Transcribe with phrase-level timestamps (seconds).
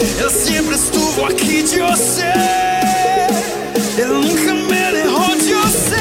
[0.00, 2.32] Eu sempre estou aqui de você.
[3.98, 5.96] Eu nunca me derrou de você.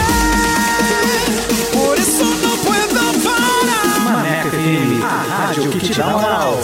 [1.72, 4.00] Por isso não puedo parar.
[4.02, 6.60] Maneco FM, a rádio que te dá moral.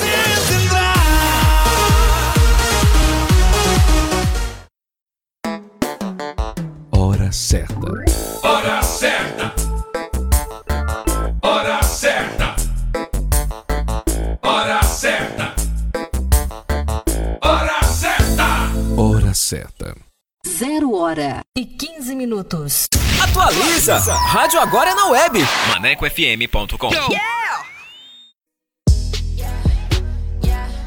[6.92, 8.03] Hora certa.
[19.44, 19.96] Certa.
[20.48, 22.88] Zero hora e 15 minutos.
[23.22, 23.98] Atualiza!
[24.14, 25.40] Rádio agora é na web.
[25.70, 26.90] ManecoFM.com.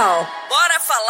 [0.00, 1.09] Bora falar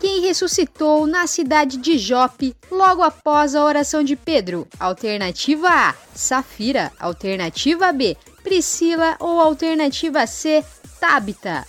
[0.00, 4.68] Quem ressuscitou na cidade de Jope logo após a oração de Pedro?
[4.78, 6.92] Alternativa A, Safira.
[7.00, 9.16] Alternativa B, Priscila.
[9.18, 10.64] Ou alternativa C,
[11.00, 11.66] Tabita.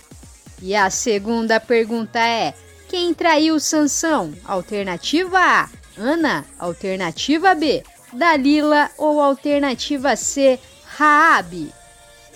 [0.62, 2.54] E a segunda pergunta é:
[2.88, 4.32] quem traiu Sansão?
[4.44, 6.46] Alternativa A, Ana.
[6.56, 7.82] Alternativa B,
[8.12, 8.90] Dalila.
[8.96, 11.72] Ou alternativa C, Raabe.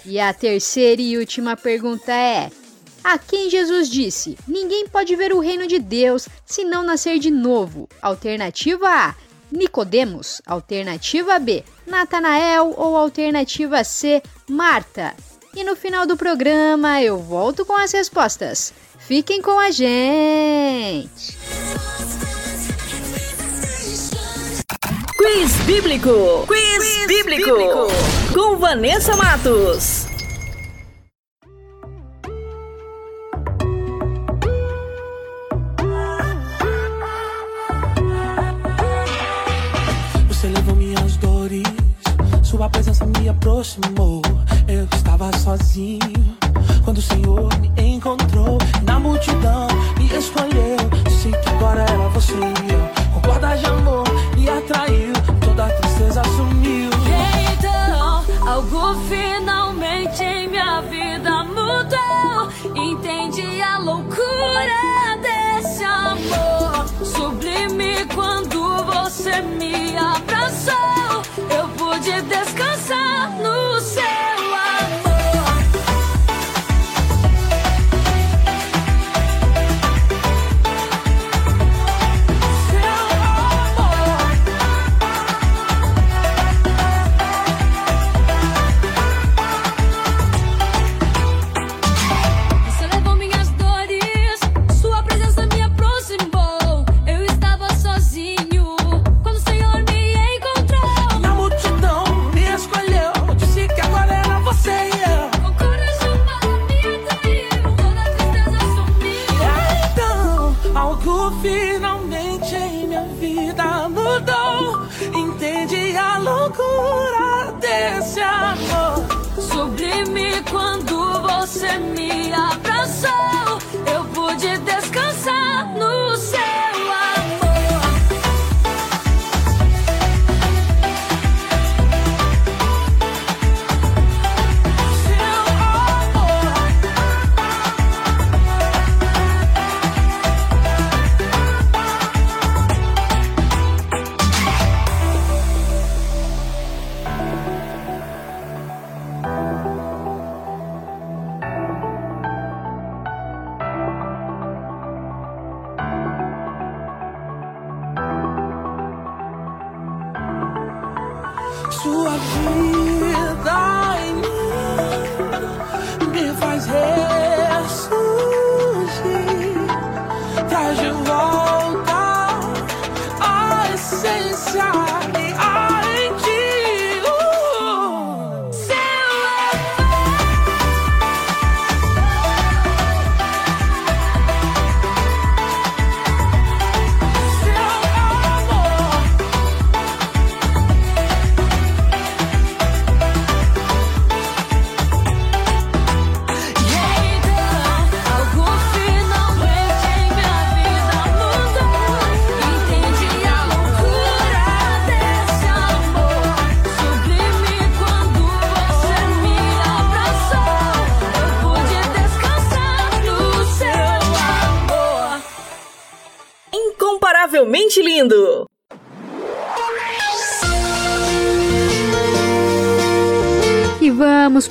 [0.05, 2.51] E a terceira e última pergunta é:
[3.05, 7.31] a quem Jesus disse: Ninguém pode ver o reino de Deus se não nascer de
[7.31, 7.87] novo.
[8.01, 9.15] Alternativa A:
[9.53, 10.41] Nicodemos.
[10.47, 15.15] Alternativa B: Natanael ou alternativa C: Marta.
[15.55, 18.73] E no final do programa eu volto com as respostas.
[18.99, 21.37] Fiquem com a gente.
[25.17, 26.47] Quiz Bíblico.
[26.47, 27.57] Quiz, Quiz bíblico.
[27.57, 27.87] bíblico.
[28.33, 30.14] Com Vanessa Matos.
[42.57, 44.23] Sua presença me aproximou.
[44.69, 45.99] Eu estava sozinho
[46.85, 48.59] quando o Senhor me encontrou.
[48.85, 49.67] Na multidão
[49.99, 50.77] me escolheu.
[51.05, 53.13] Disse que agora era você e eu.
[53.13, 54.05] Com corda de amor
[54.37, 55.13] me atraiu.
[55.45, 56.91] Toda a tristeza sumiu.
[57.59, 62.53] Então, algo finalmente em minha vida mudou.
[62.81, 66.87] Entendi a loucura desse amor.
[67.05, 70.94] Sublime quando você me abraçou
[71.99, 73.74] pude descansar no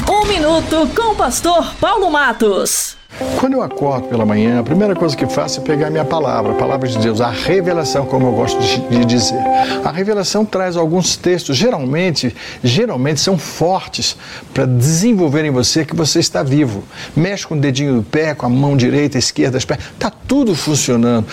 [0.10, 2.99] Um minuto com o pastor Paulo Matos.
[3.38, 6.54] Quando eu acordo pela manhã, a primeira coisa que faço é pegar a minha palavra,
[6.54, 9.40] a palavra de Deus, a revelação, como eu gosto de dizer.
[9.84, 12.34] A revelação traz alguns textos, geralmente,
[12.64, 14.16] geralmente são fortes
[14.54, 16.84] para desenvolver em você que você está vivo.
[17.14, 20.56] Mexe com o dedinho do pé, com a mão direita, esquerda, as pernas, está tudo
[20.56, 21.28] funcionando.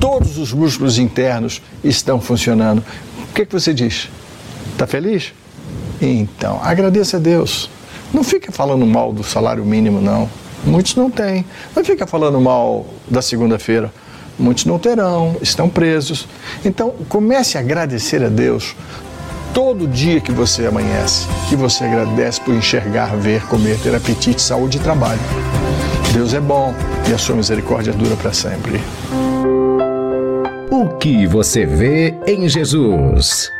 [0.00, 2.82] Todos os músculos internos estão funcionando.
[3.30, 4.08] O que, que você diz?
[4.72, 5.32] Está feliz?
[6.00, 7.70] Então, agradeça a Deus.
[8.12, 10.28] Não fica falando mal do salário mínimo, não.
[10.64, 11.44] Muitos não têm.
[11.74, 13.92] Não fica falando mal da segunda-feira.
[14.38, 16.28] Muitos não terão, estão presos.
[16.64, 18.76] Então, comece a agradecer a Deus
[19.52, 24.78] todo dia que você amanhece, que você agradece por enxergar, ver, comer, ter apetite, saúde
[24.78, 25.20] e trabalho.
[26.12, 26.74] Deus é bom
[27.08, 28.80] e a sua misericórdia dura para sempre.
[30.70, 33.50] O que você vê em Jesus?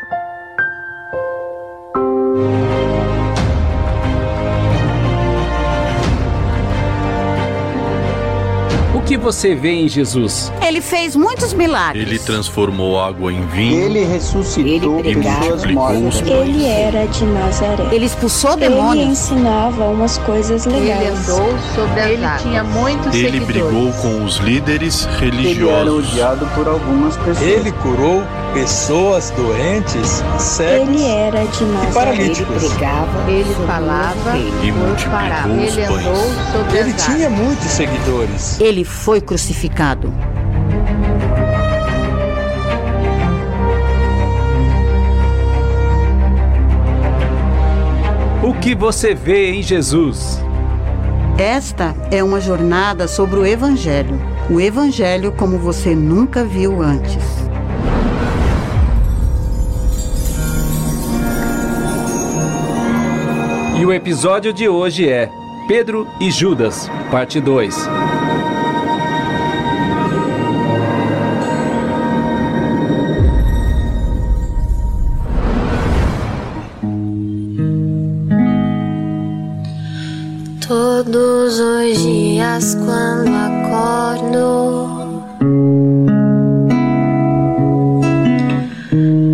[9.09, 10.51] Que você vê em Jesus?
[10.61, 12.07] Ele fez muitos milagres.
[12.07, 13.81] Ele transformou água em vinho.
[13.85, 16.21] Ele ressuscitou ele pessoas mortas.
[16.21, 17.87] Ele era de Nazaré.
[17.91, 18.93] Ele expulsou demônios.
[19.01, 21.01] Ele ensinava umas coisas legais.
[21.01, 22.41] Ele andou sobre as Ele águas.
[22.43, 23.47] tinha muitos Ele seguidores.
[23.47, 25.57] brigou com os líderes religiosos.
[25.57, 27.41] Ele era odiado por algumas pessoas.
[27.41, 28.21] Ele curou
[28.53, 31.89] pessoas doentes, cegos ele era de Nazaré.
[31.89, 32.63] e paralíticos.
[32.63, 36.51] Ele pregava, ele falava e multiplicou os Ele andou pães.
[36.51, 37.39] sobre Ele as tinha águas.
[37.39, 38.59] muitos seguidores.
[38.59, 40.13] Ele foi crucificado.
[48.43, 50.43] O que você vê em Jesus?
[51.37, 54.19] Esta é uma jornada sobre o Evangelho.
[54.49, 57.23] O Evangelho como você nunca viu antes.
[63.79, 65.29] E o episódio de hoje é
[65.69, 68.08] Pedro e Judas, parte 2.
[80.69, 84.93] Todos os dias quando acordo,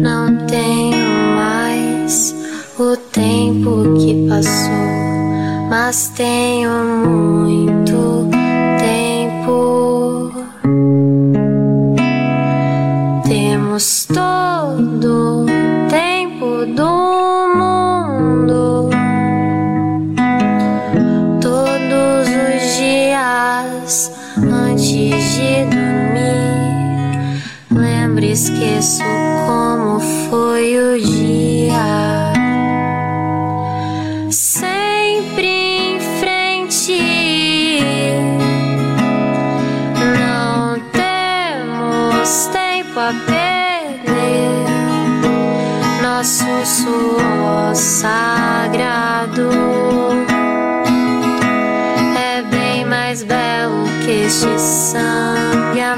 [0.02, 2.34] não tenho mais
[2.80, 7.45] o tempo que passou, mas tenho muito
[23.86, 29.04] antes de dormir, lembro e esqueço
[29.46, 32.34] como foi o dia.
[34.32, 37.00] Sempre em frente,
[40.18, 44.66] não temos tempo a perder.
[46.02, 48.55] Nosso suor sagrado
[54.66, 55.96] este sangue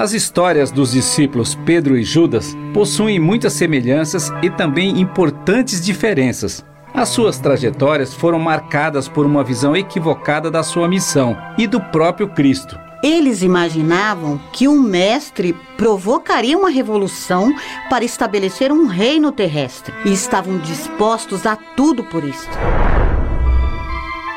[0.00, 6.64] As histórias dos discípulos Pedro e Judas possuem muitas semelhanças e também importantes diferenças.
[6.94, 12.28] As suas trajetórias foram marcadas por uma visão equivocada da sua missão e do próprio
[12.28, 12.80] Cristo.
[13.02, 17.54] Eles imaginavam que um mestre provocaria uma revolução
[17.90, 22.48] para estabelecer um reino terrestre e estavam dispostos a tudo por isso.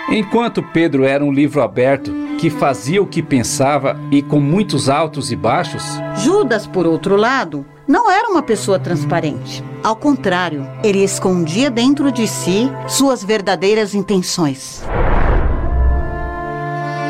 [0.09, 5.31] Enquanto Pedro era um livro aberto que fazia o que pensava e com muitos altos
[5.31, 5.83] e baixos,
[6.17, 9.63] Judas, por outro lado, não era uma pessoa transparente.
[9.81, 14.83] Ao contrário, ele escondia dentro de si suas verdadeiras intenções.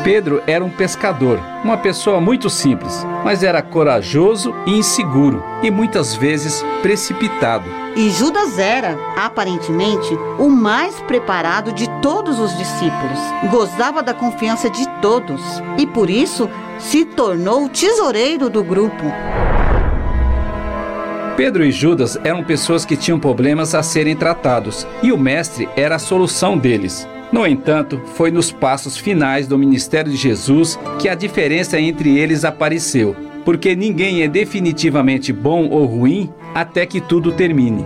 [0.04, 6.14] Pedro era um pescador, uma pessoa muito simples, mas era corajoso e inseguro e muitas
[6.14, 7.83] vezes precipitado.
[7.96, 13.20] E Judas era, aparentemente, o mais preparado de todos os discípulos.
[13.52, 15.40] Gozava da confiança de todos
[15.78, 19.04] e por isso se tornou o tesoureiro do grupo.
[21.36, 25.94] Pedro e Judas eram pessoas que tinham problemas a serem tratados e o mestre era
[25.94, 27.06] a solução deles.
[27.30, 32.44] No entanto, foi nos passos finais do ministério de Jesus que a diferença entre eles
[32.44, 37.84] apareceu, porque ninguém é definitivamente bom ou ruim até que tudo termine.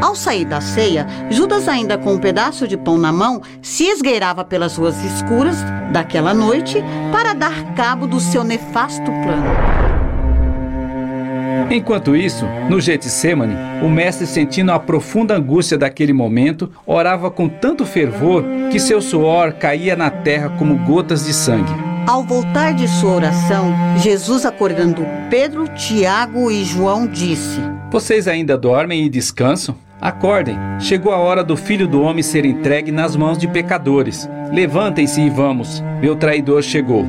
[0.00, 4.44] Ao sair da ceia, Judas, ainda com um pedaço de pão na mão, se esgueirava
[4.44, 5.56] pelas ruas escuras
[5.92, 9.86] daquela noite para dar cabo do seu nefasto plano.
[11.70, 17.84] Enquanto isso, no Getsemane, o mestre, sentindo a profunda angústia daquele momento, orava com tanto
[17.84, 21.85] fervor que seu suor caía na terra como gotas de sangue.
[22.06, 27.60] Ao voltar de sua oração, Jesus, acordando Pedro, Tiago e João, disse:
[27.90, 29.74] Vocês ainda dormem e descansam?
[30.00, 34.28] Acordem, chegou a hora do filho do homem ser entregue nas mãos de pecadores.
[34.52, 37.04] Levantem-se e vamos, meu traidor chegou.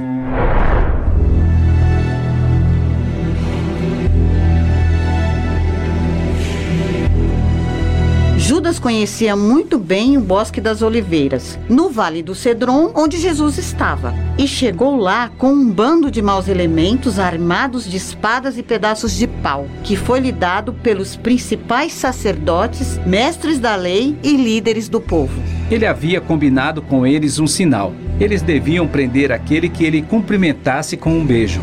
[8.67, 14.13] Judas conhecia muito bem o Bosque das Oliveiras, no Vale do Cedron, onde Jesus estava,
[14.38, 19.25] e chegou lá com um bando de maus elementos armados de espadas e pedaços de
[19.25, 25.41] pau, que foi lhe dado pelos principais sacerdotes, mestres da lei e líderes do povo.
[25.71, 27.93] Ele havia combinado com eles um sinal.
[28.19, 31.62] Eles deviam prender aquele que ele cumprimentasse com um beijo.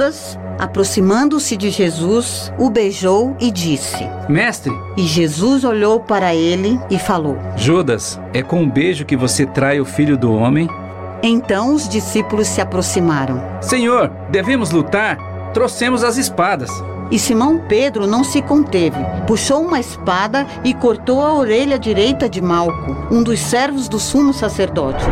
[0.00, 4.72] Judas, aproximando-se de Jesus, o beijou e disse: Mestre!
[4.96, 9.78] E Jesus olhou para ele e falou: Judas, é com um beijo que você trai
[9.78, 10.66] o filho do homem?
[11.22, 13.42] Então os discípulos se aproximaram.
[13.60, 15.18] Senhor, devemos lutar?
[15.52, 16.70] Trouxemos as espadas.
[17.10, 22.40] E Simão Pedro não se conteve, puxou uma espada e cortou a orelha direita de
[22.40, 25.04] Malco, um dos servos do sumo sacerdote.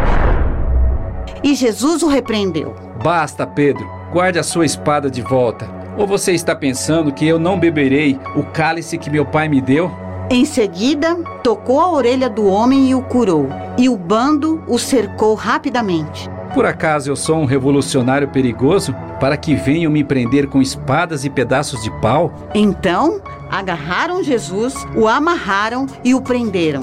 [1.43, 2.75] E Jesus o repreendeu.
[3.03, 5.69] Basta, Pedro, guarde a sua espada de volta.
[5.97, 9.91] Ou você está pensando que eu não beberei o cálice que meu pai me deu?
[10.31, 13.49] Em seguida, tocou a orelha do homem e o curou,
[13.79, 16.29] e o bando o cercou rapidamente.
[16.53, 21.31] Por acaso eu sou um revolucionário perigoso para que venham me prender com espadas e
[21.31, 22.33] pedaços de pau?
[22.55, 23.21] Então,
[23.51, 26.83] agarraram Jesus, o amarraram e o prenderam.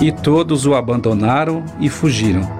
[0.00, 2.55] E todos o abandonaram e fugiram.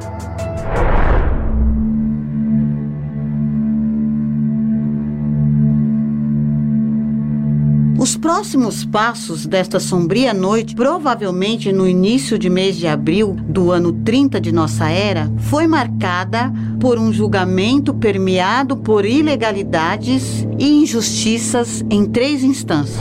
[8.26, 14.40] Próximos passos desta sombria noite, provavelmente no início de mês de abril do ano 30
[14.40, 22.42] de nossa era, foi marcada por um julgamento permeado por ilegalidades e injustiças em três
[22.42, 23.00] instâncias.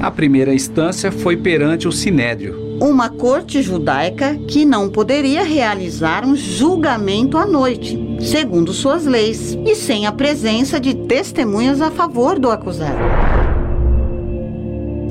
[0.00, 6.34] A primeira instância foi perante o Sinédrio, uma corte judaica que não poderia realizar um
[6.34, 12.50] julgamento à noite, segundo suas leis, e sem a presença de testemunhas a favor do
[12.50, 13.45] acusado.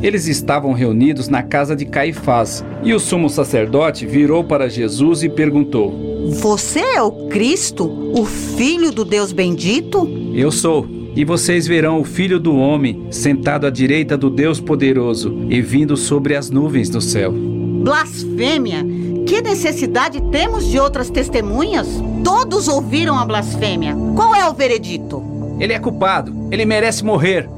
[0.01, 5.29] Eles estavam reunidos na casa de Caifás, e o sumo sacerdote virou para Jesus e
[5.29, 10.07] perguntou: Você é o Cristo, o Filho do Deus bendito?
[10.33, 10.87] Eu sou.
[11.15, 15.95] E vocês verão o Filho do Homem sentado à direita do Deus Poderoso e vindo
[15.95, 17.31] sobre as nuvens do céu.
[17.31, 18.85] Blasfêmia!
[19.25, 21.87] Que necessidade temos de outras testemunhas?
[22.23, 23.95] Todos ouviram a blasfêmia.
[24.15, 25.23] Qual é o veredito?
[25.59, 26.31] Ele é culpado.
[26.51, 27.49] Ele merece morrer.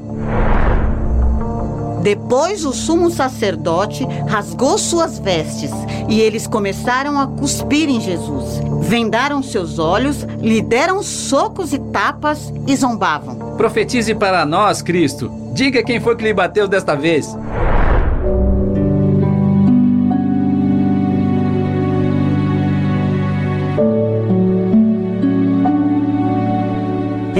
[2.08, 5.70] Depois o sumo sacerdote rasgou suas vestes
[6.08, 8.62] e eles começaram a cuspir em Jesus.
[8.80, 13.56] Vendaram seus olhos, lhe deram socos e tapas e zombavam.
[13.58, 15.30] Profetize para nós, Cristo.
[15.52, 17.36] Diga quem foi que lhe bateu desta vez.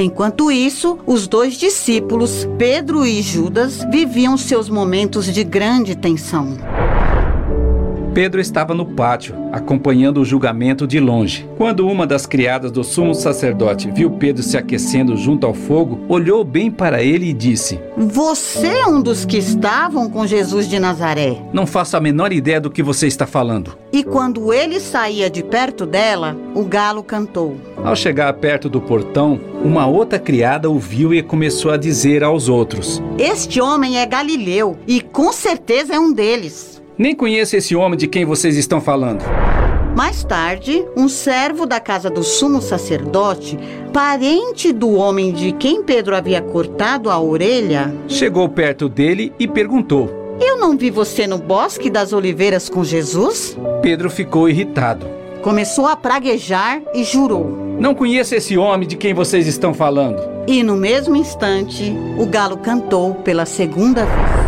[0.00, 6.56] Enquanto isso, os dois discípulos, Pedro e Judas, viviam seus momentos de grande tensão.
[8.18, 11.48] Pedro estava no pátio, acompanhando o julgamento de longe.
[11.56, 16.42] Quando uma das criadas do sumo sacerdote viu Pedro se aquecendo junto ao fogo, olhou
[16.42, 21.40] bem para ele e disse: Você é um dos que estavam com Jesus de Nazaré.
[21.52, 23.78] Não faço a menor ideia do que você está falando.
[23.92, 27.56] E quando ele saía de perto dela, o galo cantou.
[27.84, 32.48] Ao chegar perto do portão, uma outra criada o viu e começou a dizer aos
[32.48, 36.77] outros: Este homem é galileu e com certeza é um deles.
[36.98, 39.22] Nem conheço esse homem de quem vocês estão falando.
[39.96, 43.56] Mais tarde, um servo da casa do sumo sacerdote,
[43.92, 50.10] parente do homem de quem Pedro havia cortado a orelha, chegou perto dele e perguntou:
[50.40, 53.56] Eu não vi você no bosque das oliveiras com Jesus?
[53.80, 55.06] Pedro ficou irritado.
[55.40, 60.20] Começou a praguejar e jurou: Não conheço esse homem de quem vocês estão falando.
[60.48, 64.47] E no mesmo instante, o galo cantou pela segunda vez.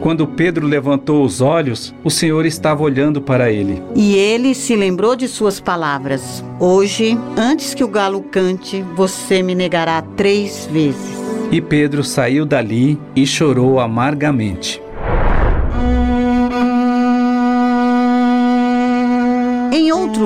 [0.00, 3.82] Quando Pedro levantou os olhos, o Senhor estava olhando para ele.
[3.94, 9.54] E ele se lembrou de suas palavras: Hoje, antes que o galo cante, você me
[9.54, 11.18] negará três vezes.
[11.50, 14.82] E Pedro saiu dali e chorou amargamente.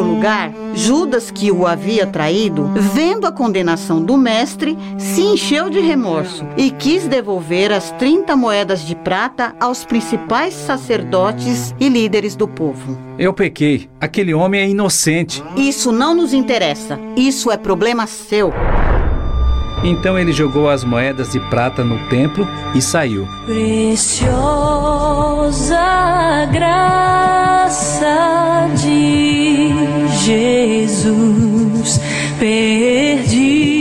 [0.03, 5.81] Outro lugar, Judas, que o havia traído, vendo a condenação do mestre, se encheu de
[5.81, 12.49] remorso e quis devolver as 30 moedas de prata aos principais sacerdotes e líderes do
[12.49, 12.99] povo.
[13.19, 13.89] Eu pequei.
[14.01, 15.43] Aquele homem é inocente.
[15.57, 16.99] Isso não nos interessa.
[17.17, 18.53] Isso é problema seu.
[19.83, 23.29] Então ele jogou as moedas de prata no templo e saiu.
[23.45, 24.29] Preciosa
[26.53, 28.07] graça
[28.77, 29.73] de
[30.25, 32.01] Jesus,
[32.39, 33.72] perdido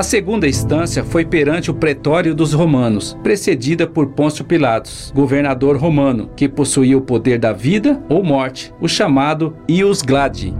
[0.00, 6.30] A segunda instância foi perante o pretório dos romanos, precedida por Pôncio Pilatos, governador romano,
[6.34, 10.54] que possuía o poder da vida ou morte, o chamado ius gladi.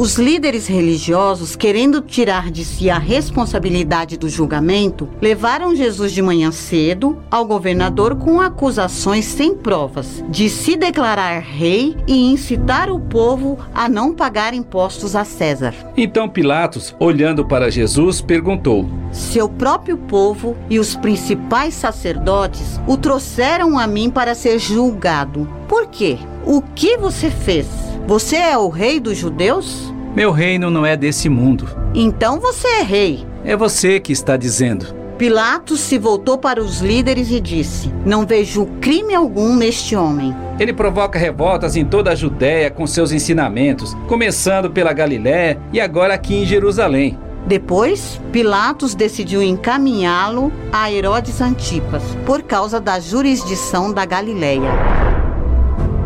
[0.00, 6.50] Os líderes religiosos, querendo tirar de si a responsabilidade do julgamento, levaram Jesus de manhã
[6.50, 13.58] cedo ao governador com acusações sem provas de se declarar rei e incitar o povo
[13.74, 15.74] a não pagar impostos a César.
[15.94, 23.78] Então Pilatos, olhando para Jesus, perguntou: Seu próprio povo e os principais sacerdotes o trouxeram
[23.78, 25.46] a mim para ser julgado.
[25.68, 26.16] Por quê?
[26.46, 27.66] O que você fez?
[28.06, 29.89] Você é o rei dos judeus?
[30.14, 31.68] Meu reino não é desse mundo.
[31.94, 33.24] Então você é rei.
[33.44, 34.92] É você que está dizendo.
[35.16, 40.34] Pilatos se voltou para os líderes e disse: Não vejo crime algum neste homem.
[40.58, 46.14] Ele provoca revoltas em toda a Judéia com seus ensinamentos, começando pela Galiléia e agora
[46.14, 47.16] aqui em Jerusalém.
[47.46, 55.09] Depois, Pilatos decidiu encaminhá-lo a Herodes Antipas, por causa da jurisdição da Galileia.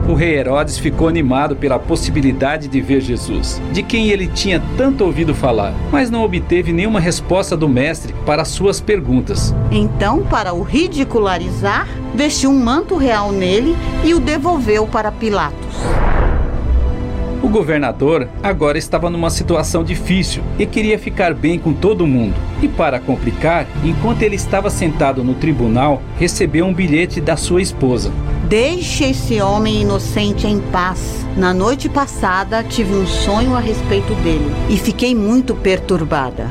[0.07, 5.03] O rei Herodes ficou animado pela possibilidade de ver Jesus, de quem ele tinha tanto
[5.03, 9.55] ouvido falar, mas não obteve nenhuma resposta do mestre para suas perguntas.
[9.71, 15.75] Então, para o ridicularizar, vestiu um manto real nele e o devolveu para Pilatos.
[17.45, 22.35] O governador agora estava numa situação difícil e queria ficar bem com todo mundo.
[22.63, 28.11] E para complicar, enquanto ele estava sentado no tribunal, recebeu um bilhete da sua esposa.
[28.49, 31.27] Deixe esse homem inocente em paz.
[31.37, 36.51] Na noite passada tive um sonho a respeito dele e fiquei muito perturbada.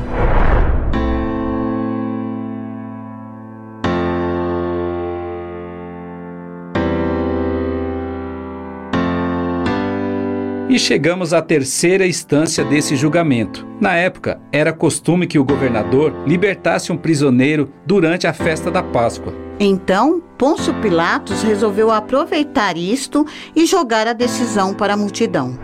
[10.74, 13.64] E chegamos à terceira instância desse julgamento.
[13.80, 19.32] Na época, era costume que o governador libertasse um prisioneiro durante a festa da Páscoa.
[19.60, 25.56] Então, Pôncio Pilatos resolveu aproveitar isto e jogar a decisão para a multidão.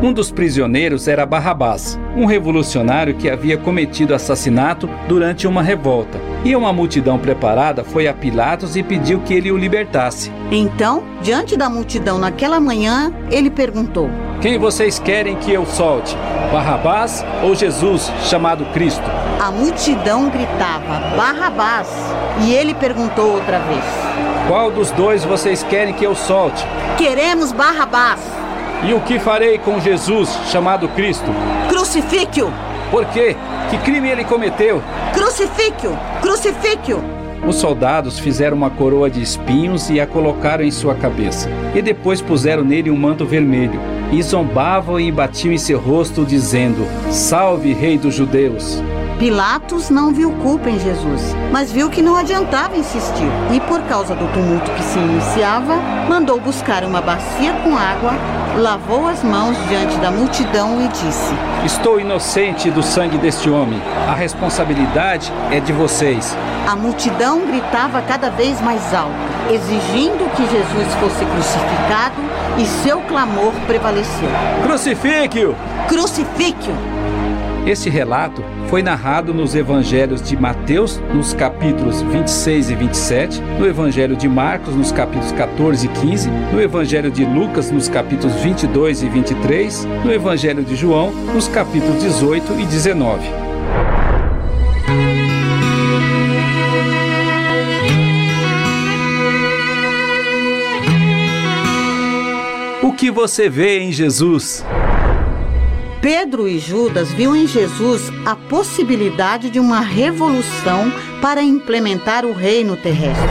[0.00, 6.20] Um dos prisioneiros era Barrabás, um revolucionário que havia cometido assassinato durante uma revolta.
[6.44, 10.30] E uma multidão preparada foi a Pilatos e pediu que ele o libertasse.
[10.52, 14.08] Então, diante da multidão naquela manhã, ele perguntou:
[14.40, 16.16] Quem vocês querem que eu solte?
[16.52, 19.02] Barrabás ou Jesus, chamado Cristo?
[19.40, 21.88] A multidão gritava: Barrabás!
[22.46, 23.84] E ele perguntou outra vez:
[24.46, 26.64] Qual dos dois vocês querem que eu solte?
[26.96, 28.47] Queremos Barrabás!
[28.86, 31.26] E o que farei com Jesus, chamado Cristo?
[31.68, 32.52] Crucifique-o!
[32.92, 33.36] Por quê?
[33.70, 34.80] Que crime ele cometeu?
[35.12, 35.98] Crucifique-o!
[36.22, 37.02] Crucifique-o!
[37.46, 41.48] Os soldados fizeram uma coroa de espinhos e a colocaram em sua cabeça.
[41.74, 43.80] E depois puseram nele um manto vermelho.
[44.12, 48.80] E zombavam e batiam em seu rosto, dizendo: Salve, Rei dos Judeus!
[49.18, 53.26] Pilatos não viu culpa em Jesus, mas viu que não adiantava insistir.
[53.52, 55.74] E por causa do tumulto que se iniciava,
[56.08, 58.12] mandou buscar uma bacia com água,
[58.56, 61.34] lavou as mãos diante da multidão e disse:
[61.64, 63.80] Estou inocente do sangue deste homem.
[64.08, 66.36] A responsabilidade é de vocês.
[66.66, 69.14] A multidão gritava cada vez mais alto,
[69.50, 72.16] exigindo que Jesus fosse crucificado,
[72.58, 74.28] e seu clamor prevaleceu:
[74.64, 75.54] Crucifique-o!
[75.88, 76.97] Crucifique-o!
[77.68, 84.16] Esse relato foi narrado nos evangelhos de Mateus, nos capítulos 26 e 27, no evangelho
[84.16, 89.08] de Marcos, nos capítulos 14 e 15, no evangelho de Lucas, nos capítulos 22 e
[89.10, 93.28] 23, no evangelho de João, nos capítulos 18 e 19.
[102.82, 104.64] O que você vê em Jesus?
[106.00, 112.76] Pedro e Judas viu em Jesus a possibilidade de uma revolução para implementar o reino
[112.76, 113.26] terrestre.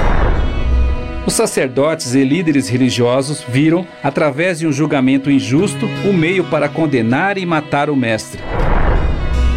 [1.25, 7.37] Os sacerdotes e líderes religiosos viram, através de um julgamento injusto, o meio para condenar
[7.37, 8.41] e matar o Mestre.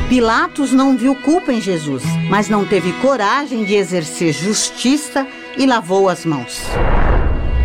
[0.08, 6.08] Pilatos não viu culpa em Jesus, mas não teve coragem de exercer justiça e lavou
[6.08, 6.62] as mãos.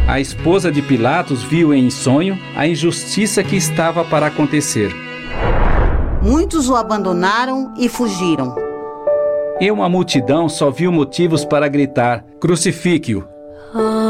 [0.07, 5.04] A esposa de Pilatos viu em sonho a injustiça que estava para acontecer.
[6.25, 8.55] Muitos o abandonaram e fugiram.
[9.61, 13.23] E uma multidão só viu motivos para gritar: crucifique-o.
[13.75, 14.04] Amazing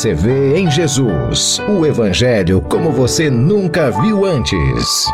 [0.00, 1.60] você vê em Jesus?
[1.68, 5.04] O Evangelho como você nunca viu antes.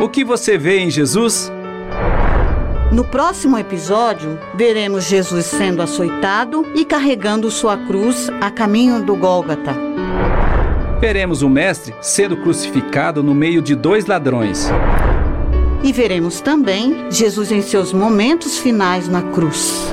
[0.00, 1.50] O que você vê em Jesus?
[2.92, 9.74] No próximo episódio, veremos Jesus sendo açoitado e carregando sua cruz a caminho do Gólgata.
[11.00, 14.70] Veremos o Mestre sendo crucificado no meio de dois ladrões.
[15.82, 19.92] E veremos também Jesus em seus momentos finais na cruz.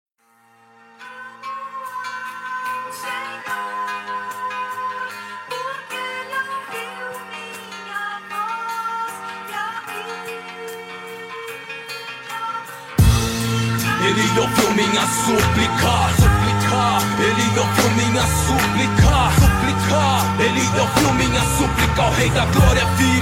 [14.91, 17.01] Minha súplica, suplicar.
[17.19, 20.10] Ele ouviu minha súplica, suplicar.
[20.51, 23.21] Ele ouviu minha súplica, o Rei da Glória vive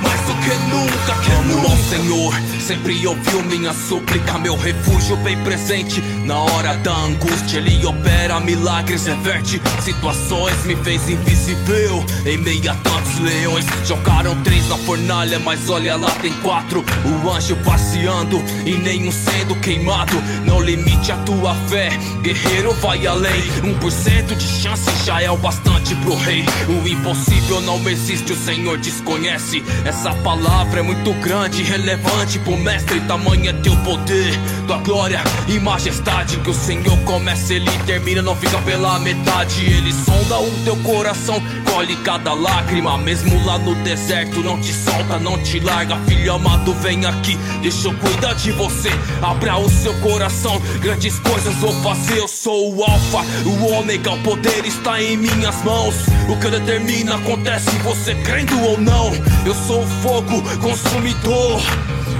[0.00, 1.68] mais do que nunca, que nunca.
[1.68, 2.34] Bom Senhor,
[2.66, 7.58] sempre ouviu minha súplica, meu refúgio bem presente na hora da angústia.
[7.58, 13.66] Ele opera milagres, reverte situações, me fez invisível em meio a tantos leões.
[13.84, 16.84] Jogaram três na fornalha, mas olha lá tem quatro.
[17.04, 20.16] O anjo passeando e nenhum sendo queimado.
[20.46, 21.90] Não limite a tua fé,
[22.22, 23.42] guerreiro vai além.
[23.62, 26.29] 1% de chance já é o bastante pro rei.
[26.30, 29.64] O impossível não existe, o Senhor desconhece.
[29.84, 33.00] Essa palavra é muito grande, relevante pro mestre.
[33.00, 36.36] Tamanho é teu poder, tua glória e majestade.
[36.36, 39.64] Que o Senhor começa, ele termina, não fica pela metade.
[39.64, 42.96] Ele sonda o teu coração, colhe cada lágrima.
[42.98, 45.96] Mesmo lá no deserto, não te solta, não te larga.
[46.06, 48.90] Filho amado, vem aqui, deixa eu cuidar de você.
[49.20, 52.18] Abra o seu coração, grandes coisas vou fazer.
[52.18, 56.19] Eu sou o Alfa, o Ômega, o poder está em minhas mãos.
[56.28, 59.12] O que eu determino acontece, você crendo ou não.
[59.44, 61.60] Eu sou o fogo consumidor,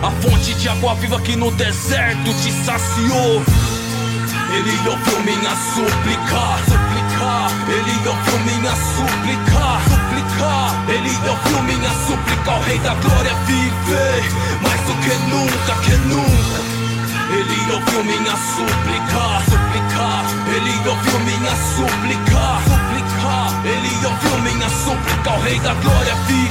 [0.02, 3.42] a fonte de água viva que no deserto te saciou.
[4.52, 7.50] Ele ouviu minha súplica, súplica.
[7.70, 10.90] Ele ouviu minha súplica, súplica.
[10.92, 13.70] Ele ouviu minha súplica, o Rei da Glória vive
[14.60, 16.60] mais do que nunca, que nunca.
[17.32, 19.59] Ele ouviu minha súplica,
[20.54, 23.50] Ele ouviu minha súplica, súplica.
[23.64, 26.50] Ele ouviu minha súplica, o Rei da Glória vive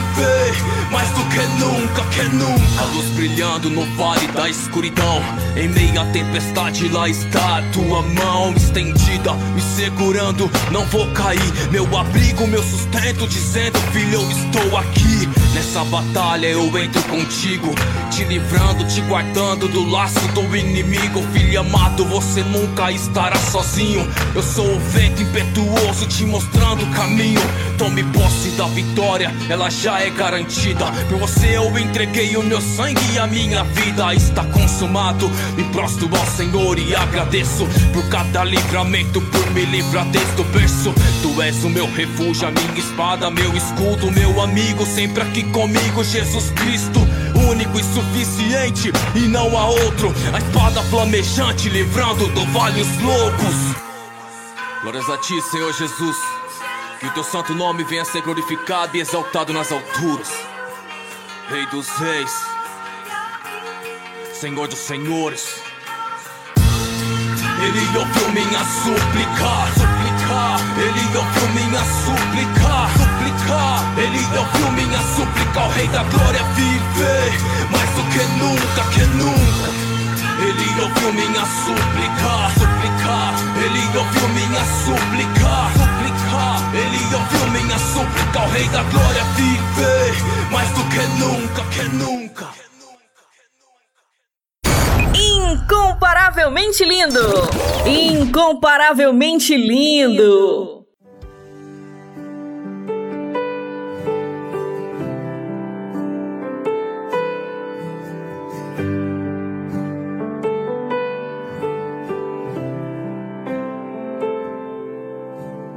[0.91, 2.81] mais do que nunca, que nunca.
[2.81, 5.21] A luz brilhando no vale da escuridão,
[5.56, 11.69] em meio à tempestade lá está a tua mão estendida, me segurando, não vou cair.
[11.71, 15.29] Meu abrigo, meu sustento, dizendo, filho, eu estou aqui.
[15.54, 17.73] Nessa batalha eu entro contigo,
[18.12, 21.21] te livrando, te guardando do laço do inimigo.
[21.33, 24.08] Filho amado, você nunca estará sozinho.
[24.35, 27.42] Eu sou o vento impetuoso, te mostrando o caminho.
[27.77, 30.85] Tome posse da vitória, ela já é garantida.
[31.08, 35.29] Por você eu entreguei o meu sangue e a minha vida está consumado.
[35.56, 40.94] Me prostro ao Senhor e agradeço por cada livramento, por me livrar deste berço.
[41.21, 43.79] Tu és o meu refúgio, a minha espada, meu escudo,
[44.19, 47.00] meu amigo, sempre aqui comigo, Jesus Cristo.
[47.50, 50.13] Único e suficiente, e não há outro.
[50.34, 53.56] A espada flamejante, livrando do vale os loucos.
[54.82, 56.17] Glórias a ti, Senhor Jesus.
[57.00, 60.30] Que o teu santo nome venha ser glorificado e exaltado nas alturas.
[61.50, 62.32] Rei dos reis,
[64.34, 65.62] Senhor dos senhores.
[67.62, 69.88] Ele ouviu minha súplica,
[70.77, 73.83] Ele ouviu minha súplica, suplicar.
[73.98, 77.31] Ele ouviu minha súplica, o Rei da Glória viver
[77.71, 79.69] mais do que nunca, que nunca.
[80.42, 83.33] Ele ouviu minha súplica, suplicar.
[83.63, 86.56] Ele ouviu minha súplica, suplicar.
[86.73, 90.13] Ele ouviu minha súplica, o Rei da Glória viver
[90.52, 92.69] mais do que nunca, que nunca.
[95.52, 97.19] Incomparavelmente lindo!
[97.87, 100.85] Incomparavelmente lindo!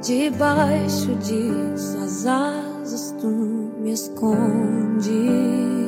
[0.02, 5.81] Debaixo de suas asas tu me escondes,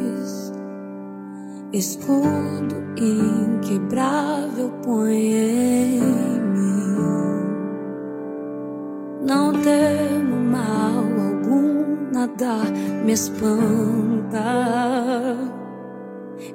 [1.79, 6.97] escudo inquebrável põe em mim.
[9.27, 12.59] Não temo mal algum, nada
[13.05, 14.45] me espanta.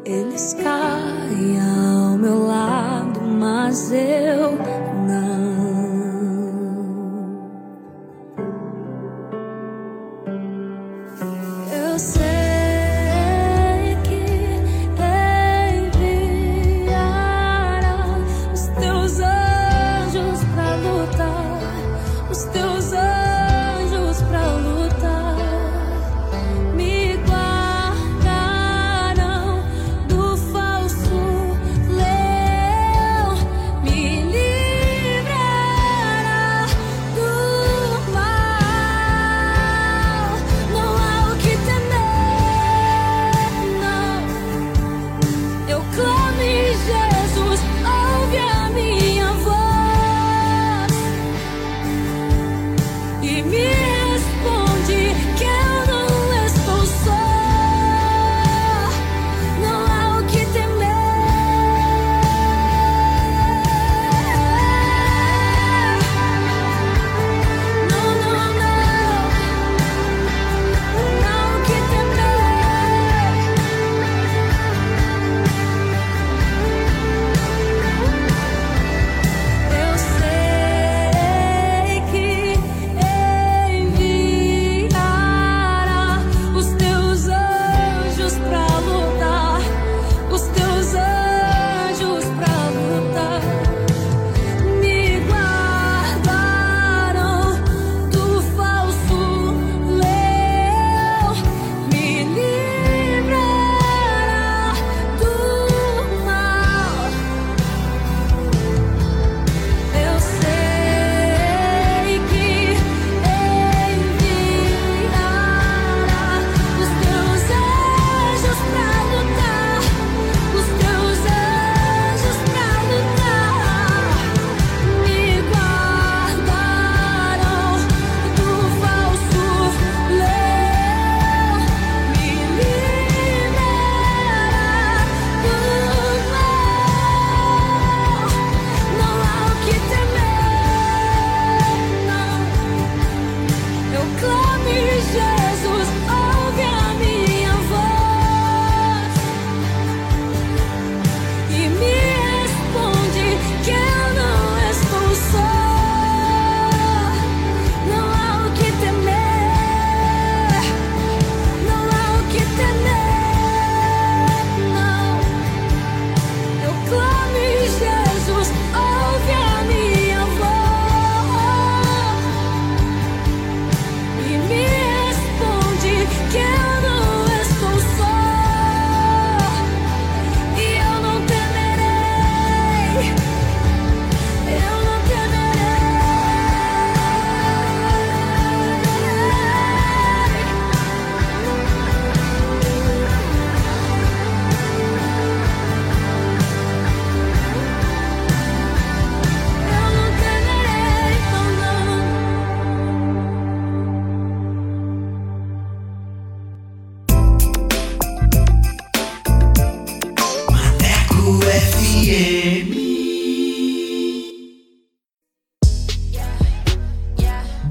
[0.05, 4.51] Eles caem ao meu lado, mas eu
[5.07, 5.68] não.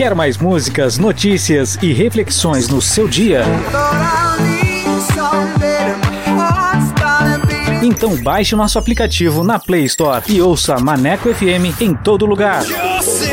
[0.00, 3.42] Quer mais músicas, notícias e reflexões no seu dia?
[7.82, 12.62] Então baixe nosso aplicativo na Play Store e ouça Maneco FM em todo lugar.
[12.62, 13.28] Eu sei,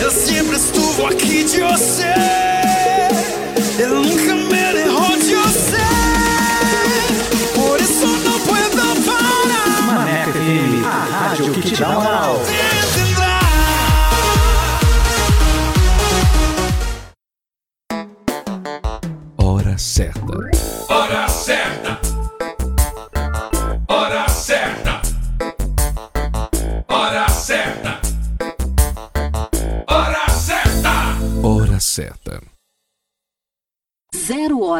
[0.00, 2.12] eu sempre estuvo aqui de você.
[3.78, 5.78] Eu nunca me dejó de você.
[7.54, 9.82] Por isso não puedo parar.
[9.82, 12.42] Maneco FM, a rádio que te dá moral.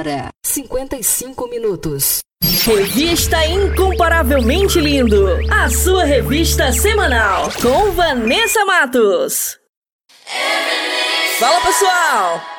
[0.09, 2.21] Hora, 55 minutos.
[2.65, 5.27] Revista Incomparavelmente Lindo.
[5.51, 7.51] A sua revista semanal.
[7.61, 9.59] Com Vanessa Matos.
[11.39, 12.58] Fala pessoal!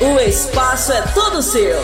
[0.00, 1.80] o espaço é todo seu.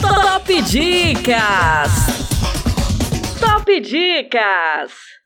[0.00, 1.92] Top Dicas!
[3.40, 5.23] Top Dicas!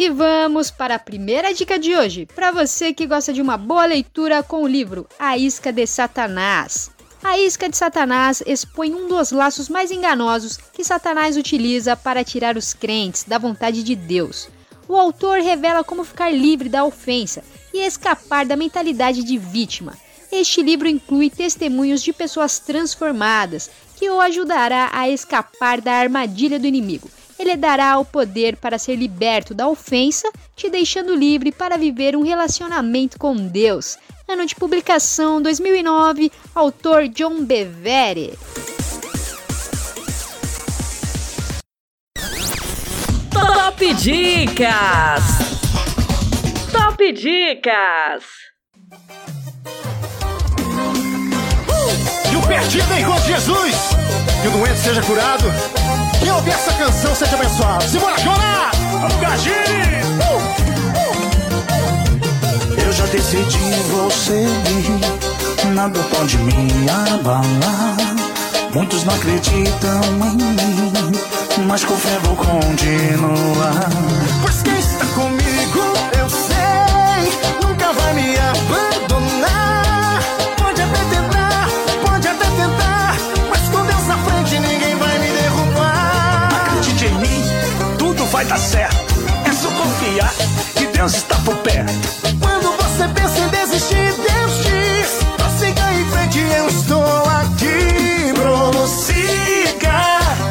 [0.00, 3.84] E vamos para a primeira dica de hoje, para você que gosta de uma boa
[3.84, 6.88] leitura com o livro A Isca de Satanás.
[7.20, 12.56] A isca de Satanás expõe um dos laços mais enganosos que Satanás utiliza para tirar
[12.56, 14.48] os crentes da vontade de Deus.
[14.86, 17.42] O autor revela como ficar livre da ofensa
[17.74, 19.98] e escapar da mentalidade de vítima.
[20.30, 26.68] Este livro inclui testemunhos de pessoas transformadas que o ajudará a escapar da armadilha do
[26.68, 27.10] inimigo.
[27.38, 32.22] Ele dará o poder para ser liberto da ofensa, te deixando livre para viver um
[32.22, 33.96] relacionamento com Deus.
[34.26, 38.36] Ano de publicação 2009, autor John Bevere.
[43.30, 45.22] Top Dicas!
[46.72, 48.24] Top Dicas!
[52.32, 53.74] E o perdido encontre Jesus.
[54.44, 55.46] E o doente seja curado.
[56.20, 57.84] Quem ouvir essa canção seja abençoado.
[57.84, 58.76] Simbora, Jonas!
[58.92, 59.98] Vamos, Gardini!
[62.84, 63.58] Eu já decidi
[63.90, 67.96] vou seguir, nada pode me abalar.
[68.74, 70.92] Muitos não acreditam em mim,
[71.66, 73.88] mas com fé vou continuar.
[89.98, 90.32] Confiar
[90.76, 91.92] que Deus está por perto.
[92.40, 98.32] Quando você pensa em desistir, Deus diz: prossiga em frente, eu estou aqui.
[98.34, 99.92] Prossiga,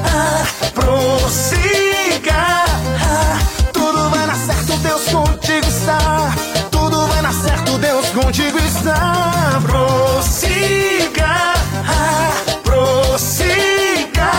[0.06, 2.34] ah, prossiga.
[2.36, 3.40] ah,
[3.72, 6.36] Tudo vai dar certo, Deus contigo está.
[6.72, 9.62] Tudo vai dar certo, Deus contigo está.
[9.66, 11.54] Prossiga,
[11.88, 12.34] ah,
[12.64, 14.32] prossiga.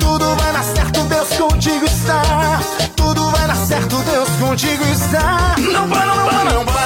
[0.00, 2.60] Tudo vai dar certo, Deus contigo está.
[4.38, 5.54] Contigo está.
[5.58, 6.76] Não para, não para, não para.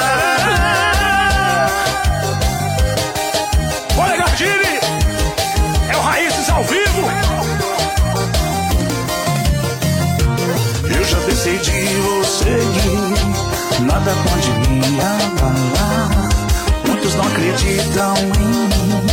[3.98, 4.78] Olha, Gardini!
[5.90, 7.10] É o Raízes ao vivo!
[10.84, 16.28] Eu já decidi vou seguir, nada pode me abalar.
[16.86, 19.06] Muitos não acreditam em mim,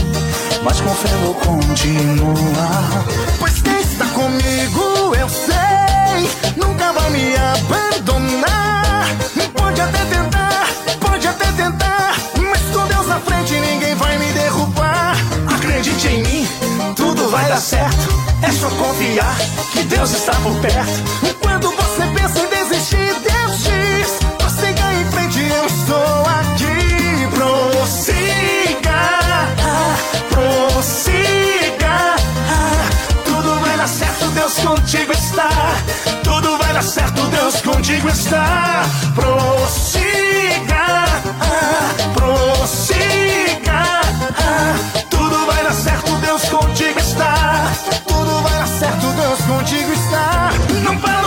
[0.63, 3.05] mas com fé vou continuar.
[3.39, 6.29] Pois quem está comigo, eu sei,
[7.09, 9.07] me abandonar.
[9.53, 10.67] Pode até tentar,
[10.99, 15.15] pode até tentar, mas com Deus na frente ninguém vai me derrubar.
[15.55, 16.47] Acredite em mim,
[16.95, 18.07] tudo vai dar certo.
[18.41, 19.35] É só confiar
[19.73, 21.37] que Deus está por perto.
[21.41, 23.06] Quando você pensa em desistir,
[36.77, 38.85] dar certo, Deus contigo está.
[39.15, 41.05] Prossiga,
[42.13, 43.81] prossiga.
[45.09, 47.71] Tudo vai dar certo, Deus contigo está.
[48.07, 50.51] Tudo vai dar certo, Deus contigo está.
[50.83, 51.26] Não para,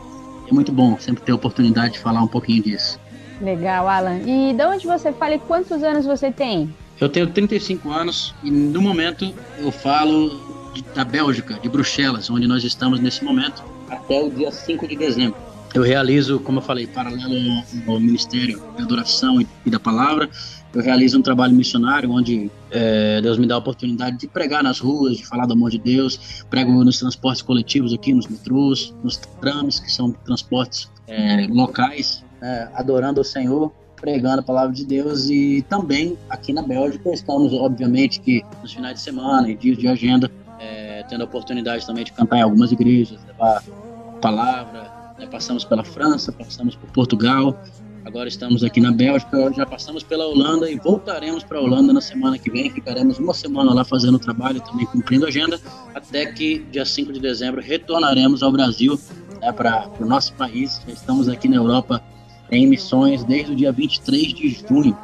[0.53, 2.99] É muito bom sempre ter a oportunidade de falar um pouquinho disso.
[3.41, 4.19] Legal, Alan.
[4.19, 6.71] E de onde você fala e quantos anos você tem?
[7.01, 10.29] Eu tenho 35 anos e no momento eu falo
[10.71, 14.95] de, da Bélgica, de Bruxelas, onde nós estamos nesse momento, até o dia 5 de
[14.95, 15.35] dezembro.
[15.73, 20.29] Eu realizo, como eu falei, paralelo ao Ministério da Adoração e da Palavra,
[20.73, 24.79] eu realizo um trabalho missionário onde é, Deus me dá a oportunidade de pregar nas
[24.79, 26.43] ruas, de falar do amor de Deus.
[26.49, 32.67] Prego nos transportes coletivos aqui, nos metrôs, nos trams, que são transportes é, locais, é,
[32.73, 35.29] adorando o Senhor, pregando a palavra de Deus.
[35.29, 39.87] E também aqui na Bélgica estamos, obviamente, que nos finais de semana e dias de
[39.87, 44.91] agenda, é, tendo a oportunidade também de cantar em algumas igrejas, levar a palavra.
[45.19, 45.27] Né?
[45.27, 47.61] Passamos pela França, passamos por Portugal,
[48.05, 52.01] Agora estamos aqui na Bélgica, já passamos pela Holanda e voltaremos para a Holanda na
[52.01, 52.69] semana que vem.
[52.69, 55.59] Ficaremos uma semana lá fazendo o trabalho, também cumprindo a agenda,
[55.95, 58.99] até que dia 5 de dezembro retornaremos ao Brasil,
[59.41, 60.81] né, para o nosso país.
[60.85, 62.03] Já estamos aqui na Europa
[62.51, 64.97] em missões desde o dia 23 de junho.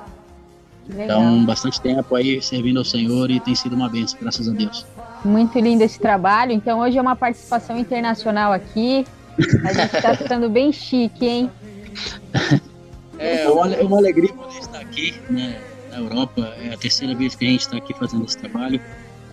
[0.90, 1.06] Legal.
[1.06, 4.86] Então, bastante tempo aí servindo ao Senhor e tem sido uma benção, graças a Deus.
[5.24, 6.52] Muito lindo esse trabalho.
[6.52, 9.06] Então, hoje é uma participação internacional aqui.
[9.64, 11.52] A gente está ficando bem chique, hein?
[13.20, 15.62] É uma, é uma alegria poder estar aqui né,
[15.92, 16.42] na Europa.
[16.64, 18.82] É a terceira vez que a gente está aqui fazendo esse trabalho.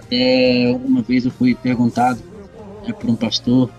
[0.02, 2.20] Até uma vez eu fui perguntado
[2.84, 3.70] né, por um pastor,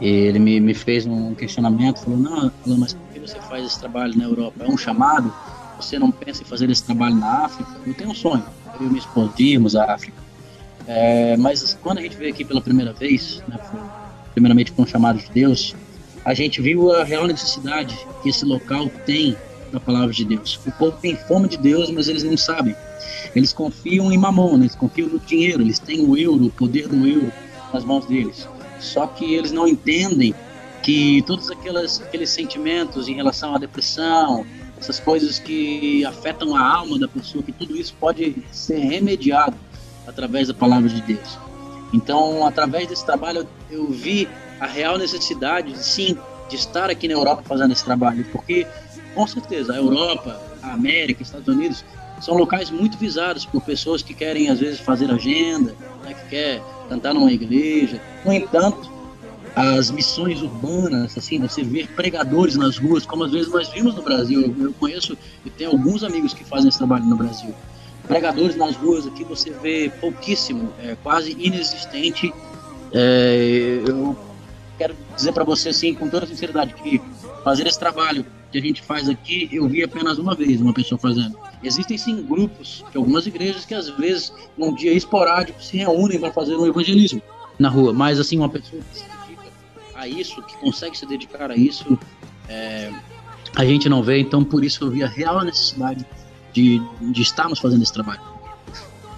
[0.00, 3.64] e ele me, me fez um questionamento, falou, não, falou, mas por que você faz
[3.64, 4.64] esse trabalho na Europa?
[4.64, 5.32] É um chamado?
[5.76, 7.70] Você não pensa em fazer esse trabalho na África?
[7.86, 8.44] Eu tenho um sonho,
[8.80, 10.16] eu e minha esposa irmos à África.
[10.86, 13.80] É, mas quando a gente veio aqui pela primeira vez, né, foi,
[14.32, 15.74] primeiramente com o chamado de Deus,
[16.24, 19.36] a gente viu a real necessidade que esse local tem
[19.70, 20.58] da palavra de Deus.
[20.66, 22.74] O povo tem fome de Deus, mas eles não sabem.
[23.34, 27.06] Eles confiam em mamon, eles confiam no dinheiro, eles têm o euro, o poder do
[27.06, 27.32] euro
[27.72, 28.48] nas mãos deles.
[28.78, 30.34] Só que eles não entendem
[30.82, 34.46] que todos aquelas, aqueles sentimentos em relação à depressão,
[34.78, 39.56] essas coisas que afetam a alma da pessoa, que tudo isso pode ser remediado
[40.06, 41.38] através da palavra de Deus.
[41.92, 44.28] Então, através desse trabalho, eu vi
[44.64, 46.16] a real necessidade, sim,
[46.48, 48.66] de estar aqui na Europa fazendo esse trabalho, porque,
[49.14, 51.84] com certeza, a Europa, a América, Estados Unidos,
[52.20, 56.62] são locais muito visados por pessoas que querem, às vezes, fazer agenda, né, que quer
[56.88, 58.00] cantar numa igreja.
[58.24, 58.90] No entanto,
[59.54, 64.02] as missões urbanas, assim, você ver pregadores nas ruas, como às vezes nós vimos no
[64.02, 64.54] Brasil.
[64.58, 67.54] Eu, conheço e tenho alguns amigos que fazem esse trabalho no Brasil.
[68.08, 72.32] Pregadores nas ruas aqui você vê pouquíssimo, é quase inexistente.
[72.92, 74.16] É, eu
[74.78, 77.00] quero dizer para você, assim, com toda sinceridade, que
[77.42, 80.98] fazer esse trabalho que a gente faz aqui, eu vi apenas uma vez uma pessoa
[80.98, 81.36] fazendo.
[81.62, 86.32] Existem sim grupos de algumas igrejas que às vezes, num dia esporádico, se reúnem para
[86.32, 87.20] fazer um evangelismo
[87.58, 89.52] na rua, mas assim, uma pessoa que se dedica
[89.94, 91.98] a isso, que consegue se dedicar a isso,
[92.48, 92.92] é,
[93.56, 96.04] a gente não vê, então por isso eu vi a real necessidade
[96.52, 98.33] de, de estarmos fazendo esse trabalho.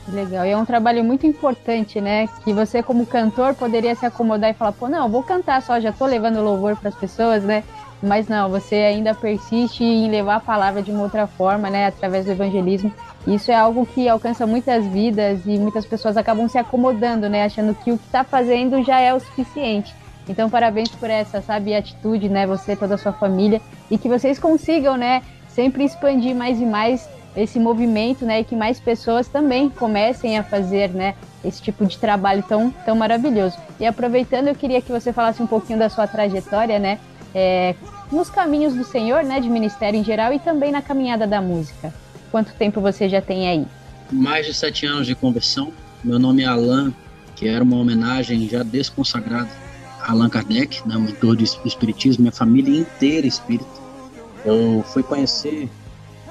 [0.08, 2.28] Legal, e é um trabalho muito importante, né?
[2.44, 5.92] Que você, como cantor, poderia se acomodar e falar: pô, não, vou cantar só, já
[5.92, 7.64] tô levando louvor para as pessoas, né?
[8.02, 11.86] Mas não, você ainda persiste em levar a palavra de uma outra forma, né?
[11.86, 12.92] Através do evangelismo.
[13.26, 17.44] Isso é algo que alcança muitas vidas e muitas pessoas acabam se acomodando, né?
[17.44, 19.92] Achando que o que está fazendo já é o suficiente.
[20.28, 22.46] Então, parabéns por essa, sabe, atitude, né?
[22.46, 23.60] Você e toda a sua família.
[23.90, 25.22] E que vocês consigam, né?
[25.48, 30.42] Sempre expandir mais e mais esse movimento, né, e que mais pessoas também comecem a
[30.42, 31.14] fazer, né,
[31.44, 33.56] esse tipo de trabalho tão, tão maravilhoso.
[33.78, 36.98] E aproveitando, eu queria que você falasse um pouquinho da sua trajetória, né,
[37.34, 37.74] é,
[38.10, 41.92] nos caminhos do Senhor, né, de ministério em geral e também na caminhada da música.
[42.30, 43.66] Quanto tempo você já tem aí?
[44.10, 45.72] Mais de sete anos de conversão.
[46.02, 46.92] Meu nome é Alan,
[47.34, 49.50] que era uma homenagem já desconsagrada
[50.00, 53.68] a Allan Kardec, né, mentor do Espiritismo, minha família inteira espírita.
[54.44, 55.68] Eu fui conhecer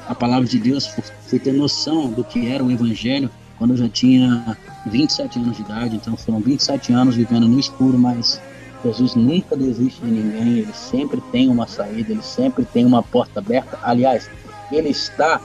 [0.07, 0.87] a palavra de Deus,
[1.27, 5.63] fui ter noção do que era o Evangelho quando eu já tinha 27 anos de
[5.63, 5.95] idade.
[5.95, 8.39] Então foram 27 anos vivendo no escuro, mas
[8.83, 13.39] Jesus nunca desiste de ninguém, ele sempre tem uma saída, ele sempre tem uma porta
[13.39, 13.79] aberta.
[13.81, 14.29] Aliás,
[14.71, 15.41] ele está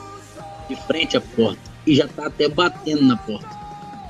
[0.68, 3.48] de frente à porta e já está até batendo na porta.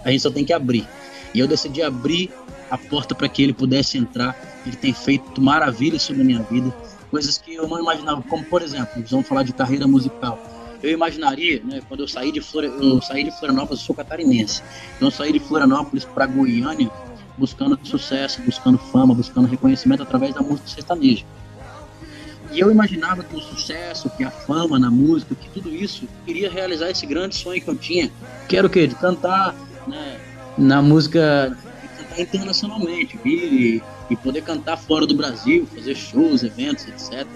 [0.04, 0.86] A gente só tem que abrir.
[1.32, 2.30] E eu decidi abrir
[2.70, 4.36] a porta para que ele pudesse entrar.
[4.66, 6.74] Ele tem feito maravilhas sobre a minha vida
[7.10, 10.38] coisas que eu não imaginava, como por exemplo, vamos falar de carreira musical.
[10.82, 14.62] Eu imaginaria, né, quando eu saí de Flor, eu saí de Florianópolis, eu sou catarinense.
[14.96, 16.90] Então eu saí de Florianópolis para Goiânia
[17.36, 21.24] buscando sucesso, buscando fama, buscando reconhecimento através da música sertaneja.
[22.52, 26.50] E eu imaginava que o sucesso, que a fama na música, que tudo isso iria
[26.50, 28.10] realizar esse grande sonho que eu tinha,
[28.48, 28.86] que era o quê?
[28.86, 29.54] De cantar
[29.86, 30.20] né,
[30.58, 36.86] na música, de cantar internacionalmente, vir e poder cantar fora do Brasil, fazer shows, eventos,
[36.88, 37.26] etc.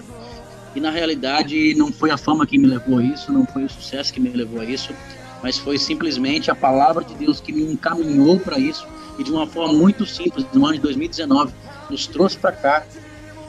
[0.75, 3.69] E na realidade não foi a fama que me levou a isso, não foi o
[3.69, 4.93] sucesso que me levou a isso,
[5.41, 8.85] mas foi simplesmente a palavra de Deus que me encaminhou para isso
[9.17, 11.53] e de uma forma muito simples, no ano de 2019,
[11.89, 12.85] nos trouxe para cá.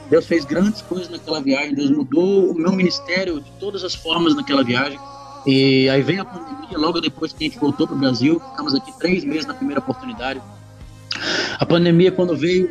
[0.08, 4.36] Deus fez grandes coisas naquela viagem, Deus mudou o meu ministério de todas as formas
[4.36, 4.98] naquela viagem.
[5.44, 8.74] E aí veio a pandemia, logo depois que a gente voltou para o Brasil, ficamos
[8.74, 10.40] aqui três meses na primeira oportunidade.
[11.58, 12.70] A pandemia, quando veio,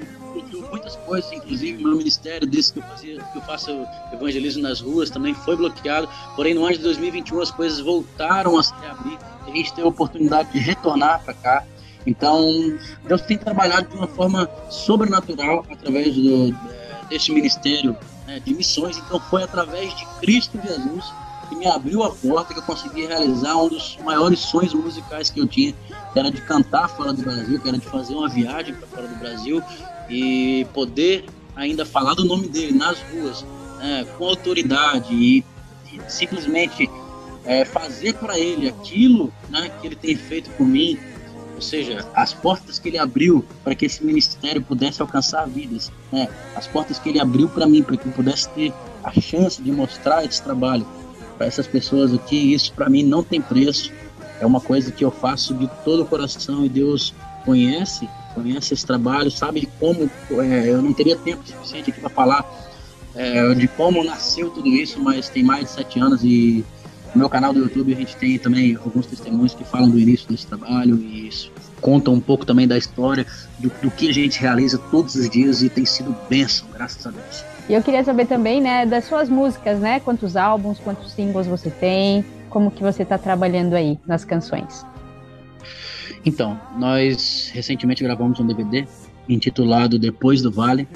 [0.86, 5.10] muitas coisas, inclusive meu ministério disse que eu, fazia, que eu faço evangelismo nas ruas,
[5.10, 6.08] também foi bloqueado.
[6.36, 9.18] Porém, no ano de 2021 as coisas voltaram a se abrir.
[9.46, 11.64] A gente teve a oportunidade de retornar para cá.
[12.06, 12.78] Então,
[13.08, 16.56] Deus tem trabalhado de uma forma sobrenatural através do,
[17.10, 18.98] desse ministério né, de missões.
[18.98, 21.12] Então, foi através de Cristo Jesus
[21.50, 25.40] que me abriu a porta que eu consegui realizar um dos maiores sonhos musicais que
[25.40, 25.74] eu tinha,
[26.12, 29.08] que era de cantar fora do Brasil, que era de fazer uma viagem para fora
[29.08, 29.64] do Brasil
[30.10, 31.26] e poder
[31.56, 33.46] ainda falar do nome dele nas ruas
[33.80, 35.44] né, com autoridade e,
[35.92, 36.90] e simplesmente
[37.46, 40.98] é, fazer para ele aquilo né, que ele tem feito por mim,
[41.54, 46.28] ou seja, as portas que ele abriu para que esse ministério pudesse alcançar vidas, né,
[46.56, 49.72] as portas que ele abriu para mim para que eu pudesse ter a chance de
[49.72, 50.86] mostrar esse trabalho
[51.38, 53.92] para essas pessoas aqui, isso para mim não tem preço.
[54.40, 57.14] É uma coisa que eu faço de todo o coração e Deus
[57.46, 62.46] conhece conhece esse trabalho, sabe como é, eu não teria tempo suficiente aqui para falar
[63.16, 66.64] é, de como nasceu tudo isso, mas tem mais de sete anos e
[67.14, 70.28] no meu canal do YouTube a gente tem também alguns testemunhos que falam do início
[70.30, 73.26] desse trabalho e isso contam um pouco também da história
[73.60, 77.12] do, do que a gente realiza todos os dias e tem sido bênção, graças a
[77.12, 77.44] Deus.
[77.70, 80.00] E eu queria saber também, né, das suas músicas, né?
[80.00, 84.86] Quantos álbuns, quantos singles você tem, como que você está trabalhando aí nas canções?
[86.26, 88.88] Então, nós recentemente gravamos um DVD
[89.30, 90.88] intitulado Depois do Vale,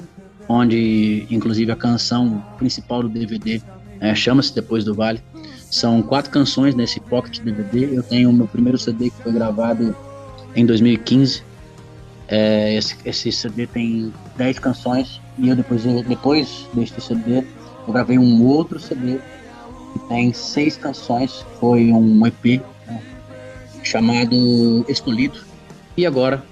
[0.48, 3.62] onde inclusive a canção principal do DVD
[4.00, 5.22] é, chama-se Depois do Vale.
[5.70, 7.96] São quatro canções nesse pocket DVD.
[7.96, 9.94] Eu tenho o meu primeiro CD que foi gravado
[10.56, 11.44] em 2015.
[12.26, 17.38] É, esse, esse, CD tem dez canções e eu depois, depois deste CD
[17.86, 19.18] eu gravei um outro CD
[19.92, 21.44] que tem seis canções.
[21.60, 22.62] Foi um EP
[23.82, 25.40] chamado Escolhido.
[25.96, 26.44] E agora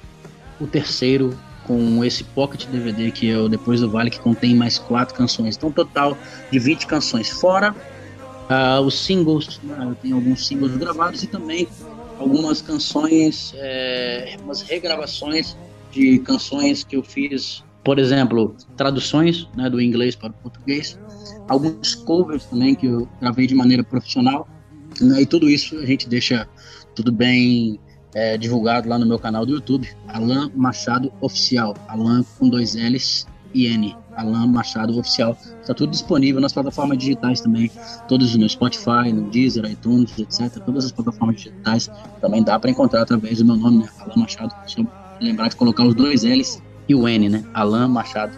[0.60, 4.78] o terceiro com esse pocket DVD que é o Depois do Vale, que contém mais
[4.78, 5.56] quatro canções.
[5.56, 6.16] Então, total
[6.50, 7.28] de 20 canções.
[7.28, 7.74] Fora
[8.48, 9.94] ah, os singles, né?
[10.00, 11.68] tenho alguns singles gravados e também
[12.18, 15.56] algumas canções, é, umas regravações
[15.92, 20.98] de canções que eu fiz, por exemplo, traduções né, do inglês para o português,
[21.46, 24.48] alguns covers também que eu gravei de maneira profissional,
[25.00, 26.48] né, e tudo isso a gente deixa
[26.98, 27.78] tudo bem
[28.12, 33.24] é, divulgado lá no meu canal do YouTube, Alan Machado Oficial, Alan com dois L's
[33.54, 35.38] e N, Alan Machado Oficial.
[35.60, 37.70] Está tudo disponível nas plataformas digitais também,
[38.08, 40.60] todos no Spotify, no Deezer, iTunes, etc.
[40.64, 41.88] Todas as plataformas digitais
[42.20, 43.88] também dá para encontrar através do meu nome, né?
[44.00, 44.52] Alan Machado.
[44.76, 44.84] Eu
[45.20, 47.44] lembrar de colocar os dois L's e o N, né?
[47.54, 48.36] Alan Machado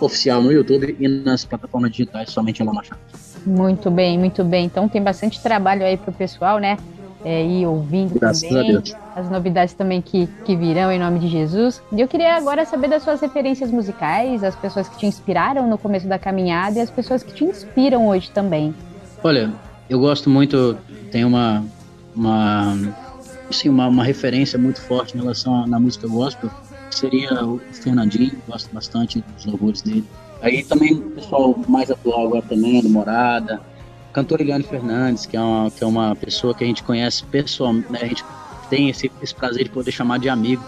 [0.00, 3.00] Oficial no YouTube e nas plataformas digitais, somente Alan Machado.
[3.44, 4.64] Muito bem, muito bem.
[4.64, 6.78] Então tem bastante trabalho aí pro pessoal, né?
[7.22, 8.82] É, ir ouvindo Graças também
[9.14, 11.82] as novidades também que, que virão em nome de Jesus.
[11.92, 15.76] E eu queria agora saber das suas referências musicais, as pessoas que te inspiraram no
[15.76, 18.74] começo da caminhada e as pessoas que te inspiram hoje também.
[19.22, 19.52] Olha,
[19.88, 20.76] eu gosto muito,
[21.10, 21.62] tem uma
[22.14, 22.76] uma
[23.48, 26.50] assim, uma, uma referência muito forte em relação à na música gospel,
[26.88, 30.04] que seria o Fernandinho, gosto bastante dos louvores dele.
[30.40, 33.60] Aí também o pessoal mais atual agora também, do Morada,
[34.12, 37.90] cantor Eliane Fernandes, que é uma, que é uma pessoa que a gente conhece pessoalmente,
[37.92, 37.98] né?
[38.02, 38.24] a gente
[38.68, 40.64] tem esse, esse prazer de poder chamar de amigo,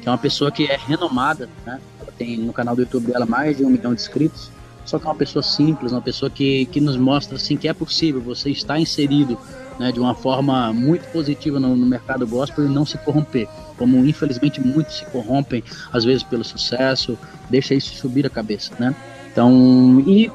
[0.00, 1.80] que é uma pessoa que é renomada, né?
[2.00, 4.50] Ela tem no canal do YouTube dela mais de um milhão de inscritos,
[4.84, 7.74] só que é uma pessoa simples, uma pessoa que, que nos mostra assim que é
[7.74, 9.38] possível você estar inserido
[9.78, 14.04] né, de uma forma muito positiva no, no mercado gospel e não se corromper, como
[14.04, 15.62] infelizmente muitos se corrompem
[15.92, 17.18] às vezes pelo sucesso,
[17.50, 18.94] deixa isso subir a cabeça, né?
[19.30, 20.30] Então, e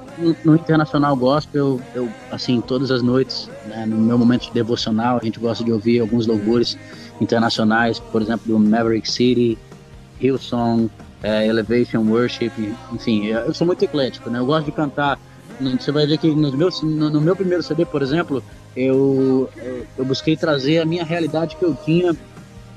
[0.46, 5.26] no, internacional gospel, eu, assim, todas as noites, né, no meu momento de devocional, a
[5.26, 6.78] gente gosta de ouvir alguns louvores
[7.20, 9.58] internacionais, por exemplo, do Maverick City,
[10.22, 10.90] Hillsong,
[11.24, 12.52] eh, Elevation Worship,
[12.92, 14.40] enfim, eu sou muito eclético, né?
[14.40, 15.20] Eu gosto de cantar.
[15.60, 18.44] Você vai ver que nos meus, no, no meu primeiro CD, por exemplo,
[18.76, 22.16] eu, eu, eu busquei trazer a minha realidade que eu tinha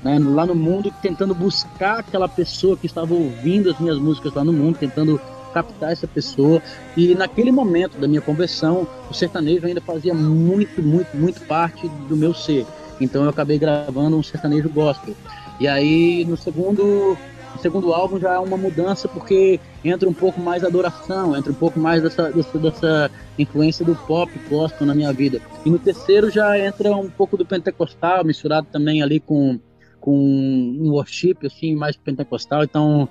[0.03, 4.43] né, lá no mundo, tentando buscar aquela pessoa que estava ouvindo as minhas músicas lá
[4.43, 5.19] no mundo, tentando
[5.57, 6.61] captar essa pessoa.
[6.95, 12.15] E naquele momento da minha conversão, o sertanejo ainda fazia muito, muito, muito parte do
[12.15, 12.65] meu ser.
[13.01, 15.15] Então eu acabei gravando um sertanejo gospel.
[15.59, 17.17] E aí no segundo,
[17.59, 21.79] segundo álbum já é uma mudança porque entra um pouco mais adoração, entra um pouco
[21.79, 25.41] mais dessa, dessa, dessa influência do pop gospel na minha vida.
[25.65, 29.59] E no terceiro já entra um pouco do pentecostal, misturado também ali com,
[29.99, 32.63] com um worship assim mais pentecostal.
[32.63, 33.09] Então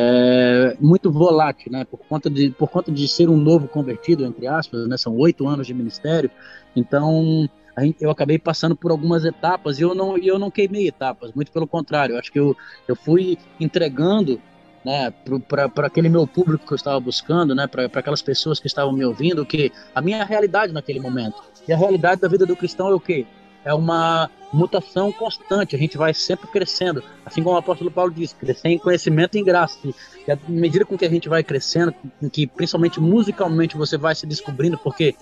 [0.00, 1.84] é, muito volátil, né?
[1.84, 4.96] Por conta de por conta de ser um novo convertido entre aspas, né?
[4.96, 6.30] São oito anos de ministério,
[6.76, 7.48] então
[7.80, 11.50] gente- eu acabei passando por algumas etapas e eu não eu não queimei etapas, muito
[11.50, 14.40] pelo contrário, acho que eu, eu fui entregando
[14.84, 15.12] né,
[15.48, 19.04] para aquele meu público que eu estava buscando, né, para aquelas pessoas que estavam me
[19.04, 21.42] ouvindo, que a minha realidade naquele momento.
[21.66, 23.26] E a realidade da vida do cristão é o quê?
[23.64, 28.32] É uma mutação constante, a gente vai sempre crescendo, assim como o apóstolo Paulo diz,
[28.32, 29.78] crescer em conhecimento e em graça.
[30.26, 31.94] E à medida com que a gente vai crescendo,
[32.32, 35.14] que principalmente musicalmente você vai se descobrindo, porque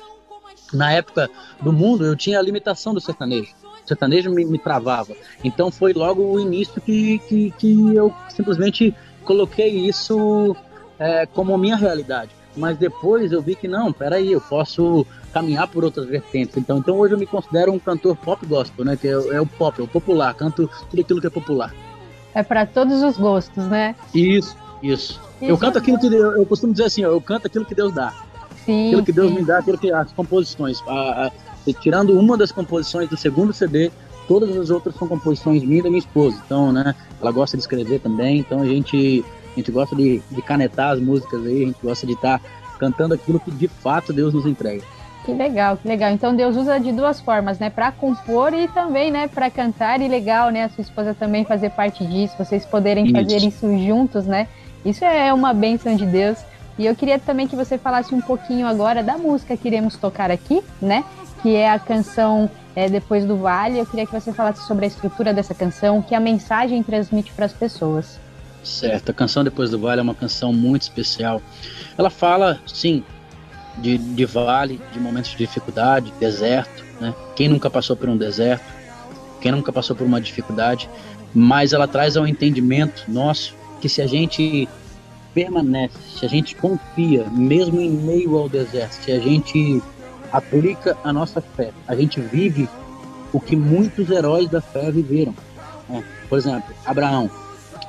[0.73, 1.29] na época
[1.61, 3.53] do mundo eu tinha a limitação do sertanejo.
[3.85, 5.15] O sertanejo me, me travava.
[5.45, 10.57] Então foi logo o início que, que, que eu simplesmente coloquei isso
[10.99, 12.31] é, como minha realidade.
[12.57, 16.57] Mas depois eu vi que não, peraí, eu posso caminhar por outras vertentes.
[16.57, 18.97] Então, então hoje eu me considero um cantor pop gospel, né?
[18.97, 21.75] Que é, o- é o pop, é o popular, canto tudo aquilo que é popular.
[22.35, 23.95] É para todos os gostos, né?
[24.15, 25.21] Isso, isso.
[25.41, 27.93] Eu canto aquilo que eu, eu costumo dizer assim, ó, eu canto aquilo que Deus
[27.93, 28.13] dá.
[28.65, 29.35] Sim, aquilo que Deus sim.
[29.37, 30.83] me dá, aquilo que as composições.
[30.87, 33.91] A- a- tirando uma das composições do segundo CD,
[34.29, 36.41] todas as outras são composições minhas e da minha esposa.
[36.45, 40.43] Então, né, ela gosta de escrever também, então a gente, a gente gosta de, de
[40.43, 42.41] canetar as músicas aí, a gente gosta de estar
[42.79, 44.83] cantando aquilo que de fato Deus nos entrega.
[45.27, 46.13] Que legal, que legal.
[46.13, 47.69] Então Deus usa de duas formas, né?
[47.69, 51.71] Para compor e também, né, para cantar e legal, né, a sua esposa também fazer
[51.71, 53.13] parte disso, vocês poderem Isso.
[53.13, 54.47] fazer isso juntos, né?
[54.85, 56.39] Isso é uma bênção de Deus.
[56.79, 60.31] E eu queria também que você falasse um pouquinho agora da música que iremos tocar
[60.31, 61.03] aqui, né?
[61.43, 63.81] Que é a canção é, Depois do Vale.
[63.81, 67.47] Eu queria que você falasse sobre a estrutura dessa canção, que a mensagem transmite para
[67.47, 68.21] as pessoas.
[68.63, 71.43] Certo, a canção Depois do Vale é uma canção muito especial.
[71.99, 73.03] Ela fala, sim,
[73.79, 77.15] de, de vale, de momentos de dificuldade, deserto, né?
[77.35, 78.65] Quem nunca passou por um deserto?
[79.41, 80.89] Quem nunca passou por uma dificuldade?
[81.35, 84.69] Mas ela traz ao entendimento nosso que se a gente
[85.35, 89.83] permanece, se a gente confia, mesmo em meio ao deserto, se a gente
[90.33, 92.69] aplica a nossa fé, a gente vive
[93.33, 95.35] o que muitos heróis da fé viveram.
[95.89, 96.03] né?
[96.29, 97.31] Por exemplo, Abraão,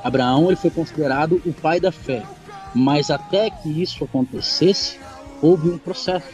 [0.04, 2.22] Abraão ele foi considerado o pai da fé,
[2.74, 4.98] mas até que isso acontecesse,
[5.42, 6.26] houve um processo.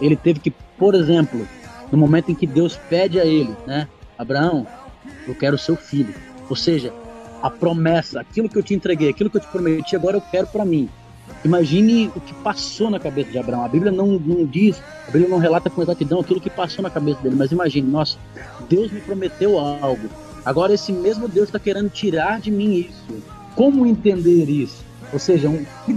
[0.00, 1.46] Ele teve que, por exemplo,
[1.90, 3.88] no momento em que Deus pede a ele, né,
[4.18, 4.66] Abraão,
[5.26, 6.14] eu quero seu filho.
[6.48, 6.92] Ou seja,
[7.42, 10.46] a promessa, aquilo que eu te entreguei, aquilo que eu te prometi, agora eu quero
[10.46, 10.88] para mim.
[11.44, 13.64] Imagine o que passou na cabeça de Abraão.
[13.64, 16.90] A Bíblia não, não diz, a Bíblia não relata com exatidão aquilo que passou na
[16.90, 18.18] cabeça dele, mas imagine, nossa,
[18.68, 20.08] Deus me prometeu algo.
[20.44, 23.22] Agora esse mesmo Deus está querendo tirar de mim isso.
[23.54, 24.84] Como entender isso?
[25.12, 25.92] Ou seja, um, que,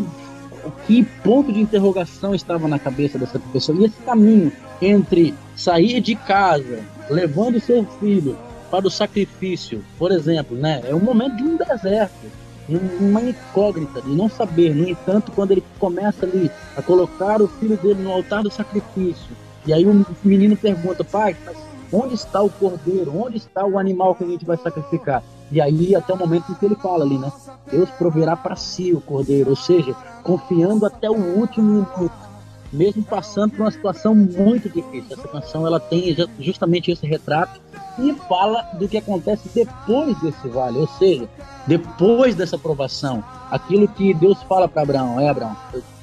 [0.85, 3.77] que ponto de interrogação estava na cabeça dessa pessoa?
[3.79, 8.37] E esse caminho entre sair de casa, levando seu filho
[8.69, 10.81] para o sacrifício, por exemplo, né?
[10.85, 14.73] É um momento de um deserto uma incógnita de não saber.
[14.73, 19.35] No entanto, quando ele começa ali a colocar o filho dele no altar do sacrifício,
[19.65, 21.57] e aí o menino pergunta, pai, mas
[21.91, 23.15] onde está o cordeiro?
[23.15, 25.23] Onde está o animal que a gente vai sacrificar?
[25.53, 27.31] E aí até o momento em que ele fala ali, né?
[27.69, 29.93] Deus proverá para si o cordeiro, ou seja,
[30.23, 32.11] confiando até o último minuto,
[32.71, 35.15] mesmo passando por uma situação muito difícil.
[35.15, 37.61] Essa canção ela tem justamente esse retrato
[37.99, 41.29] e fala do que acontece depois desse vale, ou seja,
[41.67, 45.55] depois dessa provação, aquilo que Deus fala para Abraão, é Abraão,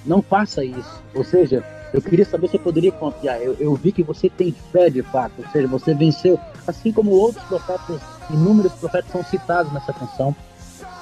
[0.06, 1.02] não faça isso.
[1.12, 3.42] Ou seja, eu queria saber se eu poderia confiar.
[3.42, 6.38] Eu, eu, vi que você tem fé de fato, ou seja, você venceu,
[6.68, 8.00] assim como outros profetas,
[8.32, 10.34] inúmeros profetas são citados nessa canção,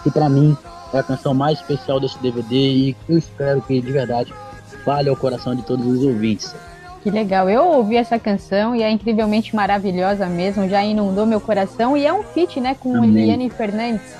[0.03, 0.57] que para mim
[0.93, 4.33] é a canção mais especial desse DVD e eu espero que de verdade
[4.85, 6.55] fale ao coração de todos os ouvintes.
[7.03, 7.49] Que legal.
[7.49, 12.13] Eu ouvi essa canção e é incrivelmente maravilhosa mesmo, já inundou meu coração e é
[12.13, 13.25] um feat, né, com Amém.
[13.25, 14.15] Eliane Fernandes.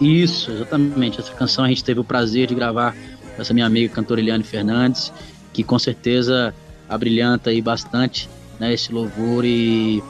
[0.00, 1.20] Isso, exatamente.
[1.20, 2.94] Essa canção a gente teve o prazer de gravar
[3.36, 5.12] com essa minha amiga cantora Eliane Fernandes,
[5.52, 6.54] que com certeza
[6.88, 8.28] abrilhanta aí bastante
[8.58, 10.02] né, esse louvor e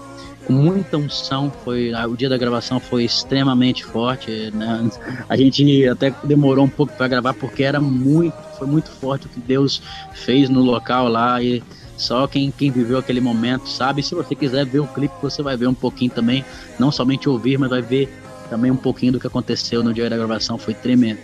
[0.48, 1.50] muita unção.
[1.64, 4.50] Foi, o dia da gravação foi extremamente forte.
[4.52, 4.90] Né?
[5.28, 9.28] A gente até demorou um pouco para gravar porque era muito, foi muito forte o
[9.28, 9.82] que Deus
[10.12, 11.62] fez no local lá e
[11.96, 14.02] só quem, quem viveu aquele momento sabe.
[14.02, 16.44] Se você quiser ver o clipe, você vai ver um pouquinho também.
[16.78, 18.12] Não somente ouvir, mas vai ver
[18.50, 20.58] também um pouquinho do que aconteceu no dia da gravação.
[20.58, 21.20] Foi tremendo.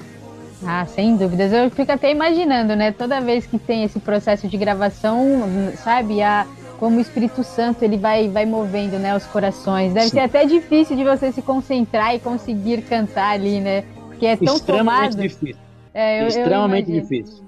[0.65, 1.53] Ah, sem dúvidas.
[1.53, 2.93] Eu fico até imaginando, né?
[2.93, 6.23] Toda vez que tem esse processo de gravação, sabe?
[6.23, 6.47] A,
[6.81, 9.93] como o Espírito Santo ele vai, vai movendo né, os corações.
[9.93, 10.13] Deve Sim.
[10.13, 13.83] ser até difícil de você se concentrar e conseguir cantar ali, né?
[14.09, 15.29] Porque é tão Extremamente tomado.
[15.29, 15.57] difícil.
[15.93, 17.45] É, eu, Extremamente eu difícil.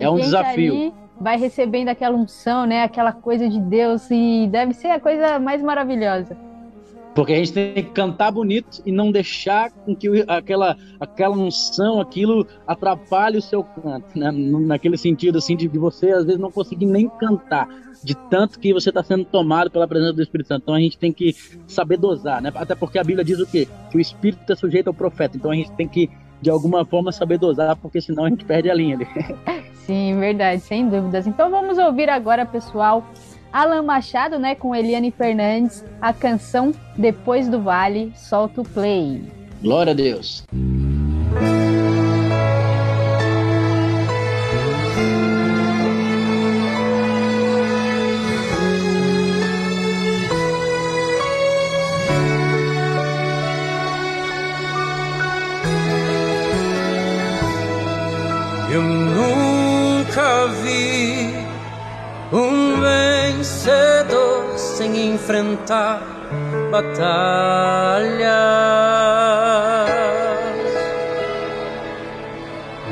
[0.00, 0.72] É um desafio.
[0.72, 2.82] Ali, vai recebendo aquela unção, né?
[2.82, 6.36] Aquela coisa de Deus e deve ser a coisa mais maravilhosa.
[7.14, 12.00] Porque a gente tem que cantar bonito e não deixar com que aquela, aquela unção,
[12.00, 14.30] aquilo atrapalhe o seu canto, né?
[14.32, 17.68] Naquele sentido assim de, de você às vezes não conseguir nem cantar,
[18.02, 20.62] de tanto que você está sendo tomado pela presença do Espírito Santo.
[20.62, 21.34] Então a gente tem que
[21.66, 22.50] saber dosar, né?
[22.54, 23.68] Até porque a Bíblia diz o quê?
[23.90, 25.36] Que o Espírito é sujeito ao profeta.
[25.36, 26.10] Então a gente tem que
[26.40, 29.06] de alguma forma saber dosar, porque senão a gente perde a linha ali.
[29.86, 31.26] Sim, verdade, sem dúvidas.
[31.26, 33.04] Então vamos ouvir agora, pessoal,
[33.52, 39.22] Alan Machado, né, com Eliane Fernandes, a canção Depois do Vale, solta o play.
[39.62, 40.44] Glória a Deus.
[58.72, 61.34] Eu nunca vi
[62.32, 62.80] um
[63.62, 66.02] vencedor sem enfrentar
[66.70, 68.22] batalhas.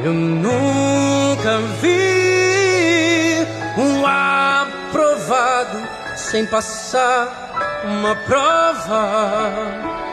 [0.05, 3.47] Eu nunca vi
[3.77, 5.79] um aprovado
[6.17, 10.10] sem passar uma prova.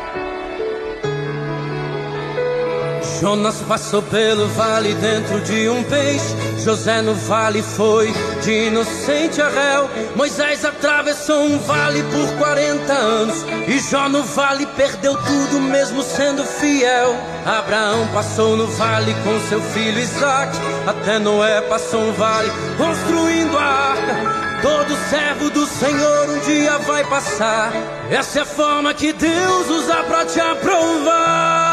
[3.19, 6.35] Jonas passou pelo vale dentro de um peixe.
[6.63, 8.13] José no vale foi
[8.43, 9.89] de inocente a réu.
[10.15, 13.45] Moisés atravessou um vale por 40 anos.
[13.67, 17.15] E Jó no vale perdeu tudo, mesmo sendo fiel.
[17.45, 20.55] Abraão passou no vale com seu filho Isaac.
[20.85, 24.37] Até Noé passou um vale construindo a arca.
[24.61, 27.71] Todo servo do Senhor um dia vai passar.
[28.09, 31.66] Essa é a forma que Deus usa pra te aprovar.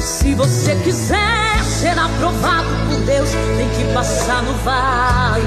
[0.00, 3.28] Se você quiser ser aprovado por Deus,
[3.58, 5.44] tem que passar no vale.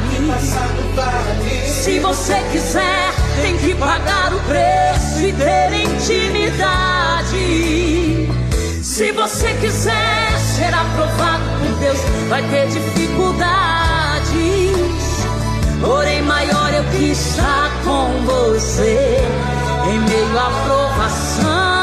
[1.67, 7.33] Se você quiser, tem que pagar o preço e ter intimidade.
[8.83, 11.97] Se você quiser ser aprovado por Deus,
[12.29, 13.43] vai ter dificuldades.
[15.81, 19.17] Porém, maior é o que está com você
[19.91, 21.82] em meio à provação.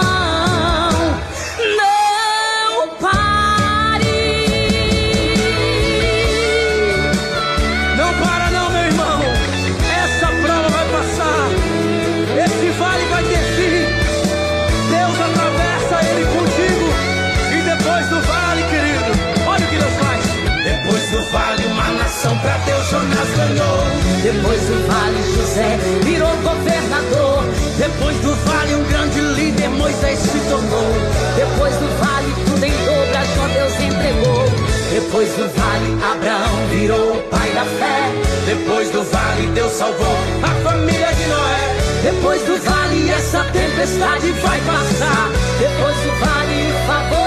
[24.23, 27.45] Depois do vale, José virou governador.
[27.77, 30.93] Depois do vale, um grande líder, Moisés se tornou.
[31.37, 34.45] Depois do vale, tudo em dobro, a Jó Deus entregou.
[34.91, 38.11] Depois do vale, Abraão virou o pai da fé.
[38.47, 41.77] Depois do vale, Deus salvou a família de Noé.
[42.03, 45.31] Depois do vale, essa tempestade vai passar.
[45.59, 47.20] Depois do vale, favor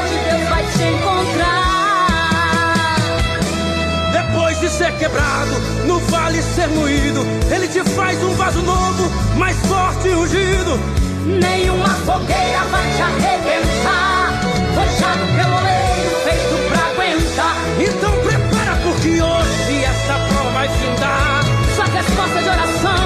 [4.63, 7.19] de ser quebrado, no vale ser moído,
[7.53, 10.79] ele te faz um vaso novo, mais forte e ungido.
[11.25, 14.39] Nenhuma fogueira vai te arrebentar.
[14.73, 17.55] Forjado pelo leiro, feito pra aguentar.
[17.77, 21.43] Então prepara, porque hoje essa prova vai findar.
[21.75, 23.03] Sua resposta de oração,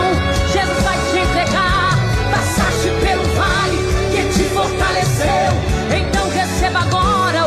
[0.53, 1.97] Jesus vai te entregar.
[2.29, 3.77] Passaste pelo vale
[4.11, 5.49] que te fortaleceu.
[5.89, 7.46] Então receba agora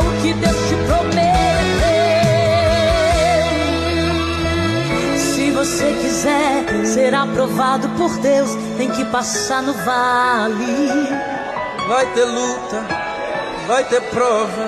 [6.01, 11.07] quiser ser aprovado por Deus, tem que passar no vale.
[11.87, 12.85] Vai ter luta,
[13.67, 14.67] vai ter prova,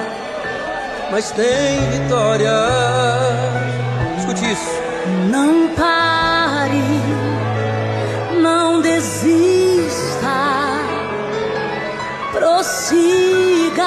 [1.11, 2.53] mas tem vitória.
[4.17, 4.83] Escute isso.
[5.29, 6.83] Não pare,
[8.41, 10.27] não desista,
[12.31, 13.83] prossiga.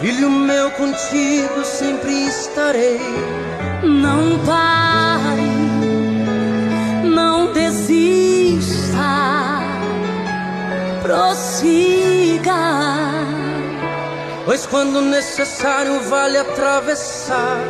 [0.00, 3.00] Filho meu, contigo sempre estarei.
[3.82, 4.91] Não pare,
[11.22, 12.52] prossiga.
[14.44, 17.60] Pois quando necessário vale atravessar,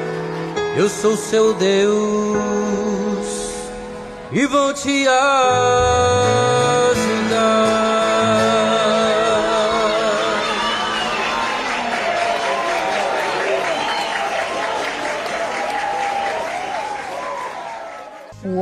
[0.74, 1.92] eu sou seu Deus
[4.32, 6.41] e vou te ajudar.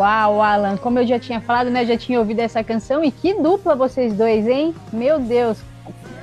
[0.00, 1.84] Uau, Alan, como eu já tinha falado, né?
[1.84, 4.74] Já tinha ouvido essa canção e que dupla vocês dois, hein?
[4.90, 5.58] Meu Deus,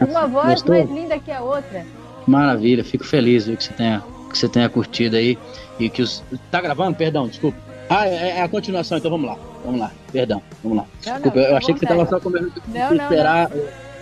[0.01, 0.75] uma voz Gostou?
[0.75, 1.86] mais linda que a outra.
[2.25, 5.38] Maravilha, fico feliz viu, que você tenha que você tenha curtido aí
[5.80, 7.55] e que os tá gravando, perdão, desculpa.
[7.88, 10.84] Ah, é, é a continuação, então vamos lá, vamos lá, perdão, vamos lá.
[11.05, 13.49] Não, Desculpa, não, eu à achei que você tava só comendo Não, não, esperar a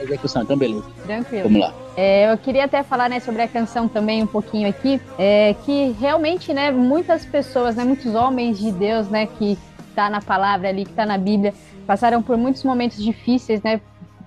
[0.02, 0.86] execução, então beleza.
[1.04, 1.44] Tranquilo.
[1.44, 1.74] Vamos lá.
[1.98, 5.96] É, eu queria até falar né, sobre a canção também um pouquinho aqui, é, que
[6.00, 9.58] realmente, né, muitas pessoas, né, muitos homens de Deus, né, que
[9.96, 11.54] tá na palavra ali, que tá na Bíblia,
[11.88, 13.80] passaram por muitos momentos difíceis, né,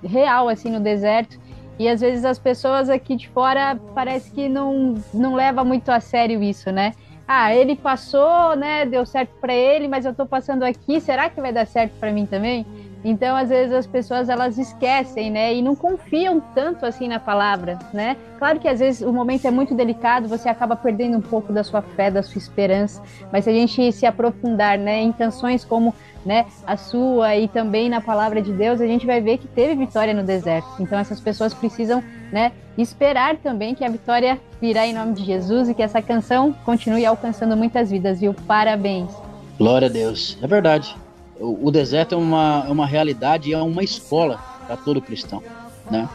[0.03, 1.39] real assim no deserto.
[1.79, 6.01] E às vezes as pessoas aqui de fora parece que não não leva muito a
[6.01, 6.93] sério isso, né?
[7.27, 11.41] Ah, ele passou, né, deu certo para ele, mas eu tô passando aqui, será que
[11.41, 12.67] vai dar certo para mim também?
[13.09, 17.79] Então, às vezes as pessoas elas esquecem, né, e não confiam tanto assim na palavra,
[17.93, 18.17] né?
[18.39, 21.65] Claro que às vezes o momento é muito delicado, você acaba perdendo um pouco da
[21.65, 23.03] sua fé, da sua esperança,
[23.33, 25.95] mas se a gente se aprofundar, né, em canções como,
[26.25, 29.75] né, a sua e também na palavra de Deus, a gente vai ver que teve
[29.75, 30.69] vitória no deserto.
[30.79, 35.71] Então, essas pessoas precisam, né, esperar também que a vitória virá em nome de Jesus
[35.71, 38.35] e que essa canção continue alcançando muitas vidas, viu?
[38.47, 39.11] Parabéns.
[39.57, 40.37] Glória a Deus.
[40.43, 40.95] É verdade.
[41.41, 45.43] O, deserto é uma, é uma realidade é uma escola para todo cristão.
[45.91, 46.09] Né?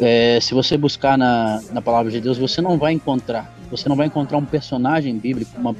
[0.00, 3.52] É, se você buscar na, na palavra de Deus, você não vai encontrar.
[3.70, 5.74] Você não vai encontrar um personagem bíblico, uma,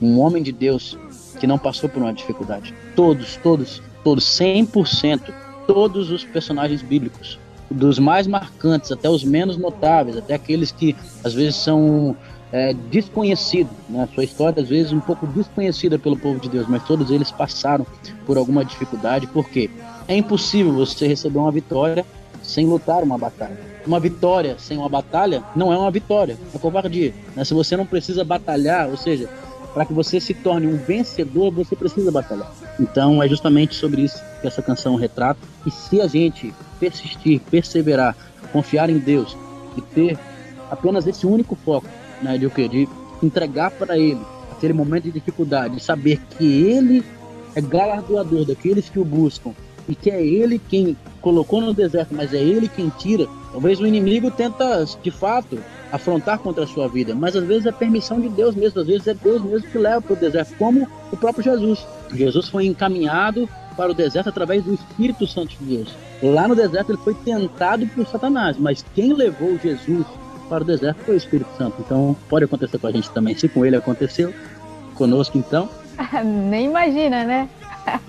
[0.00, 0.98] um homem de Deus
[1.38, 2.74] que não passou por uma dificuldade.
[2.94, 5.32] Todos, todos, todos, 100%,
[5.66, 7.38] todos os personagens bíblicos,
[7.70, 12.16] dos mais marcantes até os menos notáveis, até aqueles que às vezes são
[12.52, 14.08] é, desconhecidos, né?
[14.14, 17.86] Sua história às vezes um pouco desconhecida pelo povo de Deus, mas todos eles passaram
[18.26, 19.70] por alguma dificuldade, porque
[20.06, 22.04] é impossível você receber uma vitória
[22.42, 23.58] sem lutar uma batalha.
[23.86, 27.14] Uma vitória sem uma batalha não é uma vitória, é covardia.
[27.36, 27.44] Né?
[27.44, 29.28] Se você não precisa batalhar, ou seja,
[29.74, 32.50] para que você se torne um vencedor, você precisa batalhar.
[32.80, 35.40] Então é justamente sobre isso que essa canção retrata.
[35.66, 38.16] E se a gente persistir, perseverar,
[38.52, 39.36] confiar em Deus
[39.76, 40.18] e ter
[40.70, 41.86] apenas esse único foco,
[42.22, 42.68] né, de o quê?
[42.68, 42.88] De
[43.22, 44.20] entregar para Ele
[44.50, 47.04] aquele momento de dificuldade, de saber que Ele
[47.54, 49.52] é galardoador daqueles que o buscam
[49.88, 53.26] e que é Ele quem colocou no deserto, mas é Ele quem tira.
[53.52, 55.58] Talvez o inimigo tenta, de fato,
[55.90, 59.06] afrontar contra a sua vida, mas às vezes é permissão de Deus mesmo, às vezes
[59.06, 61.86] é Deus mesmo que leva para o deserto, como o próprio Jesus.
[62.12, 65.94] Jesus foi encaminhado para o deserto através do Espírito Santo de Deus.
[66.22, 70.04] Lá no deserto ele foi tentado por Satanás, mas quem levou Jesus
[70.48, 71.76] para o deserto foi o Espírito Santo.
[71.80, 73.36] Então pode acontecer com a gente também.
[73.36, 74.32] Se com ele aconteceu,
[74.94, 75.68] conosco então.
[76.24, 77.48] Nem imagina, né?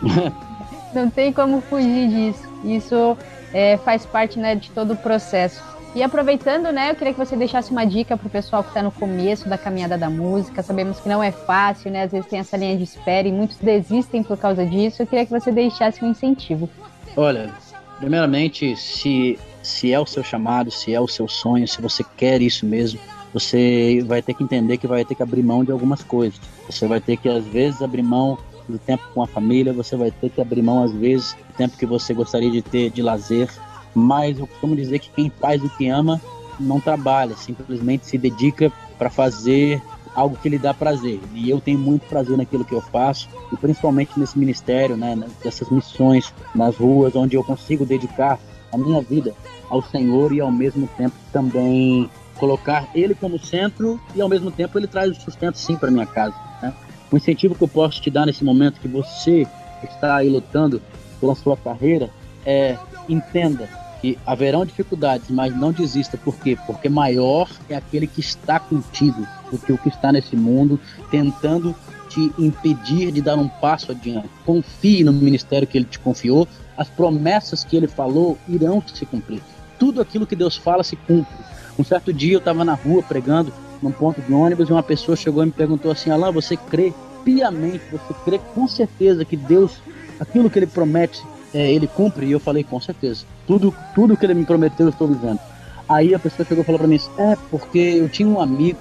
[0.94, 2.50] Não tem como fugir disso.
[2.64, 3.18] Isso
[3.54, 5.62] é, faz parte né, de todo o processo.
[5.96, 8.92] E aproveitando, né, eu queria que você deixasse uma dica pro pessoal que está no
[8.92, 10.62] começo da caminhada da música.
[10.62, 12.04] Sabemos que não é fácil, né?
[12.04, 15.02] Às vezes tem essa linha de espera e muitos desistem por causa disso.
[15.02, 16.70] Eu queria que você deixasse um incentivo.
[17.18, 17.50] Olha,
[17.98, 22.42] primeiramente, se, se é o seu chamado, se é o seu sonho, se você quer
[22.42, 23.00] isso mesmo,
[23.34, 26.40] você vai ter que entender que vai ter que abrir mão de algumas coisas.
[26.68, 28.38] Você vai ter que, às vezes, abrir mão
[28.68, 31.78] do tempo com a família, você vai ter que abrir mão, às vezes, do tempo
[31.78, 33.50] que você gostaria de ter de lazer.
[33.94, 36.22] Mas eu costumo dizer que quem faz o que ama
[36.60, 39.82] não trabalha, simplesmente se dedica para fazer
[40.16, 41.20] algo que lhe dá prazer.
[41.34, 45.70] E eu tenho muito prazer naquilo que eu faço, e principalmente nesse ministério, né, nessas
[45.70, 48.40] missões nas ruas, onde eu consigo dedicar
[48.72, 49.34] a minha vida
[49.70, 54.78] ao Senhor e ao mesmo tempo também colocar Ele como centro e ao mesmo tempo
[54.78, 56.36] Ele traz o sustento sim para minha casa.
[56.62, 56.74] Né?
[57.12, 59.48] O incentivo que eu posso te dar nesse momento que você
[59.84, 60.82] está aí lutando
[61.20, 62.10] pela sua carreira
[62.46, 62.78] é
[63.08, 63.68] entenda
[64.02, 66.18] que haverão dificuldades, mas não desista.
[66.18, 66.58] Por quê?
[66.66, 70.80] Porque maior é aquele que está contigo do que o que está nesse mundo,
[71.12, 71.76] tentando
[72.10, 74.30] te impedir de dar um passo adiante.
[74.46, 76.48] Confie no ministério que ele te confiou,
[76.80, 79.42] as promessas que ele falou irão se cumprir.
[79.78, 81.36] Tudo aquilo que Deus fala se cumpre.
[81.78, 83.52] Um certo dia eu estava na rua pregando,
[83.84, 86.94] num ponto de ônibus, e uma pessoa chegou e me perguntou assim: Alain, você crê
[87.26, 89.74] piamente, você crê com certeza que Deus,
[90.22, 91.22] aquilo que ele promete,
[91.54, 92.26] é, ele cumpre?
[92.26, 93.26] E eu falei: com certeza.
[93.46, 95.40] Tudo, tudo que ele me prometeu, eu estou vivendo.
[95.88, 98.80] Aí a pessoa chegou e falou para mim: é, porque eu tinha um amigo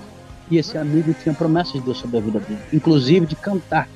[0.48, 3.88] e esse amigo tinha promessas de Deus sobre a vida dele, inclusive de cantar.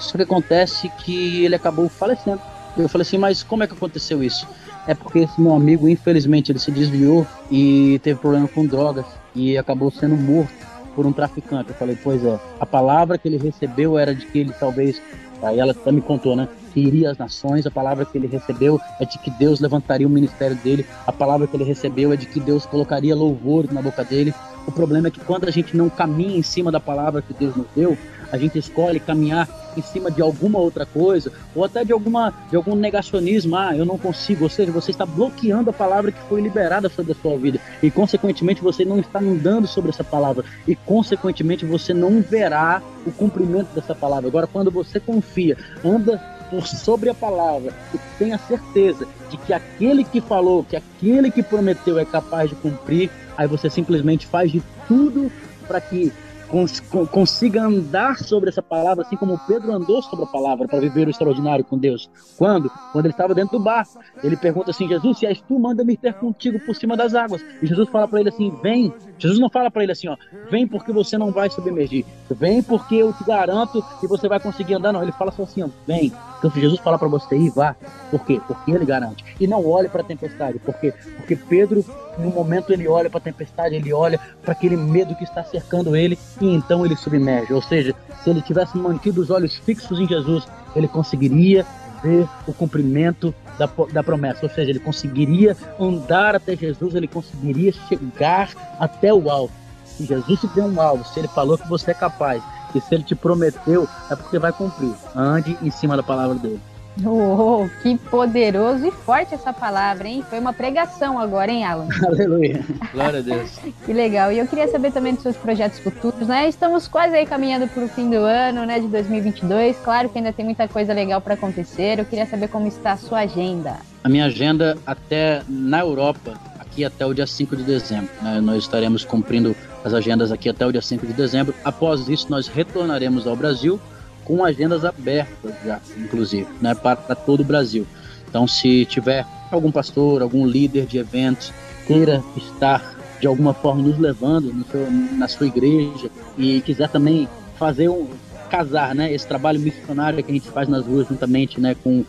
[0.00, 2.40] Só que acontece que ele acabou falecendo.
[2.76, 4.46] Eu falei assim, mas como é que aconteceu isso?
[4.86, 9.56] É porque esse meu amigo, infelizmente, ele se desviou e teve problema com drogas e
[9.56, 10.52] acabou sendo morto
[10.94, 11.70] por um traficante.
[11.70, 15.00] Eu falei, pois é, a palavra que ele recebeu era de que ele talvez,
[15.42, 16.48] aí ela me contou, né?
[16.72, 20.10] Que iria às nações, a palavra que ele recebeu é de que Deus levantaria o
[20.10, 24.04] ministério dele, a palavra que ele recebeu é de que Deus colocaria louvor na boca
[24.04, 24.34] dele.
[24.66, 27.54] O problema é que quando a gente não caminha em cima da palavra que Deus
[27.54, 27.96] nos deu,
[28.34, 32.56] a gente escolhe caminhar em cima de alguma outra coisa, ou até de, alguma, de
[32.56, 36.40] algum negacionismo, ah, eu não consigo, ou seja, você está bloqueando a palavra que foi
[36.40, 40.74] liberada sobre a sua vida, e consequentemente você não está andando sobre essa palavra, e
[40.76, 44.28] consequentemente você não verá o cumprimento dessa palavra.
[44.28, 46.18] Agora, quando você confia, anda
[46.50, 51.42] por sobre a palavra e tenha certeza de que aquele que falou, que aquele que
[51.42, 55.32] prometeu é capaz de cumprir, aí você simplesmente faz de tudo
[55.66, 56.12] para que
[56.48, 56.80] cons
[57.10, 61.10] consiga andar sobre essa palavra, assim como Pedro andou sobre a palavra para viver o
[61.10, 62.10] extraordinário com Deus.
[62.36, 62.70] Quando?
[62.92, 63.98] Quando ele estava dentro do barco.
[64.22, 67.42] Ele pergunta assim: Jesus, se és tu, manda-me ter contigo por cima das águas.
[67.62, 68.92] E Jesus fala para ele assim: Vem.
[69.18, 70.16] Jesus não fala para ele assim: ó,
[70.50, 72.04] Vem porque você não vai submergir.
[72.30, 74.92] Vem porque eu te garanto que você vai conseguir andar.
[74.92, 76.12] Não, ele fala só assim: ó, Vem.
[76.38, 77.74] Então, se Jesus fala para você ir, vá.
[78.10, 78.40] Por quê?
[78.46, 79.24] Porque ele garante.
[79.40, 80.58] E não olhe para a tempestade.
[80.58, 80.92] Por quê?
[81.16, 81.84] Porque Pedro,
[82.18, 85.96] no momento, ele olha para a tempestade, ele olha para aquele medo que está cercando
[85.96, 87.52] ele e então ele submerge.
[87.52, 91.66] Ou seja, se ele tivesse mantido os olhos fixos em Jesus, ele conseguiria
[92.02, 94.40] ver o cumprimento da, da promessa.
[94.42, 99.54] Ou seja, ele conseguiria andar até Jesus, ele conseguiria chegar até o alto.
[99.84, 102.42] Se Jesus te deu um alvo, se ele falou que você é capaz,
[102.74, 104.92] e se ele te prometeu, é porque vai cumprir.
[105.14, 106.60] Ande em cima da palavra dele.
[107.04, 110.24] Oh, que poderoso e forte essa palavra, hein?
[110.30, 111.88] Foi uma pregação agora, hein, Alan?
[112.06, 112.64] Aleluia.
[112.92, 113.58] Glória a Deus.
[113.84, 114.30] que legal.
[114.30, 116.48] E eu queria saber também dos seus projetos futuros, né?
[116.48, 119.76] Estamos quase aí caminhando para o fim do ano, né, de 2022.
[119.78, 121.98] Claro que ainda tem muita coisa legal para acontecer.
[121.98, 123.76] Eu queria saber como está a sua agenda.
[124.04, 128.10] A minha agenda até na Europa, aqui até o dia 5 de dezembro.
[128.22, 128.40] Né?
[128.40, 131.54] Nós estaremos cumprindo as agendas aqui até o dia 5 de dezembro.
[131.64, 133.80] Após isso, nós retornaremos ao Brasil
[134.24, 137.86] com agendas abertas já, inclusive, né, para, para todo o Brasil.
[138.28, 141.52] Então, se tiver algum pastor, algum líder de eventos
[141.86, 147.28] queira estar de alguma forma nos levando seu, na sua igreja e quiser também
[147.58, 148.08] fazer um
[148.50, 152.04] casar, né, esse trabalho missionário que a gente faz nas ruas juntamente, né, com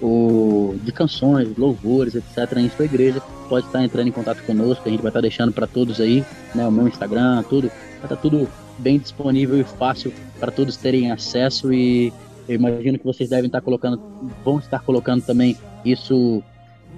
[0.00, 4.90] o de canções, louvores, etc, em sua igreja, pode estar entrando em contato conosco, a
[4.90, 6.24] gente vai estar deixando para todos aí,
[6.54, 8.48] né, o meu Instagram, tudo, vai estar tudo
[8.80, 12.12] bem disponível e fácil para todos terem acesso e
[12.48, 14.00] eu imagino que vocês devem estar colocando,
[14.44, 16.42] vão estar colocando também isso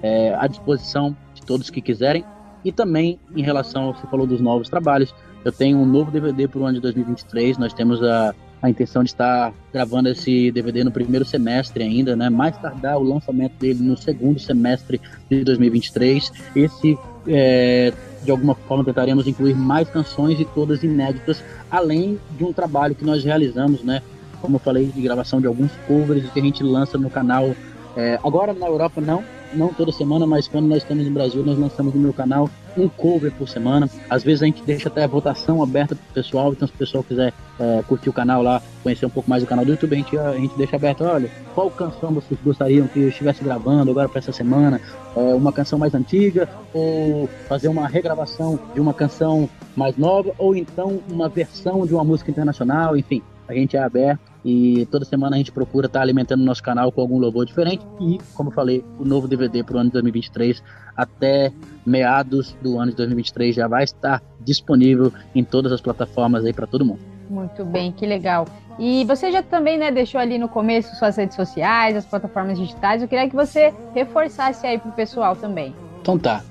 [0.01, 2.25] é, à disposição de todos que quiserem.
[2.65, 5.13] E também em relação, você falou dos novos trabalhos,
[5.45, 9.03] eu tenho um novo DVD para o ano de 2023, nós temos a, a intenção
[9.03, 12.29] de estar gravando esse DVD no primeiro semestre ainda, né?
[12.29, 16.31] Mais tardar o lançamento dele no segundo semestre de 2023.
[16.55, 16.97] Esse
[17.27, 17.93] é,
[18.23, 23.05] de alguma forma tentaremos incluir mais canções e todas inéditas, além de um trabalho que
[23.05, 24.01] nós realizamos, né?
[24.41, 27.55] Como eu falei, de gravação de alguns covers que a gente lança no canal.
[27.95, 29.23] É, agora na Europa não,
[29.55, 32.87] não toda semana, mas quando nós estamos no Brasil, nós lançamos no meu canal um
[32.87, 33.89] cover por semana.
[34.09, 37.03] Às vezes a gente deixa até a votação aberta pro pessoal, então se o pessoal
[37.03, 39.97] quiser é, curtir o canal lá, conhecer um pouco mais do canal do YouTube, a
[39.97, 44.09] gente, a gente deixa aberto, olha, qual canção vocês gostariam que eu estivesse gravando agora
[44.09, 44.81] para essa semana?
[45.15, 50.55] É, uma canção mais antiga, ou fazer uma regravação de uma canção mais nova, ou
[50.55, 55.35] então uma versão de uma música internacional, enfim, a gente é aberto e toda semana
[55.35, 58.53] a gente procura estar alimentando o nosso canal com algum louvor diferente e, como eu
[58.53, 60.63] falei, o novo DVD para o ano de 2023
[60.95, 61.51] até
[61.85, 66.67] meados do ano de 2023 já vai estar disponível em todas as plataformas aí para
[66.67, 66.99] todo mundo.
[67.29, 68.45] Muito bem, que legal.
[68.77, 73.01] E você já também né, deixou ali no começo suas redes sociais, as plataformas digitais.
[73.01, 75.73] Eu queria que você reforçasse aí pro pessoal também.
[76.01, 76.43] Então tá.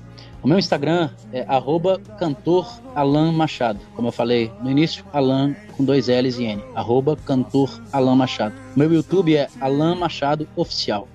[0.43, 3.79] O meu Instagram é arroba cantor Alan Machado.
[3.95, 6.61] Como eu falei no início, Alan com dois L's e N.
[6.75, 8.53] Arroba cantor Alan Machado.
[8.75, 11.07] Meu YouTube é Alan Machado Oficial.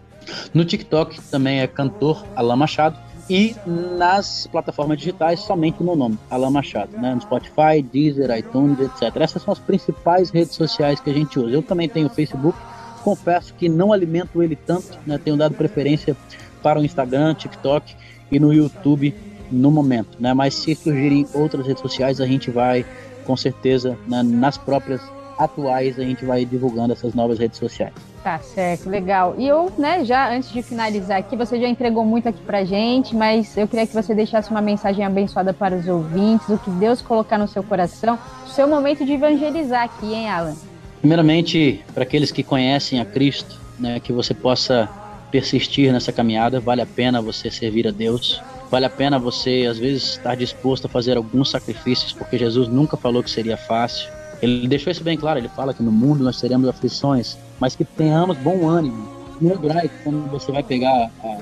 [0.54, 2.98] No TikTok também é cantor Alan Machado.
[3.28, 7.14] E nas plataformas digitais, somente o meu nome, Alan Machado, né?
[7.14, 9.14] No Spotify, Deezer, iTunes, etc.
[9.16, 11.50] Essas são as principais redes sociais que a gente usa.
[11.50, 12.58] Eu também tenho o Facebook,
[13.04, 15.20] confesso que não alimento ele tanto, né?
[15.22, 16.16] Tenho dado preferência
[16.62, 17.94] para o Instagram, TikTok
[18.30, 19.14] e no YouTube
[19.50, 20.34] no momento, né?
[20.34, 22.84] Mas se surgirem outras redes sociais, a gente vai,
[23.24, 25.00] com certeza, né, nas próprias
[25.38, 27.94] atuais, a gente vai divulgando essas novas redes sociais.
[28.22, 29.36] Tá certo, legal.
[29.38, 33.14] E eu, né, já antes de finalizar aqui, você já entregou muito aqui pra gente,
[33.14, 37.00] mas eu queria que você deixasse uma mensagem abençoada para os ouvintes, o que Deus
[37.00, 40.56] colocar no seu coração, o seu momento de evangelizar aqui, hein, Alan?
[41.00, 44.88] Primeiramente, para aqueles que conhecem a Cristo, né, que você possa
[45.30, 48.40] persistir nessa caminhada, vale a pena você servir a Deus,
[48.70, 52.96] vale a pena você, às vezes, estar disposto a fazer alguns sacrifícios, porque Jesus nunca
[52.96, 54.10] falou que seria fácil.
[54.40, 57.84] Ele deixou isso bem claro, ele fala que no mundo nós teremos aflições, mas que
[57.84, 59.08] tenhamos bom ânimo.
[59.40, 61.38] No hebraico, quando você vai pegar a,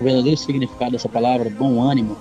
[0.00, 2.16] o verdadeiro significado dessa palavra, bom ânimo,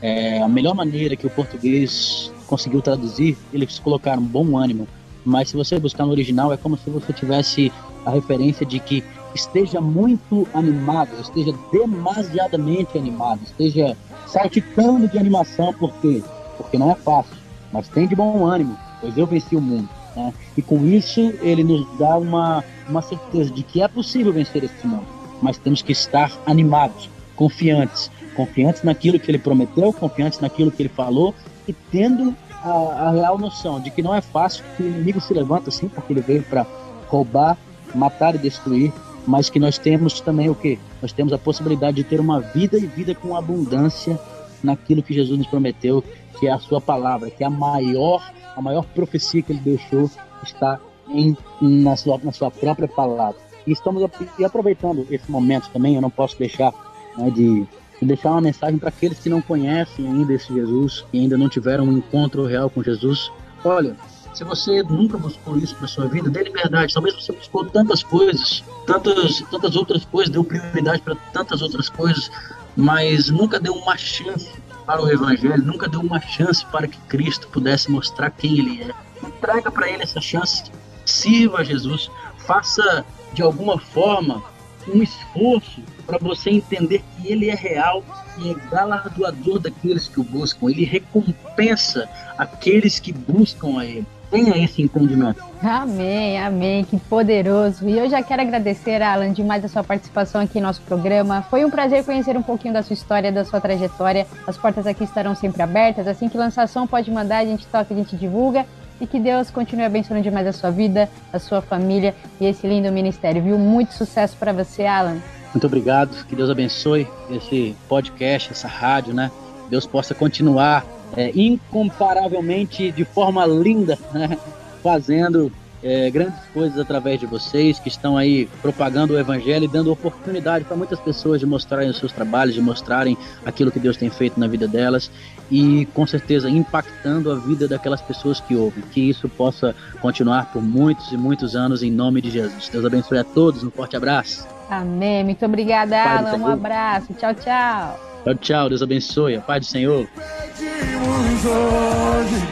[0.00, 4.86] é, a melhor maneira que o português conseguiu traduzir, eles colocaram bom ânimo,
[5.24, 7.72] mas se você buscar no original, é como se você tivesse
[8.04, 13.96] a referência de que esteja muito animado, esteja demasiadamente animado, esteja
[14.26, 16.22] saltitando de animação, por quê?
[16.56, 17.36] Porque não é fácil,
[17.72, 19.88] mas tem de bom ânimo, pois eu venci o mundo.
[20.16, 20.32] Né?
[20.56, 24.86] E com isso ele nos dá uma, uma certeza de que é possível vencer esse
[24.86, 25.06] mundo,
[25.40, 30.88] mas temos que estar animados, confiantes, confiantes naquilo que ele prometeu, confiantes naquilo que ele
[30.88, 31.34] falou
[31.66, 35.34] e tendo a, a real noção de que não é fácil, que o inimigo se
[35.34, 36.66] levanta assim, porque ele veio para
[37.08, 37.56] roubar,
[37.94, 38.92] matar e destruir,
[39.26, 40.78] mas que nós temos também o que?
[41.00, 44.18] Nós temos a possibilidade de ter uma vida e vida com abundância
[44.62, 46.02] naquilo que Jesus nos prometeu,
[46.38, 48.22] que é a sua palavra, que é a maior,
[48.56, 50.10] a maior profecia que ele deixou
[50.42, 53.40] está em, na, sua, na sua própria palavra.
[53.66, 54.02] E estamos
[54.38, 56.72] e aproveitando esse momento também, eu não posso deixar
[57.16, 57.66] né, de,
[58.00, 61.48] de deixar uma mensagem para aqueles que não conhecem ainda esse Jesus, que ainda não
[61.48, 63.30] tiveram um encontro real com Jesus.
[63.64, 63.96] Olha,
[64.32, 66.94] se você nunca buscou isso para sua vida, dê liberdade.
[66.94, 72.30] Talvez você buscou tantas coisas, tantas, tantas outras coisas, deu prioridade para tantas outras coisas,
[72.74, 74.50] mas nunca deu uma chance
[74.86, 79.26] para o Evangelho, nunca deu uma chance para que Cristo pudesse mostrar quem Ele é.
[79.26, 80.64] Entrega para Ele essa chance,
[81.04, 83.04] sirva a Jesus, faça
[83.34, 84.42] de alguma forma
[84.88, 88.02] um esforço para você entender que Ele é real
[88.38, 90.70] e é galardoador daqueles que o buscam.
[90.70, 95.44] Ele recompensa aqueles que buscam a Ele tenha esse entendimento.
[95.62, 97.86] Amém, amém, que poderoso.
[97.86, 101.42] E eu já quero agradecer, Alan, demais a sua participação aqui em nosso programa.
[101.42, 104.26] Foi um prazer conhecer um pouquinho da sua história, da sua trajetória.
[104.46, 106.08] As portas aqui estarão sempre abertas.
[106.08, 108.64] Assim que lançar som, pode mandar, a gente toca, a gente divulga.
[109.00, 112.90] E que Deus continue abençoando demais a sua vida, a sua família e esse lindo
[112.90, 113.58] ministério, viu?
[113.58, 115.18] Muito sucesso para você, Alan.
[115.52, 119.30] Muito obrigado, que Deus abençoe esse podcast, essa rádio, né?
[119.68, 120.84] Deus possa continuar
[121.16, 124.38] é, incomparavelmente de forma linda, né?
[124.82, 125.52] fazendo
[125.82, 130.64] é, grandes coisas através de vocês que estão aí propagando o evangelho e dando oportunidade
[130.64, 134.38] para muitas pessoas de mostrarem os seus trabalhos, de mostrarem aquilo que Deus tem feito
[134.38, 135.10] na vida delas
[135.50, 138.84] e com certeza impactando a vida daquelas pessoas que ouvem.
[138.92, 142.68] Que isso possa continuar por muitos e muitos anos em nome de Jesus.
[142.68, 143.64] Deus abençoe a todos.
[143.64, 144.46] Um forte abraço.
[144.70, 145.24] Amém.
[145.24, 146.36] Muito obrigada, Alan.
[146.36, 147.12] Um abraço.
[147.14, 148.11] Tchau, tchau.
[148.24, 148.68] Tchau, tchau.
[148.68, 149.36] Deus abençoe.
[149.36, 150.06] A paz do Senhor.
[150.06, 152.48] Pedimos hoje,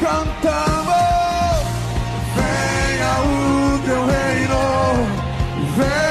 [0.00, 0.94] cantamos,
[2.34, 4.62] venha o teu reino,
[5.76, 6.03] venha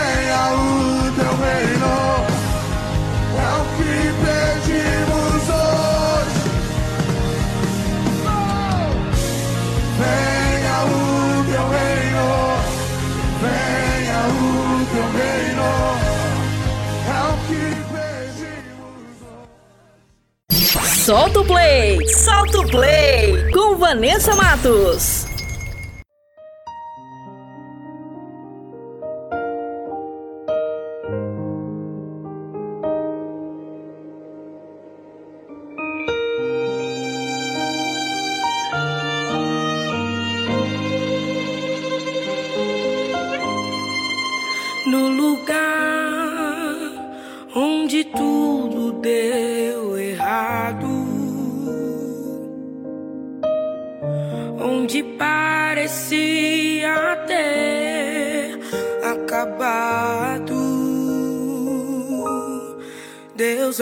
[20.81, 21.99] Solta o play!
[22.07, 23.51] Solta o play!
[23.51, 25.22] Com Vanessa Matos.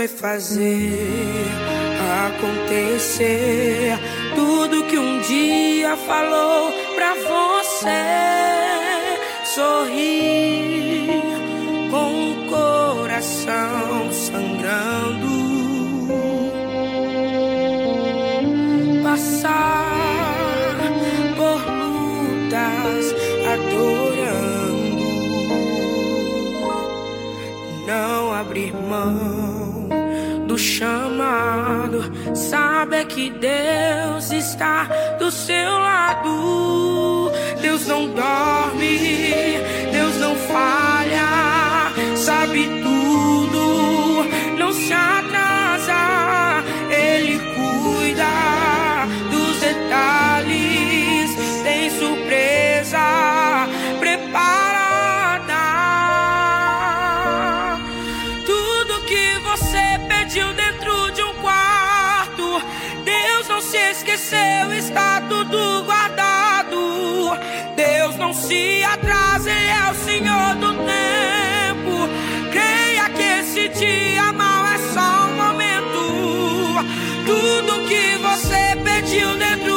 [0.01, 0.97] vai fazer
[2.25, 3.99] acontecer
[4.33, 7.87] tudo que um dia falou pra você.
[9.53, 10.20] Sorrir
[33.21, 34.87] que Deus está
[35.19, 37.31] do seu lado.
[37.61, 38.60] Deus não dói.
[68.31, 72.07] não se atrasa, Ele é o Senhor do tempo.
[72.49, 76.85] Creia que esse dia mal é só um momento.
[77.25, 79.70] Tudo que você pediu dentro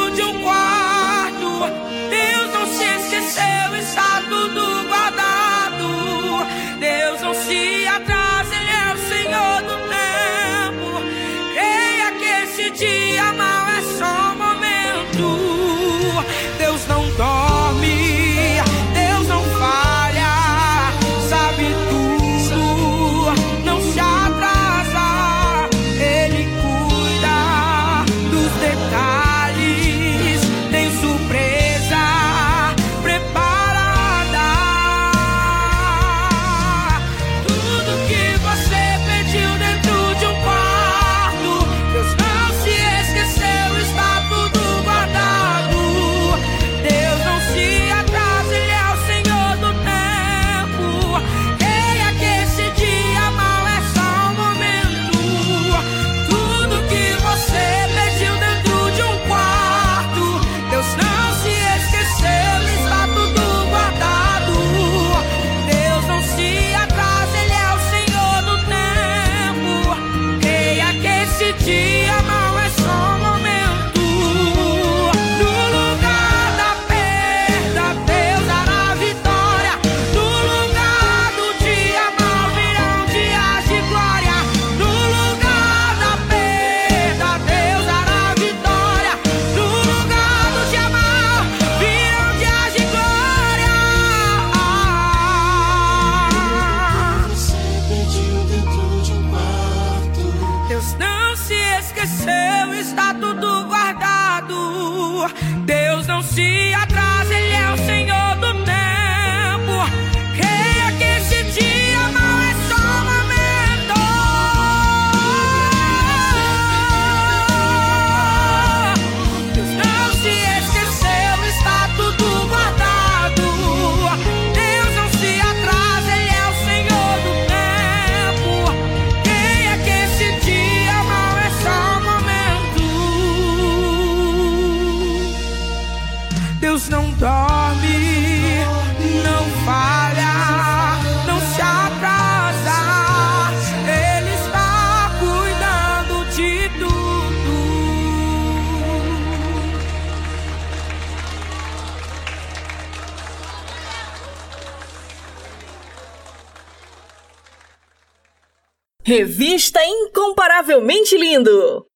[159.17, 161.87] Revista Incomparavelmente Lindo!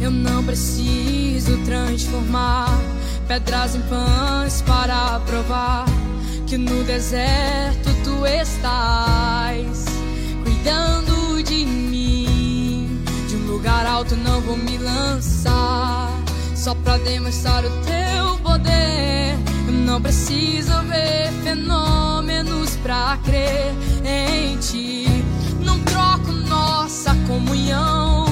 [0.00, 2.68] Eu não preciso transformar
[3.26, 5.84] pedras em pães para provar
[6.46, 9.84] que no deserto tu estás
[10.44, 12.35] cuidando de mim.
[13.56, 16.12] Lugar alto não vou me lançar
[16.54, 19.34] só pra demonstrar o teu poder.
[19.66, 23.72] Não preciso ver fenômenos pra crer
[24.04, 25.06] em ti.
[25.64, 28.26] Não troco nossa comunhão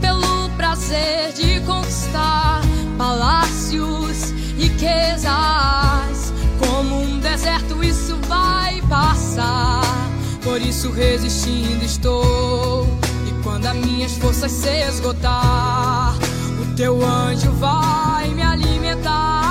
[0.00, 2.62] pelo prazer de conquistar
[2.96, 6.32] palácios, riquezas.
[6.58, 9.82] Como um deserto, isso vai passar.
[10.42, 13.01] Por isso, resistindo estou.
[13.52, 16.16] Quando as minhas forças se esgotar,
[16.58, 19.41] o teu anjo vai me alimentar.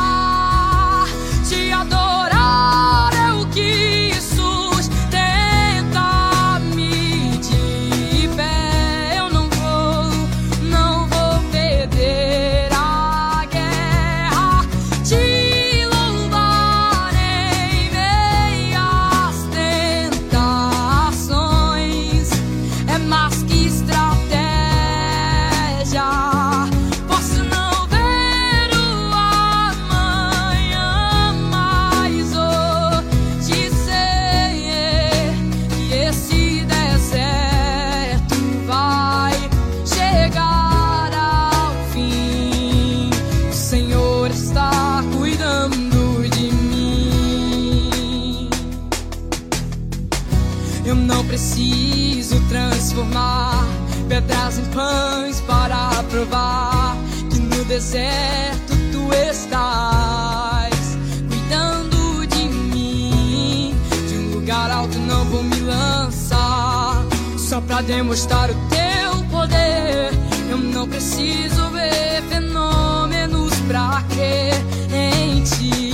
[57.81, 60.97] Deserto tu estás
[61.27, 63.75] cuidando de mim.
[64.07, 67.03] De um lugar alto não vou me lançar
[67.39, 70.11] só pra demonstrar o teu poder.
[70.47, 74.53] Eu não preciso ver fenômenos pra crer
[74.93, 75.91] em ti.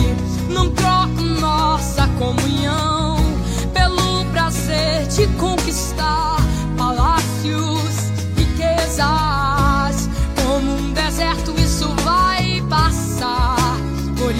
[0.49, 3.15] Não troco nossa comunhão
[3.73, 6.35] pelo prazer de conquistar
[6.77, 9.36] palácios, riquezas.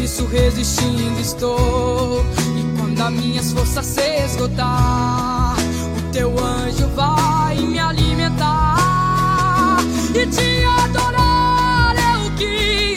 [0.08, 2.26] Isso, resistindo estou.
[2.58, 5.56] E quando as minhas forças se esgotar,
[5.98, 8.78] o teu anjo vai me alimentar
[10.16, 12.97] e te adorar é o que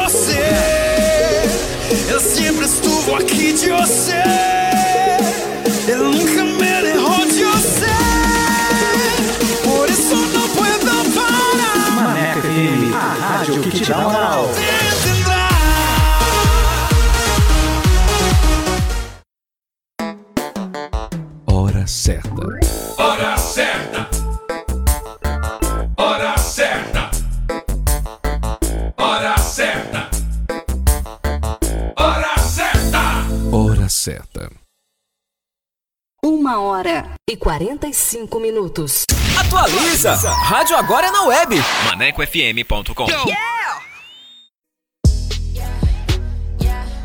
[13.61, 14.70] Que te dá moral.
[36.51, 39.05] Uma hora e 45 minutos.
[39.39, 40.13] Atualiza!
[40.31, 41.55] Rádio agora é na web.
[41.85, 43.05] ManecoFM.com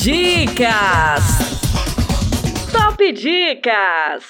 [0.00, 1.24] Dicas!
[2.70, 4.24] Top Dicas!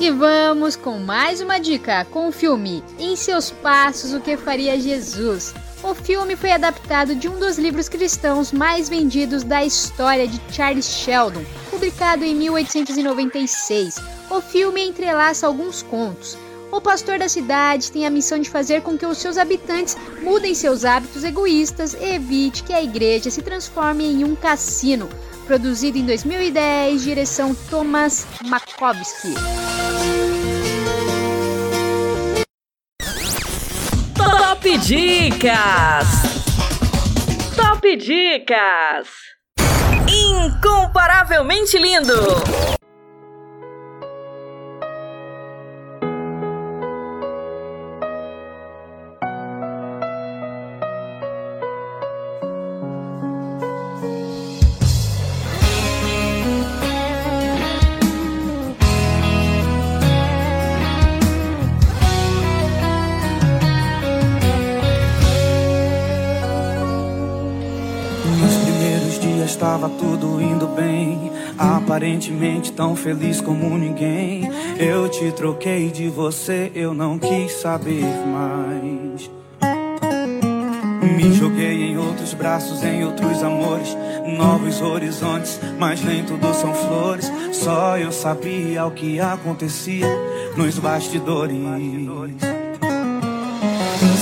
[0.00, 4.80] E vamos com mais uma dica com o filme Em Seus Passos o que Faria
[4.80, 5.54] Jesus.
[5.84, 10.86] O filme foi adaptado de um dos livros cristãos mais vendidos da história de Charles
[10.86, 13.94] Sheldon, publicado em 1896.
[14.28, 16.36] O filme entrelaça alguns contos.
[16.72, 20.54] O pastor da cidade tem a missão de fazer com que os seus habitantes mudem
[20.54, 25.08] seus hábitos egoístas e evite que a igreja se transforme em um cassino.
[25.46, 29.34] Produzido em 2010, direção Thomas Makovsky.
[34.14, 36.06] Top Dicas!
[37.56, 39.08] Top Dicas!
[40.08, 42.79] Incomparavelmente lindo!
[72.10, 74.50] Aparentemente tão feliz como ninguém.
[74.78, 79.30] Eu te troquei de você, eu não quis saber mais.
[81.00, 83.96] Me joguei em outros braços, em outros amores,
[84.36, 87.30] novos horizontes, mas nem tudo são flores.
[87.52, 90.06] Só eu sabia o que acontecia
[90.56, 91.60] nos bastidores.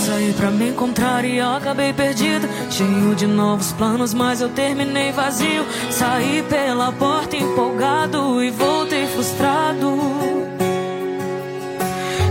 [0.08, 2.48] Saí pra me encontrar e acabei perdido.
[2.70, 5.66] Cheio de novos planos, mas eu terminei vazio.
[5.90, 9.98] Saí pela porta empolgado e voltei frustrado.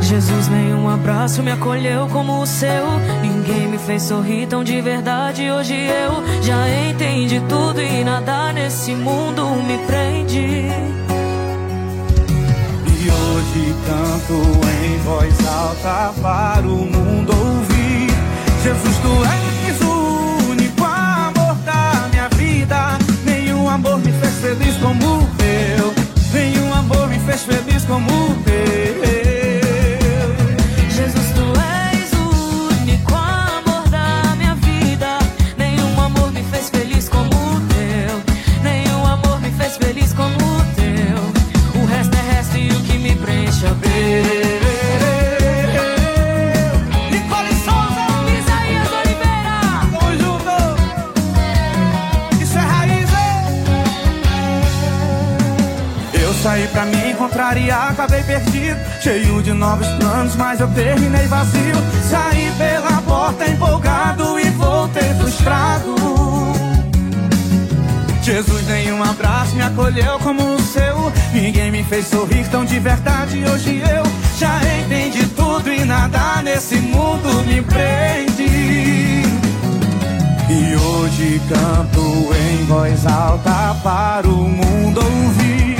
[0.01, 2.87] Jesus veio um abraço, me acolheu como o seu.
[3.21, 5.51] Ninguém me fez sorrir tão de verdade.
[5.51, 10.71] Hoje eu já entendi tudo e nada nesse mundo me prende.
[12.87, 17.36] E hoje canto em voz alta para o mundo.
[18.63, 22.97] Jesus, tu és o único amor da minha vida.
[23.25, 25.93] Nenhum amor me fez feliz como o teu.
[26.33, 29.03] Nenhum amor me fez feliz como o teu.
[30.89, 35.19] Jesus, tu és o único amor da minha vida.
[35.57, 38.21] Nenhum amor me fez feliz como o teu.
[38.63, 41.81] Nenhum amor me fez feliz como o teu.
[41.81, 44.36] O resto é me preenche a ver.
[56.77, 57.57] Pra me encontrar
[57.89, 58.77] acabei perdido.
[59.01, 61.75] Cheio de novos planos, mas eu terminei vazio.
[62.07, 65.95] Saí pela porta empolgado e voltei frustrado.
[68.21, 71.11] Jesus nenhum abraço me acolheu como o seu.
[71.33, 73.43] Ninguém me fez sorrir tão de verdade.
[73.51, 74.03] Hoje eu
[74.37, 79.23] já entendi tudo e nada nesse mundo me prende.
[80.49, 85.76] E hoje canto em voz alta para o mundo ouvir.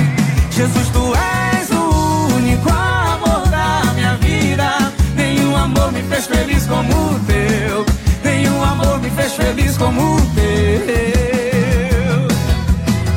[0.58, 4.92] Jesus, tu és o único amor da minha vida.
[5.14, 7.86] Nenhum amor me fez feliz como o teu.
[8.24, 12.26] Nenhum amor me fez feliz como o teu.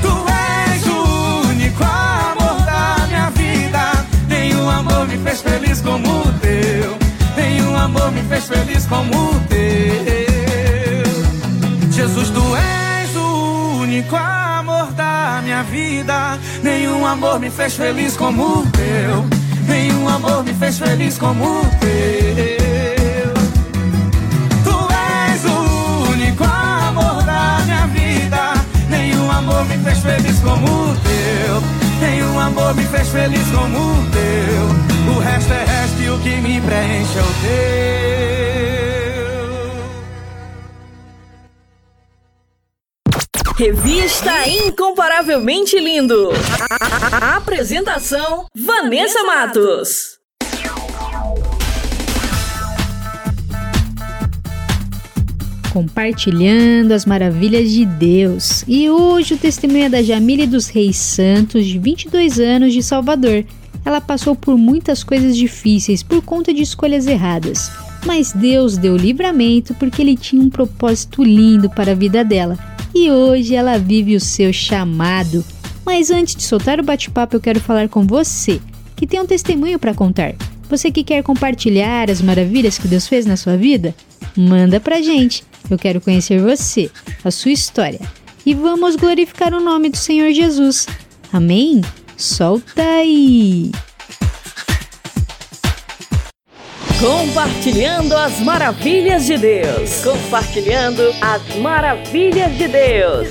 [0.03, 0.13] Tu
[0.69, 4.05] és o único amor da minha vida.
[4.27, 6.95] Nenhum amor me fez feliz como o teu.
[7.35, 9.65] Nenhum amor me fez feliz como o teu.
[11.91, 14.30] Jesus, tu és o único amor
[15.61, 16.39] minha vida.
[16.63, 19.25] Nenhum amor me fez feliz como o teu.
[19.67, 23.33] Nenhum amor me fez feliz como o teu.
[24.63, 24.93] Tu
[25.29, 28.53] és o único amor da minha vida.
[28.89, 31.61] Nenhum amor me fez feliz como o teu.
[32.01, 35.15] Nenhum amor me fez feliz como o teu.
[35.15, 38.40] O resto é resto e o que me preenche é o teu.
[43.65, 46.31] Revista Incomparavelmente Lindo.
[46.59, 50.17] A- a- a- Apresentação: Vanessa Matos.
[55.71, 58.63] compartilhando as maravilhas de Deus.
[58.67, 63.45] E hoje o testemunho é da Jamile dos Reis Santos, de 22 anos, de Salvador.
[63.85, 67.71] Ela passou por muitas coisas difíceis por conta de escolhas erradas,
[68.05, 72.57] mas Deus deu livramento porque ele tinha um propósito lindo para a vida dela.
[72.93, 75.45] E hoje ela vive o seu chamado.
[75.85, 78.59] Mas antes de soltar o bate-papo, eu quero falar com você,
[78.95, 80.35] que tem um testemunho para contar.
[80.69, 83.95] Você que quer compartilhar as maravilhas que Deus fez na sua vida?
[84.35, 85.43] Manda pra gente.
[85.69, 86.89] Eu quero conhecer você,
[87.23, 87.99] a sua história.
[88.45, 90.87] E vamos glorificar o nome do Senhor Jesus.
[91.31, 91.81] Amém?
[92.17, 93.71] Solta aí!
[97.01, 100.03] Compartilhando as maravilhas de Deus.
[100.03, 103.27] Compartilhando as maravilhas de Deus.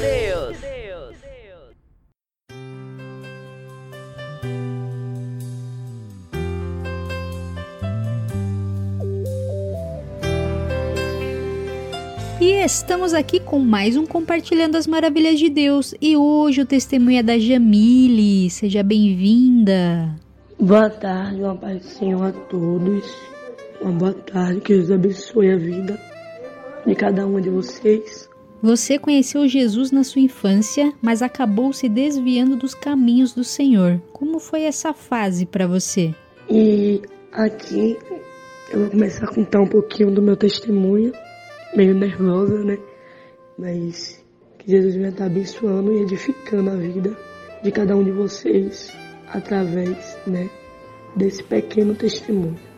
[12.40, 15.94] E estamos aqui com mais um Compartilhando as Maravilhas de Deus.
[16.00, 18.50] E hoje o testemunho é da Jamile.
[18.50, 20.12] Seja bem-vinda.
[20.58, 23.30] Boa tarde, uma paz do Senhor a todos.
[23.80, 25.98] Uma boa tarde, que Deus abençoe a vida
[26.86, 28.28] de cada um de vocês.
[28.62, 33.98] Você conheceu Jesus na sua infância, mas acabou se desviando dos caminhos do Senhor.
[34.12, 36.14] Como foi essa fase para você?
[36.50, 37.00] E
[37.32, 37.96] aqui
[38.70, 41.12] eu vou começar a contar um pouquinho do meu testemunho,
[41.74, 42.78] meio nervosa, né?
[43.58, 44.22] Mas
[44.58, 47.16] que Jesus venha estar abençoando e edificando a vida
[47.62, 48.92] de cada um de vocês
[49.26, 50.50] através, né,
[51.16, 52.69] desse pequeno testemunho.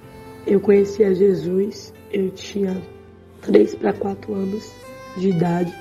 [0.46, 2.82] Eu conheci a Jesus, eu tinha
[3.42, 4.72] 3 para 4 anos
[5.16, 5.72] de idade,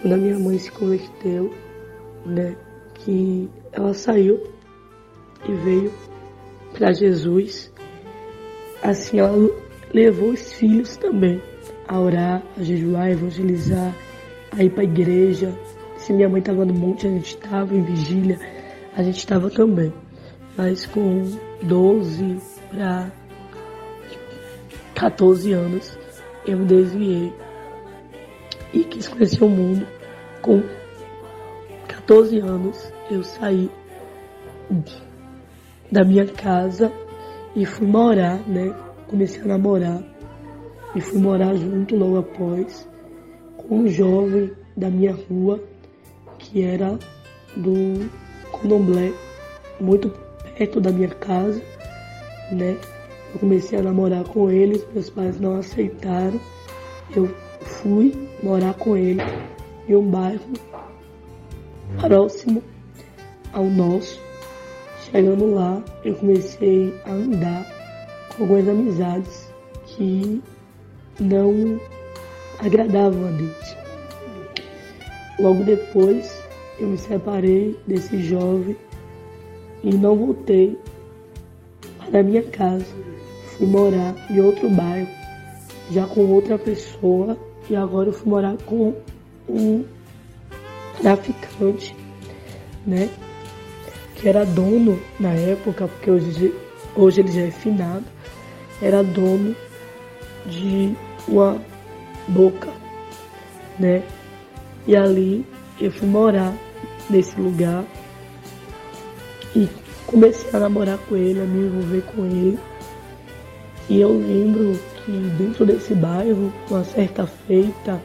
[0.00, 1.52] quando a minha mãe se converteu,
[2.26, 2.56] né,
[2.94, 4.40] que ela saiu
[5.48, 5.92] e veio
[6.72, 7.72] para Jesus.
[8.82, 9.36] Assim, ela
[9.94, 11.40] levou os filhos também
[11.86, 13.94] a orar, a jejuar, a evangelizar,
[14.52, 15.56] a ir para a igreja.
[15.96, 18.38] Se minha mãe estava no monte, a gente estava em vigília,
[18.94, 19.92] a gente estava também.
[20.56, 21.22] Mas com
[21.62, 22.38] 12
[22.70, 23.12] para
[24.98, 25.96] 14 anos,
[26.44, 27.32] eu desviei
[28.74, 29.86] e quis conhecer o mundo.
[30.42, 30.60] Com
[31.86, 33.70] 14 anos, eu saí
[35.92, 36.92] da minha casa
[37.54, 38.74] e fui morar, né?
[39.06, 40.02] Comecei a namorar
[40.96, 42.88] e fui morar junto logo após
[43.56, 45.62] com um jovem da minha rua
[46.40, 46.98] que era
[47.56, 48.10] do
[48.50, 49.12] Condomblé,
[49.80, 50.10] muito
[50.56, 51.62] perto da minha casa,
[52.50, 52.76] né?
[53.32, 56.40] Eu comecei a namorar com ele, meus pais não aceitaram.
[57.14, 57.28] Eu
[57.62, 59.22] fui morar com ele
[59.88, 60.40] em um bairro
[62.00, 62.62] próximo
[63.52, 64.20] ao nosso.
[65.10, 67.66] Chegando lá, eu comecei a andar
[68.36, 69.52] com algumas amizades
[69.86, 70.42] que
[71.18, 71.80] não
[72.58, 73.76] agradavam a Deus.
[75.38, 76.42] Logo depois,
[76.78, 78.76] eu me separei desse jovem
[79.82, 80.78] e não voltei
[82.10, 83.07] da minha casa.
[83.58, 85.08] Fui morar em outro bairro,
[85.90, 87.36] já com outra pessoa,
[87.68, 88.94] e agora eu fui morar com
[89.48, 89.84] um
[91.02, 91.94] traficante,
[92.86, 93.10] né?
[94.14, 96.54] Que era dono na época, porque hoje,
[96.94, 98.04] hoje ele já é finado,
[98.80, 99.56] era dono
[100.46, 100.94] de
[101.26, 101.60] uma
[102.28, 102.68] boca,
[103.76, 104.04] né?
[104.86, 105.44] E ali
[105.80, 106.54] eu fui morar
[107.10, 107.84] nesse lugar
[109.54, 109.68] e
[110.06, 112.58] comecei a namorar com ele, a me envolver com ele.
[113.88, 118.00] E eu lembro que dentro desse bairro, uma certa feita,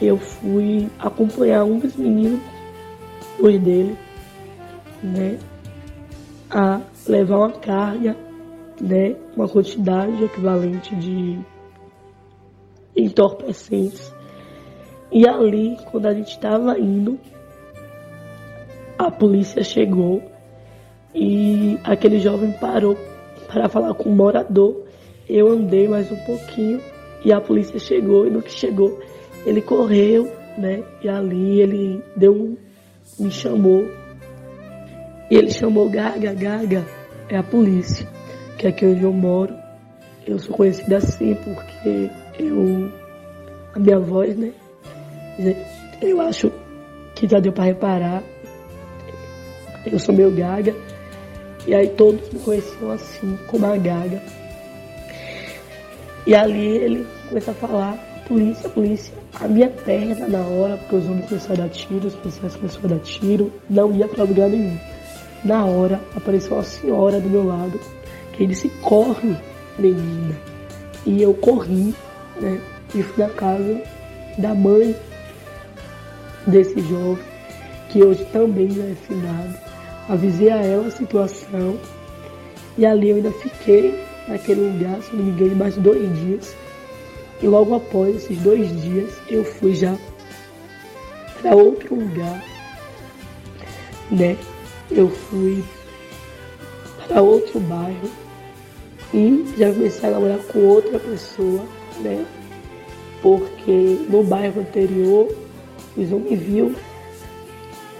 [0.00, 2.40] eu fui acompanhar um dos meninos,
[3.40, 3.96] dois dele,
[5.02, 5.38] né,
[6.48, 8.16] a levar uma carga,
[8.80, 11.40] né, uma quantidade equivalente de
[12.96, 14.14] entorpecentes.
[15.10, 17.18] E ali, quando a gente estava indo,
[18.96, 20.22] a polícia chegou
[21.12, 22.96] e aquele jovem parou
[23.52, 24.82] para falar com o morador.
[25.28, 26.80] Eu andei mais um pouquinho
[27.24, 28.98] e a polícia chegou e no que chegou
[29.44, 30.82] ele correu, né?
[31.02, 32.56] E ali ele deu um,
[33.18, 33.84] me chamou.
[35.30, 36.84] E ele chamou Gaga, Gaga
[37.28, 38.06] é a polícia,
[38.58, 39.54] que é aqui onde eu moro.
[40.26, 42.90] Eu sou conhecida assim porque eu
[43.74, 44.52] a minha voz, né?
[46.00, 46.52] Eu acho
[47.14, 48.22] que já deu para reparar.
[49.84, 50.74] Eu sou meio gaga.
[51.66, 54.22] E aí todos me conheciam assim, como a gaga.
[56.26, 59.14] E ali ele começa a falar, polícia, polícia.
[59.40, 62.84] A minha perna na hora, porque os homens começaram a dar tiro, os policiais começaram
[62.86, 64.78] a dar tiro, não ia para lugar nenhum.
[65.44, 67.78] Na hora apareceu uma senhora do meu lado,
[68.32, 69.36] que disse, corre,
[69.78, 70.36] menina.
[71.04, 71.94] E eu corri,
[72.40, 72.60] né?
[72.94, 73.82] E fui na casa
[74.38, 74.94] da mãe
[76.46, 77.24] desse jovem,
[77.90, 79.61] que hoje também já é finado.
[80.08, 81.78] Avisei a ela a situação
[82.76, 86.56] e ali eu ainda fiquei naquele lugar, se não me engano, mais dois dias.
[87.42, 89.96] E logo após esses dois dias eu fui já
[91.40, 92.42] para outro lugar,
[94.10, 94.36] né?
[94.90, 95.62] Eu fui
[97.08, 98.10] para outro bairro
[99.12, 101.64] e já comecei a namorar com outra pessoa,
[102.00, 102.24] né?
[103.20, 105.28] Porque no bairro anterior
[105.96, 106.74] os homens viu,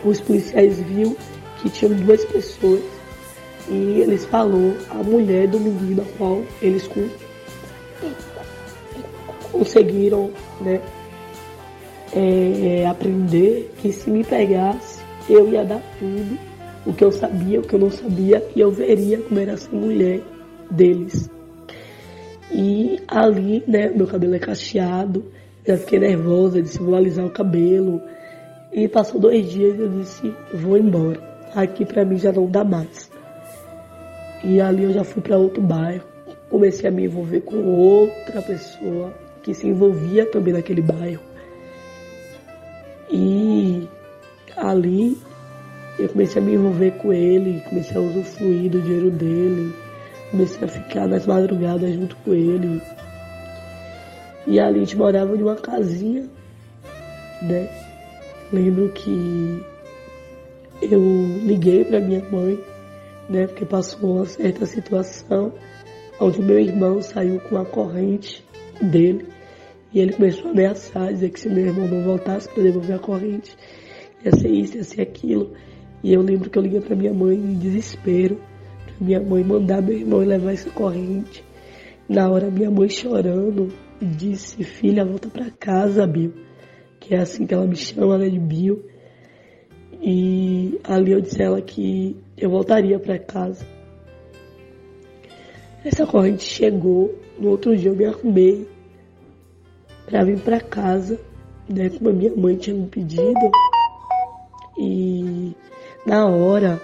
[0.05, 1.16] os policiais viu
[1.63, 2.83] que tinham duas pessoas
[3.69, 6.89] e eles falou a mulher do menino a qual eles
[9.53, 10.31] conseguiram
[10.61, 10.81] né,
[12.13, 16.39] é, aprender que se me pegasse eu ia dar tudo,
[16.85, 19.71] o que eu sabia, o que eu não sabia, e eu veria como era essa
[19.71, 20.21] mulher
[20.69, 21.31] deles.
[22.51, 25.25] E ali, né, meu cabelo é cacheado,
[25.67, 28.03] já fiquei nervosa, disse vou alisar o cabelo.
[28.73, 31.32] E passou dois dias e eu disse, vou embora.
[31.55, 33.11] Aqui pra mim já não dá mais.
[34.43, 36.05] E ali eu já fui para outro bairro.
[36.49, 39.12] Comecei a me envolver com outra pessoa
[39.43, 41.23] que se envolvia também naquele bairro.
[43.11, 43.87] E
[44.57, 45.19] ali
[45.99, 49.74] eu comecei a me envolver com ele, comecei a usufruir do dinheiro dele,
[50.31, 52.81] comecei a ficar nas madrugadas junto com ele.
[54.47, 56.27] E ali a gente morava em uma casinha,
[57.43, 57.69] né?
[58.51, 59.62] Lembro que
[60.91, 61.01] eu
[61.45, 62.59] liguei para minha mãe,
[63.29, 63.47] né?
[63.47, 65.53] Porque passou uma certa situação
[66.21, 68.45] onde meu irmão saiu com a corrente
[68.81, 69.27] dele
[69.93, 72.99] e ele começou a ameaçar, dizer que se meu irmão não voltasse para devolver a
[72.99, 73.55] corrente,
[74.25, 75.53] ia ser isso, ia ser aquilo.
[76.03, 78.37] E eu lembro que eu liguei para minha mãe em desespero,
[78.85, 81.45] para minha mãe mandar meu irmão levar essa corrente.
[82.09, 83.69] Na hora minha mãe chorando,
[84.01, 86.33] disse, filha, volta para casa, Bill.
[86.99, 88.83] Que é assim que ela me chama, né, de Bill.
[90.03, 93.65] E ali eu disse a ela que eu voltaria para casa.
[95.85, 98.69] Essa corrente chegou, no outro dia eu me arrumei
[100.07, 101.20] para vir para casa,
[101.69, 103.51] né, como a minha mãe tinha me pedido.
[104.77, 105.55] E
[106.05, 106.81] na hora,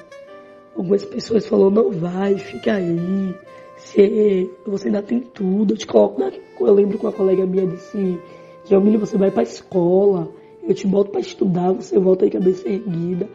[0.77, 3.35] algumas pessoas falaram, não vai, fica aí,
[3.77, 6.31] você, você ainda tem tudo, eu te coloco na
[6.61, 8.19] eu lembro que uma colega minha disse,
[8.65, 10.29] Jamile, você vai pra escola,
[10.69, 13.29] eu te boto para estudar, você volta aí cabeça erguida.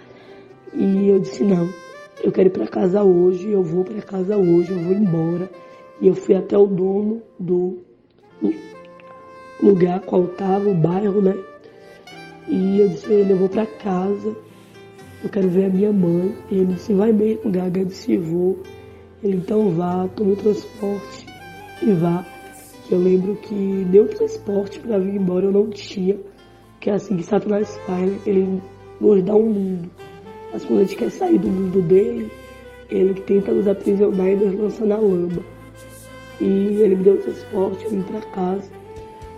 [0.73, 1.67] E eu disse, não,
[2.23, 5.49] eu quero ir para casa hoje, eu vou para casa hoje, eu vou embora.
[5.99, 7.79] E eu fui até o dono do
[9.61, 11.35] lugar qual estava, o bairro, né?
[12.47, 14.35] E eu disse a ele, eu vou para casa,
[15.23, 16.35] eu quero ver a minha mãe.
[16.51, 18.59] E ele disse, vai mesmo, Gaga, eu disse, vou.
[19.23, 21.25] Ele, então vá, tome o transporte
[21.81, 22.25] e vá
[22.93, 26.17] eu lembro que nenhum transporte para vir embora eu não tinha,
[26.83, 28.61] que é assim que Satanás faz, ele
[28.99, 29.89] nos dá um mundo.
[30.51, 32.29] Mas quando a gente quer sair do mundo dele,
[32.89, 35.41] ele tenta nos aprisionar e nos lança na lama.
[36.41, 38.69] E ele me deu transporte, eu vim para casa.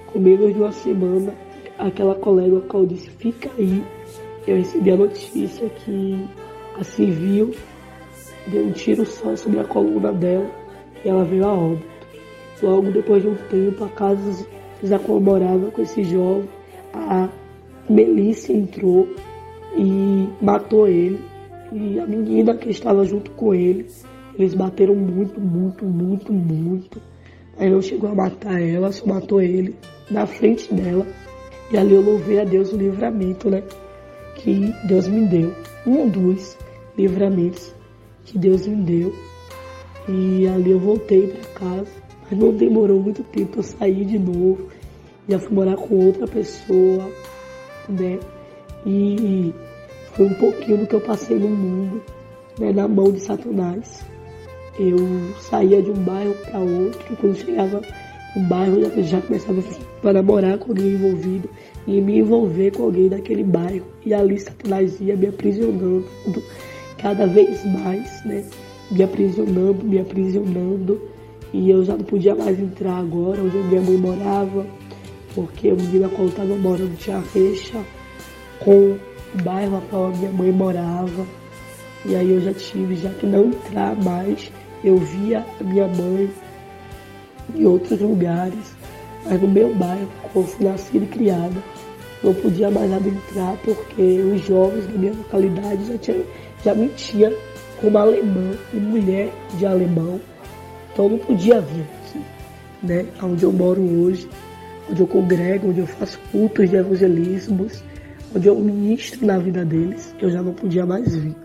[0.07, 1.35] Com menos de uma semana,
[1.77, 3.83] aquela colega qual disse, fica aí.
[4.47, 6.27] Eu recebi a notícia que
[6.79, 7.53] a civil
[8.47, 10.49] deu um tiro só sobre a coluna dela
[11.03, 12.07] e ela veio a óbito.
[12.63, 14.47] Logo depois de um tempo, a casa
[14.81, 16.49] já comemorava com esse jovem.
[16.95, 17.29] A
[17.89, 19.07] Melissa entrou
[19.77, 21.19] e matou ele.
[21.71, 23.85] E a menina que estava junto com ele,
[24.37, 27.01] eles bateram muito, muito, muito, muito.
[27.57, 29.75] Aí não chegou a matar ela, só matou ele
[30.09, 31.05] na frente dela.
[31.71, 33.63] E ali eu louvei a Deus o livramento, né?
[34.35, 35.53] Que Deus me deu.
[35.85, 36.57] Um dos
[36.97, 37.73] livramentos
[38.25, 39.13] que Deus me deu.
[40.07, 41.91] E ali eu voltei para casa.
[42.29, 44.67] Mas não demorou muito tempo, eu saí de novo.
[45.27, 47.09] Já fui morar com outra pessoa,
[47.89, 48.19] né?
[48.85, 49.53] E
[50.13, 52.01] foi um pouquinho do que eu passei no mundo,
[52.59, 52.71] né?
[52.71, 54.05] Na mão de Satanás.
[54.77, 54.97] Eu
[55.39, 57.81] saía de um bairro para outro, quando chegava
[58.35, 59.63] no bairro já, já começava
[60.03, 61.49] a namorar com alguém envolvido
[61.87, 63.85] e me envolver com alguém daquele bairro.
[64.05, 66.05] E ali Satanás ia me aprisionando
[66.97, 68.45] cada vez mais, né?
[68.91, 71.01] Me aprisionando, me aprisionando.
[71.53, 74.65] E eu já não podia mais entrar agora, onde minha mãe morava,
[75.35, 75.77] porque eu
[76.27, 77.83] estava morando tinha recha
[78.63, 78.99] com o
[79.43, 81.25] bairro a qual a minha mãe morava.
[82.05, 84.49] E aí eu já tive já que não entrar mais
[84.83, 86.29] eu via a minha mãe
[87.55, 88.75] em outros lugares,
[89.25, 91.55] mas no meu bairro, como fui nascida e criada,
[92.23, 96.23] não podia mais adentrar porque os jovens da minha localidade já, tinha,
[96.63, 97.33] já me tinham
[97.81, 100.19] como alemã e mulher de alemão.
[100.93, 102.21] Então não podia vir aqui,
[102.83, 103.05] né?
[103.21, 104.29] Onde eu moro hoje,
[104.89, 107.83] onde eu congrego, onde eu faço cultos de evangelismos,
[108.35, 111.35] onde eu ministro na vida deles, eu já não podia mais vir.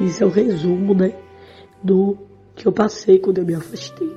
[0.00, 1.12] Isso é o resumo, né?
[1.82, 2.16] Do
[2.54, 4.12] que eu passei quando eu me afastei.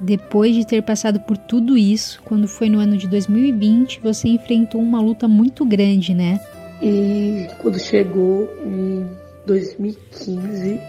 [0.00, 4.80] Depois de ter passado por tudo isso, quando foi no ano de 2020, você enfrentou
[4.80, 6.40] uma luta muito grande, né?
[6.80, 9.04] E quando chegou em
[9.44, 10.80] 2015,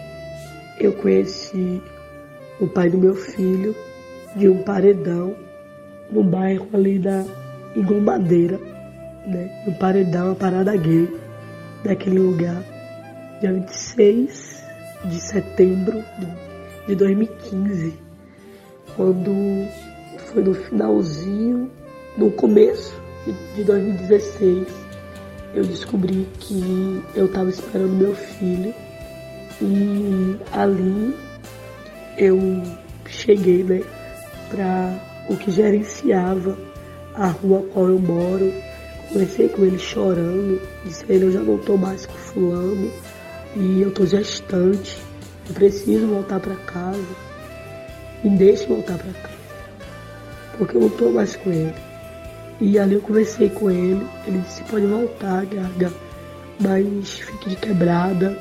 [0.78, 1.82] eu conheci
[2.60, 3.74] o pai do meu filho
[4.36, 5.34] de um paredão
[6.10, 7.24] no bairro ali da
[7.74, 8.58] Igumadeira,
[9.26, 9.64] né?
[9.66, 11.08] Um paredão, uma parada gay
[11.84, 12.62] daquele lugar.
[13.40, 14.64] Dia 26
[15.04, 16.04] de setembro
[16.86, 17.94] de 2015,
[18.96, 19.32] quando
[20.18, 21.70] foi no finalzinho,
[22.18, 23.00] no começo
[23.54, 24.66] de 2016,
[25.54, 28.74] eu descobri que eu estava esperando meu filho
[29.60, 31.16] e ali
[32.16, 32.38] eu
[33.06, 33.82] cheguei né,
[34.48, 36.56] para o que gerenciava
[37.14, 38.52] a rua qual eu moro.
[39.08, 42.90] Conversei com ele chorando, disse a ele eu já não estou mais com fulano
[43.56, 45.10] e eu estou gestante
[45.50, 47.16] eu preciso voltar para casa.
[48.22, 49.34] Me deixe voltar para casa.
[50.56, 51.74] Porque eu não estou mais com ele.
[52.60, 54.06] E ali eu conversei com ele.
[54.28, 55.92] Ele disse: pode voltar, Gaga,
[56.60, 58.38] mas fique de quebrada.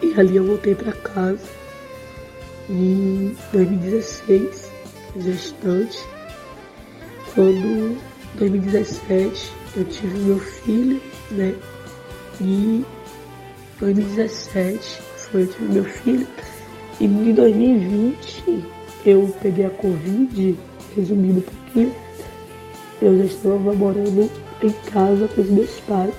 [0.00, 1.46] E ali eu voltei para casa.
[2.70, 4.67] Em 2016,
[5.16, 5.98] gestante.
[7.34, 7.98] Quando,
[8.34, 11.54] em 2017, eu tive meu filho, né?
[12.40, 12.84] E
[13.80, 16.26] 2017 foi eu tive meu filho.
[17.00, 18.64] E em 2020
[19.06, 20.58] eu peguei a Covid,
[20.96, 21.94] resumindo um pouquinho,
[23.00, 24.30] eu já estava morando
[24.62, 26.14] em casa com os meus pais.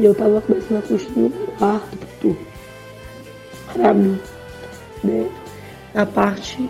[0.00, 2.36] E eu estava começando a construir um quarto
[3.72, 4.18] para mim.
[5.04, 5.28] Né?
[5.94, 6.68] Na parte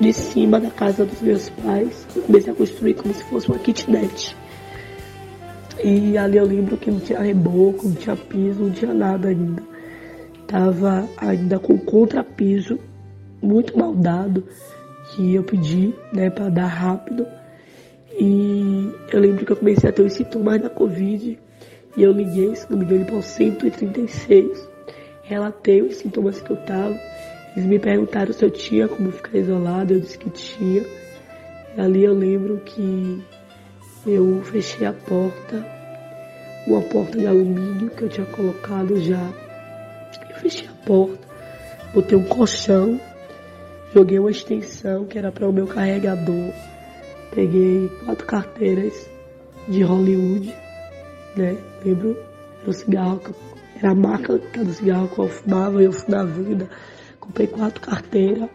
[0.00, 4.36] de cima da casa dos meus pais, comecei a construir como se fosse uma kitnet.
[5.82, 9.62] E ali eu lembro que não tinha reboco, não tinha piso, não tinha nada ainda
[10.48, 12.78] estava ainda com contrapiso
[13.42, 14.44] muito mal dado
[15.10, 17.26] que eu pedi, né, para dar rápido.
[18.18, 21.38] E eu lembro que eu comecei a ter os sintomas da Covid
[21.96, 24.68] e eu liguei, se não me engano, para o 136.
[25.22, 26.98] Relatei os sintomas que eu tava.
[27.58, 30.86] Eles me perguntaram se eu tinha como ficar isolado, eu disse que tinha.
[31.76, 33.20] E ali eu lembro que
[34.06, 35.66] eu fechei a porta,
[36.68, 39.28] uma porta de alumínio que eu tinha colocado já
[40.40, 41.18] fechei a porta,
[41.92, 43.00] botei um colchão,
[43.92, 46.52] joguei uma extensão que era para o meu carregador,
[47.34, 49.10] peguei quatro carteiras
[49.66, 50.54] de Hollywood,
[51.36, 51.56] né?
[51.84, 52.16] Lembro?
[52.62, 53.20] Era o cigarro,
[53.74, 56.68] era a marca do cigarro que eu fumava e eu fui na vida.
[57.28, 58.48] Comprei quatro carteiras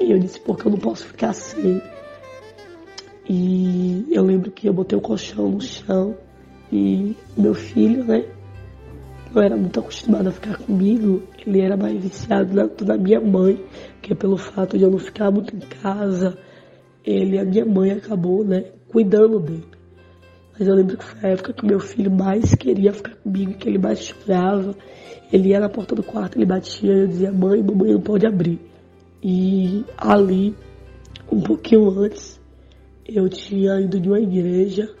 [0.00, 1.82] e eu disse, porque eu não posso ficar sem.
[3.28, 6.16] E eu lembro que eu botei o colchão no chão
[6.72, 8.24] e meu filho, né?
[9.34, 13.62] não era muito acostumado a ficar comigo, ele era mais viciado na, na minha mãe,
[14.00, 16.36] que é pelo fato de eu não ficar muito em casa,
[17.04, 19.64] ele, a minha mãe acabou, né, cuidando dele.
[20.52, 23.68] Mas eu lembro que foi a época que meu filho mais queria ficar comigo, que
[23.68, 24.76] ele mais chorava.
[25.32, 28.26] Ele ia na porta do quarto, ele batia e eu dizia, mãe, mamãe não pode
[28.26, 28.60] abrir.
[29.22, 30.54] E ali,
[31.30, 32.38] um pouquinho antes,
[33.06, 34.94] eu tinha ido de uma igreja,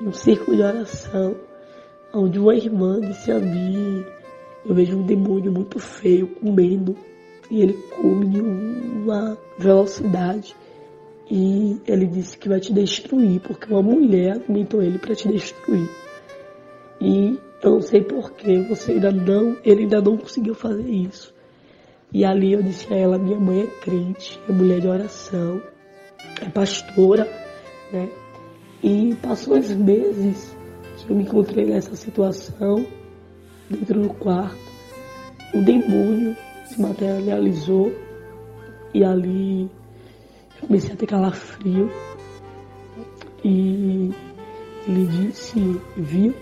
[0.00, 1.34] em um círculo de oração,
[2.14, 4.04] onde uma irmã disse a mim,
[4.64, 6.96] eu vejo um demônio muito feio comendo,
[7.50, 10.54] e ele come de uma velocidade.
[11.28, 15.88] E ele disse que vai te destruir, porque uma mulher alimentou ele para te destruir.
[17.00, 21.34] E eu não sei porquê, você ainda não, ele ainda não conseguiu fazer isso.
[22.12, 25.60] E ali eu disse a ela, minha mãe é crente, é mulher de oração,
[26.40, 27.24] é pastora,
[27.92, 28.08] né?
[28.82, 30.56] E passou uns meses
[30.96, 32.86] que eu me encontrei nessa situação,
[33.68, 34.58] dentro do quarto,
[35.54, 37.92] o demônio se materializou
[38.94, 39.62] e ali
[40.60, 41.90] eu comecei a ter calafrio
[43.44, 44.10] e
[44.86, 46.34] ele disse, viu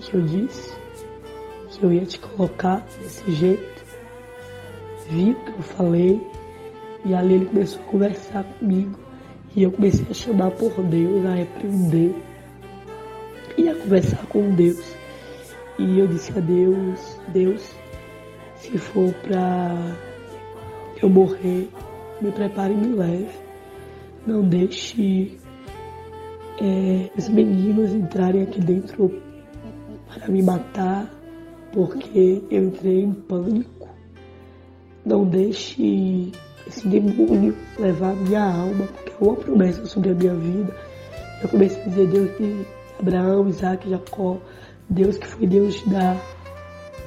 [0.00, 0.80] que eu disse
[1.70, 3.84] que eu ia te colocar desse jeito,
[5.08, 6.20] viu que eu falei
[7.04, 8.98] e ali ele começou a conversar comigo
[9.56, 12.14] e eu comecei a chamar por Deus, a repreender
[13.56, 14.94] e a conversar com Deus.
[15.78, 17.74] E eu disse a Deus, Deus,
[18.56, 19.96] se for para
[21.02, 21.68] eu morrer,
[22.20, 23.30] me prepare e me leve.
[24.26, 25.38] Não deixe
[26.60, 29.29] é, os meninos entrarem aqui dentro
[30.14, 31.10] para me matar,
[31.72, 33.88] porque eu entrei em pânico.
[35.04, 36.32] Não deixe
[36.66, 40.76] esse demônio levar minha alma, porque é uma promessa sobre a minha vida.
[41.42, 42.66] Eu comecei a dizer, Deus de
[42.98, 44.38] Abraão, Isaac, Jacó,
[44.88, 46.20] Deus que foi Deus da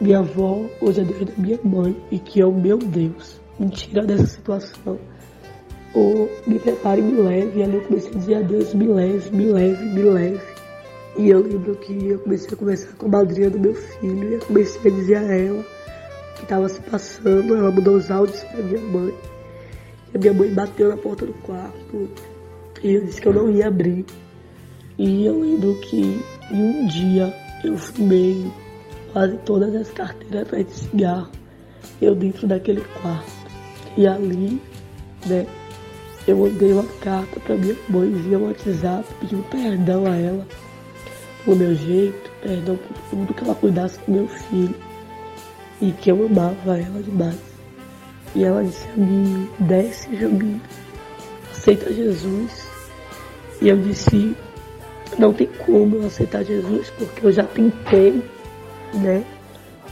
[0.02, 3.40] minha avó, hoje é Deus da minha mãe e que é o meu Deus.
[3.60, 4.98] Me tira dessa situação.
[5.94, 7.60] Ou me prepare e me leve.
[7.60, 10.53] E ali eu comecei a dizer a Deus, me leve, me leve, me leve.
[11.18, 14.34] E eu lembro que eu comecei a conversar com a madrinha do meu filho e
[14.34, 17.56] eu comecei a dizer a ela o que estava se passando.
[17.56, 19.14] Ela mudou os áudios para minha mãe.
[20.14, 22.10] A minha mãe bateu na porta do quarto
[22.82, 24.06] e eu disse que eu não ia abrir.
[24.98, 26.20] E eu lembro que
[26.52, 27.34] em um dia
[27.64, 28.52] eu fumei
[29.12, 31.30] quase todas as carteiras de cigarro,
[32.02, 33.32] eu dentro daquele quarto.
[33.96, 34.60] E ali,
[35.28, 35.46] né,
[36.28, 40.48] eu mandei uma carta para minha mãe via WhatsApp pedindo perdão a ela
[41.44, 44.76] pelo meu jeito, perdão por tudo que ela cuidasse do meu filho
[45.82, 47.40] e que eu amava ela demais.
[48.36, 50.60] E ela disse a mim, desce Jamil,
[51.52, 52.68] aceita Jesus.
[53.62, 54.36] E eu disse,
[55.20, 58.24] não tem como eu aceitar Jesus, porque eu já tentei,
[58.94, 59.24] né?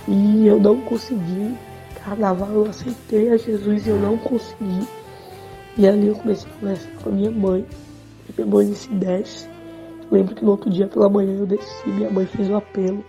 [0.07, 1.55] E eu não consegui.
[2.03, 4.87] Carnaval eu aceitei a Jesus e eu não consegui.
[5.77, 7.65] E ali eu comecei a conversar com a minha mãe.
[8.35, 9.50] Minha mãe disse, desce.
[10.11, 13.03] Lembro que no outro dia pela manhã eu desci, minha mãe fez o apelo.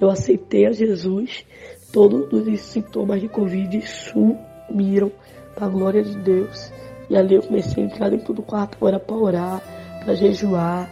[0.00, 1.44] Eu aceitei a Jesus.
[1.92, 5.10] Todos os sintomas de Covid sumiram
[5.54, 6.72] para a glória de Deus.
[7.10, 9.62] E ali eu comecei a entrar dentro do quarto agora para orar,
[10.04, 10.88] para jejuar.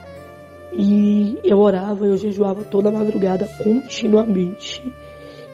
[0.72, 4.82] E eu orava, eu jejuava toda madrugada continuamente.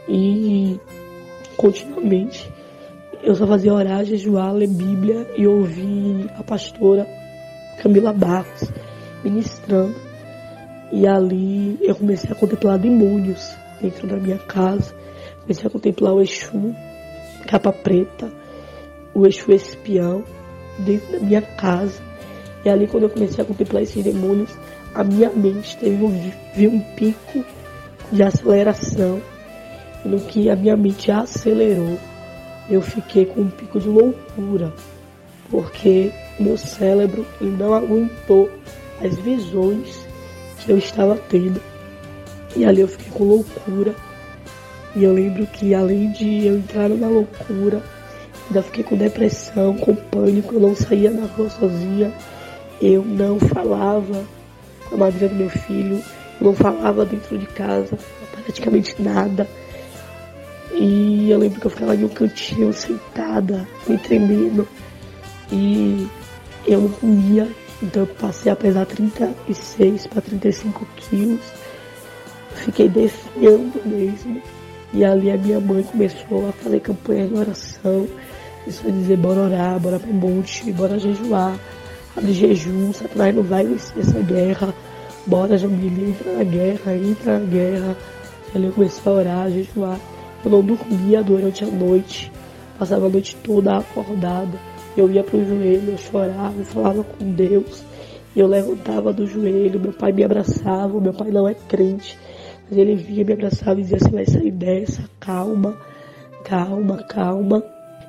[0.09, 0.81] E
[1.57, 2.51] continuamente
[3.23, 7.07] eu só fazia orar, jejuar, ler Bíblia e ouvir a pastora
[7.83, 8.71] Camila Barros
[9.23, 9.95] ministrando.
[10.91, 14.95] E ali eu comecei a contemplar demônios dentro da minha casa.
[15.43, 16.75] Comecei a contemplar o Exu,
[17.47, 18.31] capa preta,
[19.15, 20.25] o Exu espião,
[20.79, 22.01] dentro da minha casa.
[22.65, 24.51] E ali quando eu comecei a contemplar esses demônios,
[24.95, 27.45] a minha mente teve um, viu um pico
[28.11, 29.21] de aceleração.
[30.05, 31.99] No que a minha mente acelerou,
[32.71, 34.73] eu fiquei com um pico de loucura,
[35.51, 38.49] porque meu cérebro não aguentou
[39.03, 40.07] as visões
[40.59, 41.61] que eu estava tendo.
[42.57, 43.95] E ali eu fiquei com loucura.
[44.97, 47.83] E eu lembro que além de eu entrar numa loucura,
[48.47, 52.13] ainda fiquei com depressão, com pânico, eu não saía na rua sozinha,
[52.81, 54.25] eu não falava
[54.89, 56.03] com a madrinha do meu filho,
[56.41, 57.99] eu não falava dentro de casa,
[58.45, 59.47] praticamente nada.
[60.73, 64.67] E eu lembro que eu ficava em um cantinho sentada, me tremendo.
[65.51, 66.09] E
[66.67, 67.49] eu não comia,
[67.83, 71.41] então eu passei a pesar 36 para 35 quilos.
[72.55, 74.43] Fiquei defiando mesmo.
[74.93, 78.09] E ali a minha mãe começou a fazer campanha de oração.
[78.65, 81.59] Começou a dizer, bora orar, bora pro monte, bora jejuar.
[82.17, 84.75] Abre jejum, Satanás não vai vencer essa guerra.
[85.27, 87.97] Bora, Jamília, entra na guerra, entra na guerra.
[88.55, 90.01] Ali eu comecei a orar, a jejuar.
[90.45, 92.33] Eu não dormia durante a noite.
[92.79, 94.59] Passava a noite toda acordada.
[94.99, 97.85] Eu ia pro joelho, eu chorava, eu falava com Deus.
[98.35, 102.19] Eu levantava do joelho, meu pai me abraçava, meu pai não é crente.
[102.69, 105.77] Mas ele vinha, me abraçava e dizia, você vai sair dessa, calma,
[106.43, 107.63] calma, calma.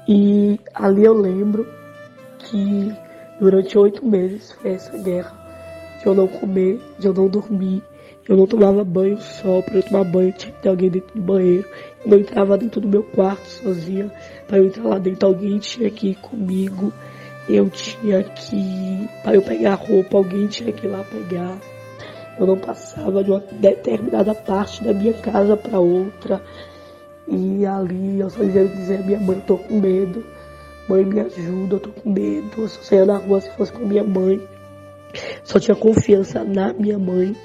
[0.07, 1.67] E ali eu lembro
[2.39, 2.91] que
[3.39, 5.37] durante oito meses foi essa guerra
[5.99, 7.83] de eu não comer, de eu não dormir,
[8.27, 11.21] eu não tomava banho só, para eu tomar banho tinha que ter alguém dentro do
[11.21, 11.67] banheiro.
[12.03, 14.11] Eu não entrava dentro do meu quarto sozinha,
[14.49, 16.91] para eu entrar lá dentro alguém tinha que ir comigo.
[17.47, 21.57] Eu tinha que, para eu pegar roupa, alguém tinha que ir lá pegar.
[22.37, 26.41] Eu não passava de uma determinada parte da minha casa para outra.
[27.27, 30.25] E ali eu só dizia dizer minha mãe, tô com medo.
[30.87, 32.49] Mãe, me ajuda, eu tô com medo.
[32.57, 34.41] Eu só saía na rua se fosse com minha mãe.
[35.43, 37.35] Só tinha confiança na minha mãe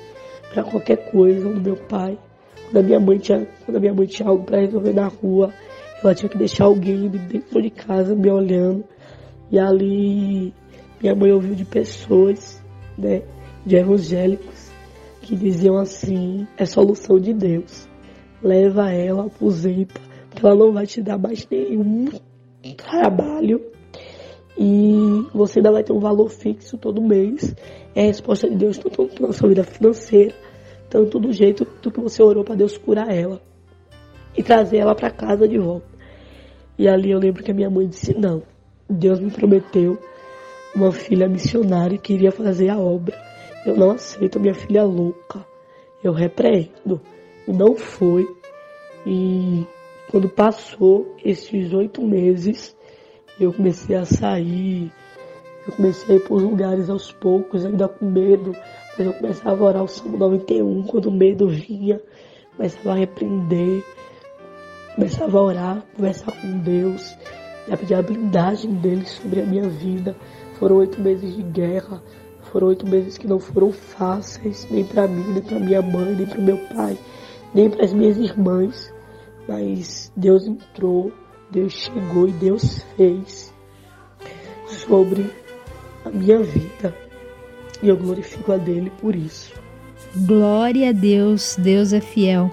[0.52, 2.18] para qualquer coisa, no meu pai.
[2.64, 5.52] Quando a minha mãe tinha, quando a minha mãe tinha algo para resolver na rua,
[6.06, 8.84] ela tinha que deixar alguém dentro de casa me olhando.
[9.50, 10.54] E ali
[11.00, 12.62] minha mãe ouviu de pessoas,
[12.96, 13.22] né,
[13.64, 14.70] de evangélicos,
[15.20, 17.88] que diziam assim, é solução de Deus.
[18.42, 20.00] Leva ela, aposenta,
[20.30, 22.08] porque ela não vai te dar mais nenhum
[22.76, 23.60] trabalho
[24.56, 27.54] e você ainda vai ter um valor fixo todo mês.
[27.94, 30.34] É a resposta de Deus tanto na sua vida financeira,
[30.88, 33.40] tanto do jeito do que você orou para Deus curar ela
[34.36, 35.93] e trazer ela para casa de volta.
[36.78, 38.42] E ali eu lembro que a minha mãe disse: Não,
[38.88, 39.98] Deus me prometeu
[40.74, 43.16] uma filha missionária que iria fazer a obra.
[43.64, 45.44] Eu não aceito minha filha louca.
[46.02, 47.00] Eu repreendo.
[47.46, 48.26] E não foi.
[49.06, 49.66] E
[50.10, 52.76] quando passou esses oito meses,
[53.38, 54.92] eu comecei a sair,
[55.66, 58.52] eu comecei a ir os lugares aos poucos, ainda com medo,
[58.96, 62.00] mas eu começava a orar o Salmo 91 quando o medo vinha,
[62.56, 63.82] começava a repreender,
[64.94, 67.16] começava a orar, conversar com Deus
[67.70, 70.14] a pedir a blindagem dele sobre a minha vida.
[70.58, 72.02] Foram oito meses de guerra,
[72.52, 76.26] foram oito meses que não foram fáceis, nem para mim, nem para minha mãe, nem
[76.26, 76.98] para meu pai,
[77.54, 78.92] nem para as minhas irmãs,
[79.48, 81.12] mas Deus entrou
[81.54, 83.54] Deus chegou e Deus fez
[84.66, 85.30] sobre
[86.04, 86.92] a minha vida.
[87.80, 89.52] E eu glorifico a dele por isso.
[90.26, 92.50] Glória a Deus, Deus é fiel.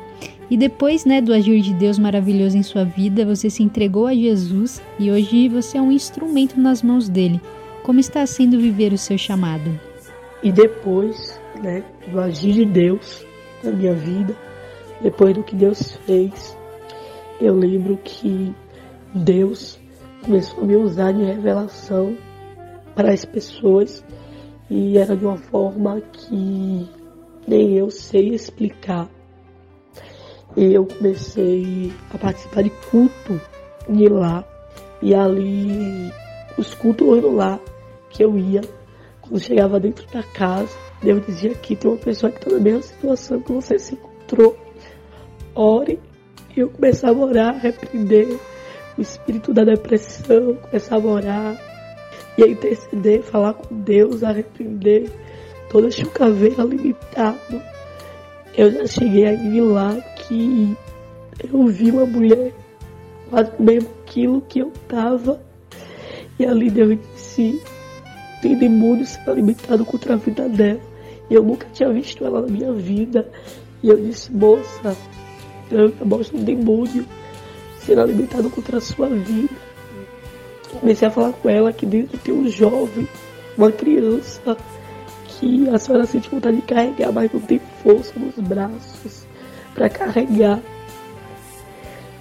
[0.51, 4.13] E depois, né, do agir de Deus maravilhoso em sua vida, você se entregou a
[4.13, 7.39] Jesus e hoje você é um instrumento nas mãos dele.
[7.83, 9.79] Como está sendo viver o seu chamado?
[10.43, 13.25] E depois, né, do agir de Deus
[13.63, 14.35] na minha vida,
[15.01, 16.57] depois do que Deus fez,
[17.39, 18.53] eu lembro que
[19.15, 19.79] Deus
[20.21, 22.17] começou a me usar de revelação
[22.93, 24.03] para as pessoas
[24.69, 26.89] e era de uma forma que
[27.47, 29.07] nem eu sei explicar.
[30.55, 33.39] E eu comecei a participar de culto
[33.89, 34.43] de lá
[35.01, 36.11] e ali
[36.57, 37.59] os cultos lá
[38.09, 38.61] que eu ia,
[39.21, 42.81] quando chegava dentro da casa, Deus dizia aqui tem uma pessoa que está na mesma
[42.81, 44.57] situação que você se encontrou.
[45.55, 45.99] Ore.
[46.55, 48.37] E eu começava a orar, a repreender
[48.97, 51.61] o espírito da depressão, começava a orar
[52.37, 55.09] e a interceder, falar com Deus, a repreender
[55.69, 57.70] toda chucaveira limitada.
[58.55, 60.75] Eu já cheguei a ir lá que
[61.51, 62.51] eu vi uma mulher
[63.29, 65.41] quase o mesmo quilo que eu tava.
[66.37, 67.61] E ali Deus disse,
[68.41, 70.79] tem demônio sendo alimentado contra a vida dela.
[71.29, 73.29] E eu nunca tinha visto ela na minha vida.
[73.81, 74.97] E eu disse, moça,
[76.03, 77.05] mostra um demônio
[77.79, 79.55] sendo alimentado contra a sua vida.
[80.79, 83.07] Comecei a falar com ela que dentro tem um jovem,
[83.57, 84.57] uma criança,
[85.41, 89.25] que a senhora sente vontade de carregar, mas não tem força nos braços
[89.73, 90.59] para carregar.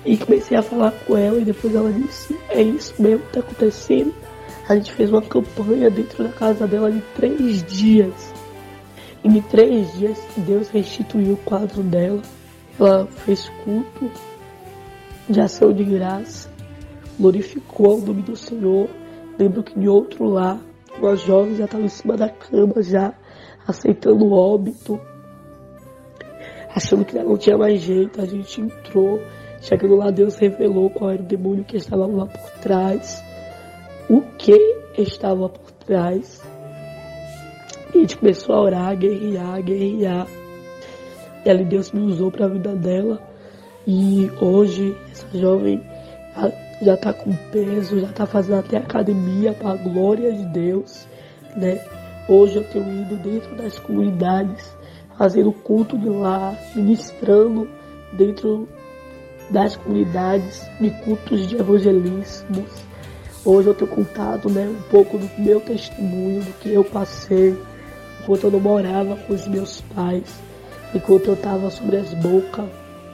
[0.07, 3.41] E comecei a falar com ela e depois ela disse, é isso mesmo que está
[3.41, 4.15] acontecendo.
[4.67, 8.33] A gente fez uma campanha dentro da casa dela de três dias.
[9.23, 12.23] E em três dias Deus restituiu o quadro dela.
[12.79, 14.11] Ela fez culto
[15.29, 16.51] de ação de graça,
[17.19, 18.89] glorificou o nome do Senhor.
[19.39, 20.59] Lembro que de outro lá,
[20.99, 23.15] uma jovem já estava em cima da cama, já
[23.67, 25.01] aceitando o óbito,
[26.75, 28.21] achando que não tinha mais jeito.
[28.21, 29.21] A gente entrou,
[29.61, 33.23] chegando lá, Deus revelou qual era o demônio que estava lá por trás,
[34.09, 34.57] o que
[34.99, 36.43] estava por trás.
[37.95, 40.27] E a gente começou a orar, a guerrear, a guerrear.
[41.45, 43.21] E ali Deus me usou para a vida dela.
[43.87, 45.83] E hoje essa jovem
[46.81, 51.07] já está com peso, já está fazendo até academia para a glória de Deus,
[51.57, 51.85] né?
[52.29, 54.75] Hoje eu tenho ido dentro das comunidades,
[55.19, 57.69] fazendo culto de lá, ministrando
[58.13, 58.69] dentro
[59.51, 62.65] das comunidades de cultos de evangelismo.
[63.45, 67.59] Hoje eu tenho contado né, um pouco do meu testemunho, do que eu passei
[68.23, 70.41] enquanto eu não morava com os meus pais,
[70.95, 72.67] enquanto eu estava sobre as bocas,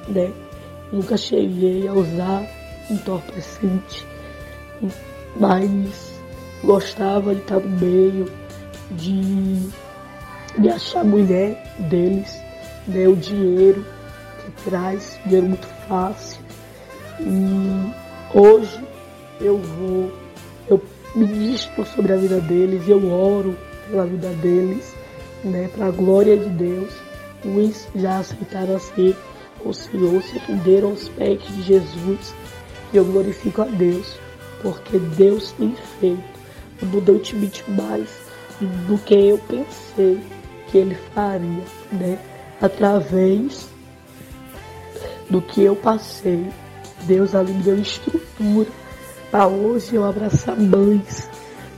[0.09, 0.31] né?
[0.93, 2.45] Nunca cheguei a usar
[2.91, 4.07] entorpecente,
[5.39, 6.21] mas
[6.63, 8.31] gostava de estar no meio,
[8.93, 9.69] de
[10.59, 12.41] me achar mulher deles,
[12.87, 13.07] né?
[13.09, 13.85] O dinheiro
[14.45, 16.41] que traz, dinheiro muito fácil.
[17.21, 17.93] E
[18.37, 18.81] hoje
[19.41, 20.13] eu vou,
[20.69, 20.83] eu
[21.15, 23.57] ministro sobre a vida deles, eu oro
[23.89, 24.95] pela vida deles,
[25.45, 25.69] né?
[25.75, 26.93] Para a glória de Deus.
[27.45, 29.17] Uns já aceitaram a ser
[29.65, 32.35] o Senhor, se renderam aos pés de Jesus.
[32.97, 34.19] Eu glorifico a Deus,
[34.63, 36.25] porque Deus tem feito
[36.83, 38.09] abundantemente mais
[38.89, 40.19] do que eu pensei
[40.69, 41.63] que Ele faria,
[41.93, 42.19] né?
[42.59, 43.69] Através
[45.29, 46.47] do que eu passei,
[47.03, 48.71] Deus ali me deu estrutura
[49.31, 51.29] para hoje eu abraçar mães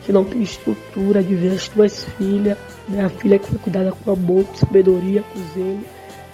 [0.04, 2.56] que não têm estrutura de ver as tuas filhas,
[2.88, 3.06] né?
[3.06, 5.84] A filha que foi cuidada com amor, com sabedoria, com zelo,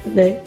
[0.05, 0.43] né?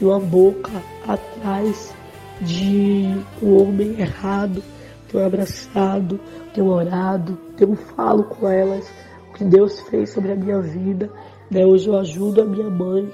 [0.00, 0.70] E uma boca
[1.06, 1.92] atrás
[2.40, 4.62] de um homem errado,
[5.10, 6.18] tenho abraçado,
[6.54, 8.90] tenho orado, tenho falo com elas
[9.28, 11.10] o que Deus fez sobre a minha vida.
[11.50, 11.66] Né?
[11.66, 13.12] Hoje eu ajudo a minha mãe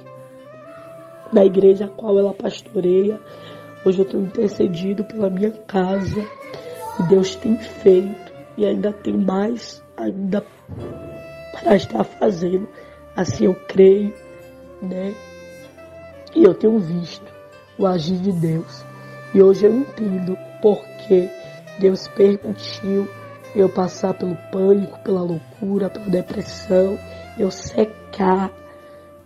[1.33, 3.21] na igreja a qual ela pastoreia.
[3.85, 6.25] Hoje eu tenho intercedido pela minha casa
[7.01, 10.45] e Deus tem feito e ainda tem mais ainda
[11.53, 12.69] para estar fazendo.
[13.17, 14.13] Assim eu creio,
[14.83, 15.15] né?
[16.35, 17.25] E eu tenho visto
[17.79, 18.85] o agir de Deus.
[19.35, 21.29] E hoje eu entendo porque
[21.79, 23.09] Deus permitiu
[23.55, 26.99] eu passar pelo pânico, pela loucura, pela depressão,
[27.39, 28.51] eu secar,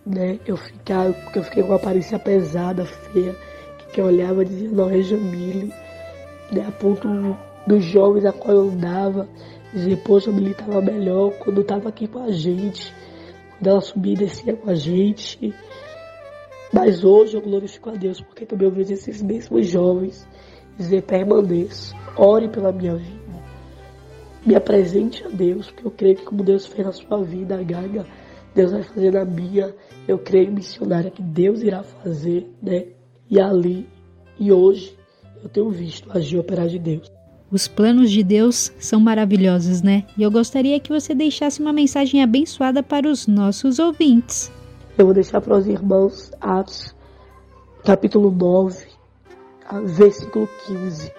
[0.07, 0.39] né?
[0.47, 3.35] Eu ficar, porque eu fiquei com uma aparência pesada, feia,
[3.79, 5.73] que quem olhava dizia, não é Jamile,
[6.53, 6.65] né?
[6.67, 7.09] A ponto
[7.67, 9.29] dos jovens a qual eu andava,
[9.73, 12.93] dizer, poxa, a Jamile estava melhor quando estava aqui com a gente,
[13.59, 15.55] quando ela subia e descia com a gente.
[16.73, 20.27] Mas hoje eu glorifico a Deus, porque também eu vejo esses mesmos jovens
[20.79, 23.21] dizer, permaneço, ore pela minha vida.
[24.47, 28.07] Me apresente a Deus, porque eu creio que como Deus fez na sua vida, Gaga,
[28.55, 29.75] Deus vai fazer na minha.
[30.09, 32.87] Eu creio missionária que Deus irá fazer, né?
[33.29, 33.87] E ali,
[34.39, 34.97] e hoje,
[35.43, 37.11] eu tenho visto agir operar de Deus.
[37.51, 40.05] Os planos de Deus são maravilhosos, né?
[40.17, 44.51] E eu gostaria que você deixasse uma mensagem abençoada para os nossos ouvintes.
[45.01, 46.95] Eu vou deixar para os irmãos Atos,
[47.87, 48.87] capítulo 9,
[49.85, 51.11] versículo 15,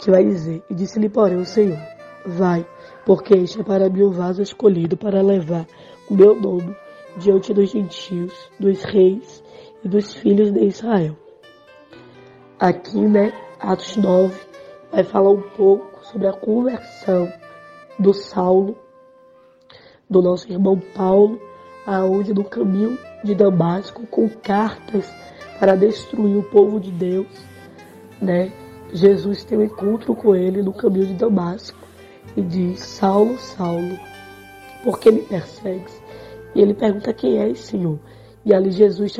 [0.00, 1.78] que vai dizer: E disse-lhe, porém, o Senhor:
[2.26, 2.66] Vai,
[3.06, 5.64] porque este é para mim o vaso escolhido para levar
[6.10, 6.76] o meu nome
[7.16, 9.44] diante dos gentios, dos reis
[9.84, 11.16] e dos filhos de Israel.
[12.58, 14.34] Aqui, né, Atos 9,
[14.90, 17.32] vai falar um pouco sobre a conversão
[17.96, 18.76] do Saulo,
[20.10, 21.38] do nosso irmão Paulo,
[21.86, 25.10] aonde no caminho de Damasco, com cartas
[25.58, 27.26] para destruir o povo de Deus,
[28.20, 28.52] né,
[28.92, 31.76] Jesus tem um encontro com ele no caminho de Damasco
[32.36, 33.98] e diz: Saulo, Saulo,
[34.82, 36.00] por que me persegues?
[36.54, 37.98] E ele pergunta quem é, Senhor.
[38.44, 39.16] E ali Jesus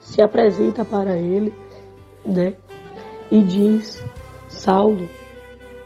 [0.00, 1.52] se apresenta para ele,
[2.24, 2.54] né?
[3.30, 4.02] E diz:
[4.48, 5.08] Saulo,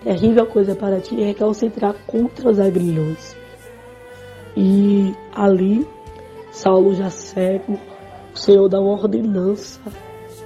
[0.05, 3.37] terrível coisa para ti é recalcitrar contra os agrilhões.
[4.57, 5.87] E ali,
[6.53, 7.79] Saulo já cego,
[8.35, 9.81] o Senhor dá uma ordenança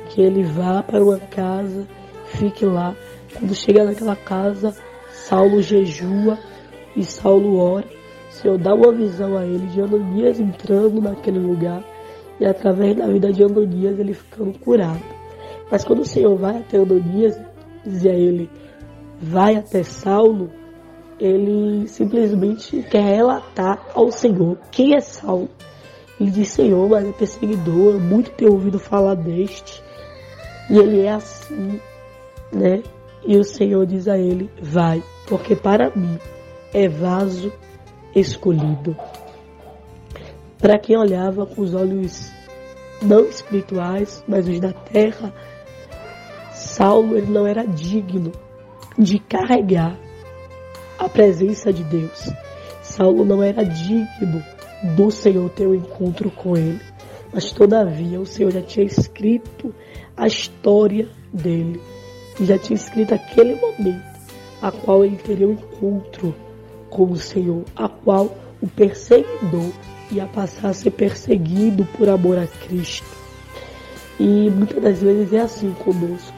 [0.09, 1.87] que ele vá para uma casa,
[2.27, 2.95] fique lá.
[3.37, 4.73] Quando chega naquela casa,
[5.11, 6.39] Saulo jejua
[6.95, 7.85] e Saulo ora.
[8.31, 11.85] O Senhor dá uma visão a ele de Ananias entrando naquele lugar
[12.39, 15.03] e através da vida de Ananias ele ficando curado.
[15.71, 17.37] Mas quando o Senhor vai até Ananias,
[17.85, 18.49] diz a ele,
[19.21, 20.51] vai até Saulo,
[21.19, 25.49] ele simplesmente quer relatar ao Senhor quem é Saulo.
[26.21, 29.83] Ele diz, Senhor, mas é perseguidor, muito tenho ouvido falar deste.
[30.71, 31.81] E ele é assim,
[32.53, 32.83] né?
[33.25, 36.19] E o Senhor diz a ele, vai porque para mim
[36.73, 37.53] é vaso
[38.15, 38.97] escolhido.
[40.59, 42.33] Para quem olhava com os olhos
[43.03, 45.33] não espirituais, mas os da terra,
[46.53, 48.33] Saulo ele não era digno
[48.97, 49.99] de carregar
[50.99, 52.31] a presença de Deus.
[52.83, 54.43] Saulo não era digno
[54.95, 56.81] do Senhor ter um encontro com ele.
[57.33, 59.75] Mas todavia o Senhor já tinha escrito
[60.17, 61.81] a história dele.
[62.39, 64.17] E já tinha escrito aquele momento
[64.61, 66.35] a qual ele teria um encontro
[66.91, 69.73] com o Senhor, a qual o perseguidor
[70.11, 73.07] ia passar a ser perseguido por amor a Cristo.
[74.19, 76.35] E muitas das vezes é assim conosco.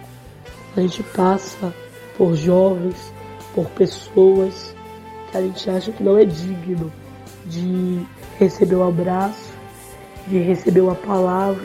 [0.76, 1.72] A gente passa
[2.16, 3.12] por jovens,
[3.54, 4.74] por pessoas
[5.30, 6.92] que a gente acha que não é digno
[7.46, 8.04] de
[8.38, 9.52] receber um abraço,
[10.26, 11.64] de receber uma palavra,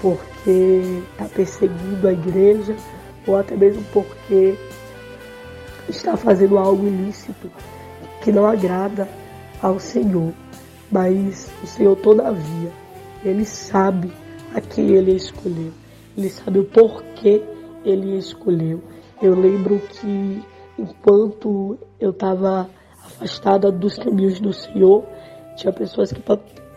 [0.00, 2.76] porque está perseguindo a igreja,
[3.26, 4.56] ou até mesmo porque
[5.88, 7.50] está fazendo algo ilícito
[8.22, 9.08] que não agrada
[9.60, 10.32] ao Senhor.
[10.90, 12.70] Mas o Senhor, todavia,
[13.24, 14.12] Ele sabe
[14.54, 15.72] a quem Ele escolheu.
[16.16, 17.42] Ele sabe o porquê
[17.84, 18.82] Ele escolheu.
[19.20, 20.42] Eu lembro que
[20.78, 22.68] enquanto eu estava
[23.04, 25.04] afastada dos caminhos do Senhor,
[25.56, 26.22] tinha pessoas que,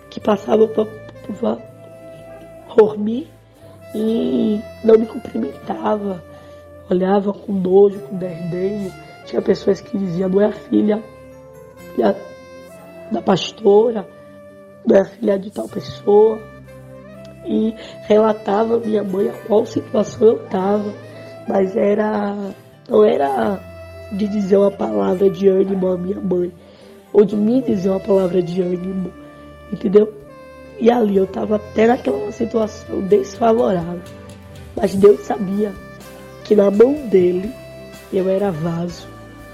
[0.09, 0.69] que passavam
[2.75, 3.27] por mim
[3.95, 6.21] e não me cumprimentavam,
[6.89, 8.91] olhava com nojo, com desdenho.
[9.25, 11.03] Tinha pessoas que diziam, não é a filha
[13.11, 14.07] da pastora,
[14.85, 16.39] não é a filha de tal pessoa.
[17.45, 17.73] E
[18.03, 20.93] relatava minha mãe a qual situação eu estava,
[21.47, 22.53] mas era
[22.89, 23.59] não era
[24.11, 26.51] de dizer uma palavra de ânimo à minha mãe,
[27.17, 29.11] ou de me dizer uma palavra de ânimo,
[29.73, 30.13] entendeu?
[30.79, 34.01] E ali eu estava até naquela situação desfavorável.
[34.75, 35.73] Mas Deus sabia
[36.43, 37.51] que na mão dele
[38.13, 39.07] eu era vaso,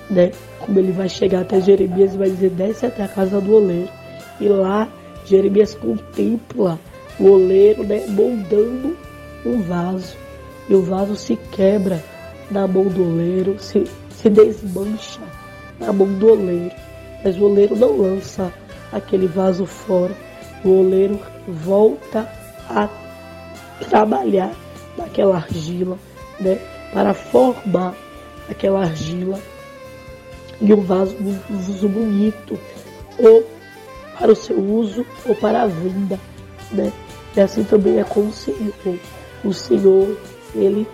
[0.10, 0.34] né?
[0.60, 3.90] Como ele vai chegar até Jeremias e vai dizer, desce até a casa do oleiro.
[4.42, 4.90] E lá
[5.24, 6.78] Jeremias contempla
[7.18, 8.06] o oleiro, né?
[8.10, 8.98] Moldando
[9.46, 10.18] um vaso.
[10.68, 12.04] E o vaso se quebra
[12.52, 15.22] na mão do oleiro, se, se desmancha
[15.80, 16.93] na mão do oleiro.
[17.24, 18.54] Mas o oleiro não lança
[18.92, 20.16] aquele vaso fora.
[20.64, 22.30] O oleiro volta
[22.70, 22.90] a
[23.90, 24.54] trabalhar
[24.98, 25.98] naquela argila,
[26.40, 26.60] né?
[26.94, 27.96] Para formar
[28.50, 29.40] aquela argila
[30.62, 32.60] de um vaso, um uso bonito,
[33.18, 33.44] ou
[34.18, 36.20] para o seu uso, ou para a venda,
[36.72, 36.92] né?
[37.36, 39.00] E assim também é com o Senhor.
[39.44, 40.18] O Senhor,
[40.56, 40.88] Ele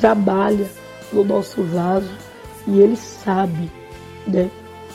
[0.00, 0.66] trabalha
[1.12, 2.10] no nosso vaso
[2.66, 3.70] e Ele sabe,
[4.26, 4.50] né?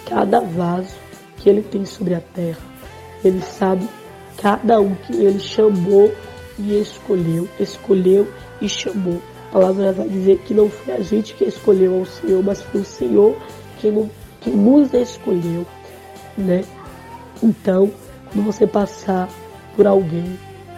[0.09, 0.95] Cada vaso
[1.37, 2.59] que Ele tem sobre a terra.
[3.23, 3.87] Ele sabe
[4.37, 6.11] cada um que Ele chamou
[6.57, 8.27] e escolheu, escolheu
[8.61, 9.21] e chamou.
[9.49, 12.81] A palavra vai dizer que não foi a gente que escolheu ao Senhor, mas foi
[12.81, 13.35] o Senhor
[13.79, 13.91] que,
[14.41, 15.65] que nos escolheu,
[16.37, 16.63] né?
[17.41, 17.89] Então,
[18.31, 19.29] quando você passar
[19.75, 20.37] por alguém,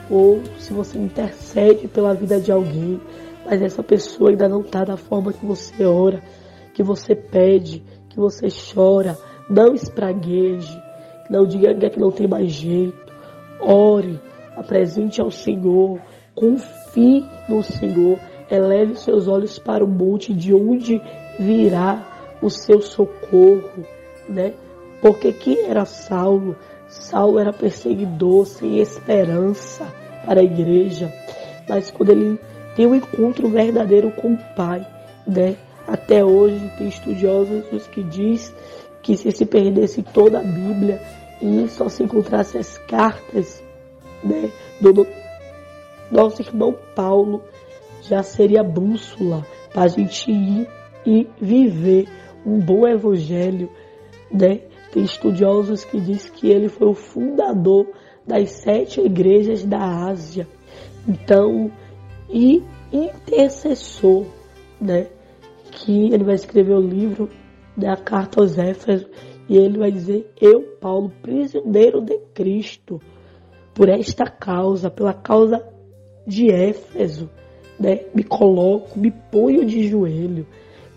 [0.09, 3.01] ou se você intercede pela vida de alguém,
[3.45, 6.21] mas essa pessoa ainda não está da forma que você ora,
[6.73, 9.17] que você pede, que você chora,
[9.49, 10.81] não espragueje,
[11.29, 13.13] não diga que não tem mais jeito,
[13.59, 14.19] ore,
[14.55, 15.99] apresente ao Senhor,
[16.35, 18.19] confie no Senhor,
[18.49, 21.01] eleve seus olhos para o monte de onde
[21.39, 22.05] virá
[22.41, 23.85] o seu socorro,
[24.27, 24.53] né?
[25.01, 26.55] Porque quem era Saulo?
[26.87, 29.87] Saulo era perseguidor, sem esperança
[30.25, 31.11] para a igreja.
[31.67, 32.39] Mas quando ele
[32.75, 34.85] tem um encontro verdadeiro com o Pai,
[35.25, 35.55] né?
[35.87, 38.53] Até hoje tem estudiosos que diz
[39.01, 41.01] que se se perdesse toda a Bíblia
[41.41, 43.63] e só se encontrasse as cartas,
[44.23, 45.07] né, do
[46.11, 47.41] nosso irmão Paulo,
[48.01, 50.67] já seria bússola para a gente ir
[51.05, 52.07] e viver
[52.45, 53.69] um bom evangelho,
[54.31, 54.61] né?
[54.91, 57.87] Tem estudiosos que diz que ele foi o fundador
[58.27, 60.47] das sete igrejas da Ásia.
[61.07, 61.71] Então,
[62.29, 64.25] e intercessor,
[64.79, 65.07] né?
[65.71, 67.29] Que ele vai escrever o livro
[67.75, 69.07] da carta aos Éfesos
[69.49, 73.01] e ele vai dizer: Eu, Paulo, prisioneiro de Cristo,
[73.73, 75.65] por esta causa, pela causa
[76.27, 77.29] de Éfeso,
[77.79, 78.01] né?
[78.13, 80.45] Me coloco, me ponho de joelho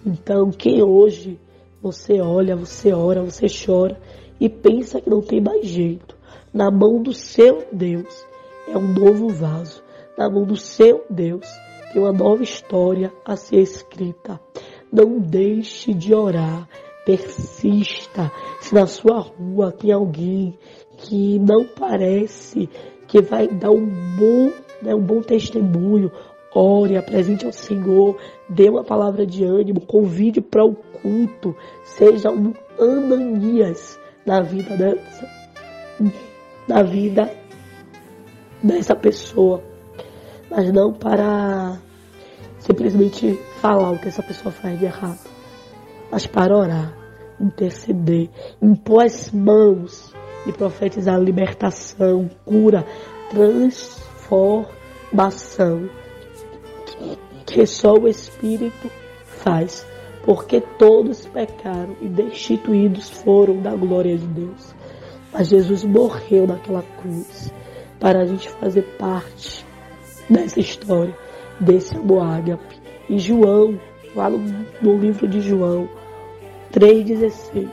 [0.07, 1.41] então, quem hoje
[1.81, 3.99] você olha, você ora, você chora
[4.39, 6.15] e pensa que não tem mais jeito,
[6.53, 8.27] na mão do seu Deus
[8.69, 9.83] é um novo vaso.
[10.17, 11.47] Na mão do seu Deus
[11.95, 14.41] tem uma nova história a ser escrita.
[14.93, 16.69] Não deixe de orar,
[17.07, 18.33] persista.
[18.61, 20.59] Se na sua rua tem alguém
[20.99, 22.69] que não parece
[23.07, 24.51] que vai dar um bom,
[24.83, 26.11] né, um bom testemunho,
[26.53, 28.17] ore, apresente ao Senhor,
[28.49, 31.55] dê uma palavra de ânimo, convide para o culto,
[31.85, 35.31] seja um Ananias na vida dessa,
[36.67, 37.31] na vida
[38.61, 39.63] dessa pessoa,
[40.51, 41.79] mas não para
[42.65, 45.21] simplesmente falar o que essa pessoa faz de errado,
[46.11, 46.97] mas para orar,
[47.41, 48.31] interceder,
[48.61, 50.13] impor as mãos
[50.47, 52.85] e profetizar libertação, cura,
[53.31, 55.89] transformação
[57.47, 58.91] que só o Espírito
[59.25, 59.87] faz,
[60.25, 64.75] porque todos pecaram e destituídos foram da glória de Deus.
[65.33, 67.53] Mas Jesus morreu naquela cruz
[68.01, 69.67] para a gente fazer parte
[70.29, 71.17] dessa história,
[71.61, 72.81] desse amor ágape.
[73.09, 73.79] E João,
[74.15, 74.39] lá no,
[74.83, 75.89] no livro de João
[76.73, 77.69] 3,16,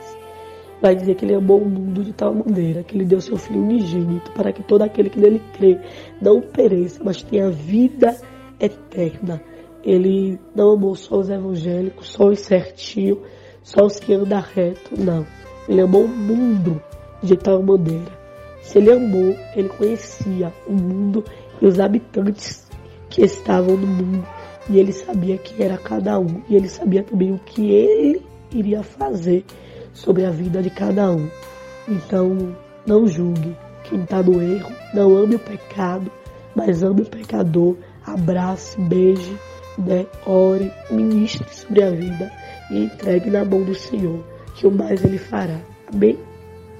[0.80, 3.62] vai dizer que ele amou o mundo de tal maneira que ele deu seu Filho
[3.62, 5.78] unigênito para que todo aquele que nele crê
[6.20, 8.16] não pereça, mas tenha vida
[8.60, 9.40] eterna.
[9.84, 13.18] Ele não amou só os evangélicos, só os certinhos,
[13.62, 15.26] só os que andam reto, não.
[15.68, 16.82] Ele amou o mundo
[17.22, 18.20] de tal maneira.
[18.62, 21.24] Se ele amou, ele conhecia o mundo
[21.60, 22.68] e os habitantes
[23.12, 24.26] que estavam no mundo.
[24.68, 26.40] E ele sabia que era cada um.
[26.48, 29.44] E ele sabia também o que ele iria fazer
[29.92, 31.28] sobre a vida de cada um.
[31.86, 32.56] Então,
[32.86, 36.10] não julgue quem está no erro, não ame o pecado,
[36.54, 37.76] mas ame o pecador,
[38.06, 39.36] abrace, beije,
[39.78, 40.06] né?
[40.24, 42.30] ore, ministre sobre a vida
[42.70, 44.24] e entregue na mão do Senhor,
[44.54, 45.60] que o mais Ele fará.
[45.92, 46.18] Amém?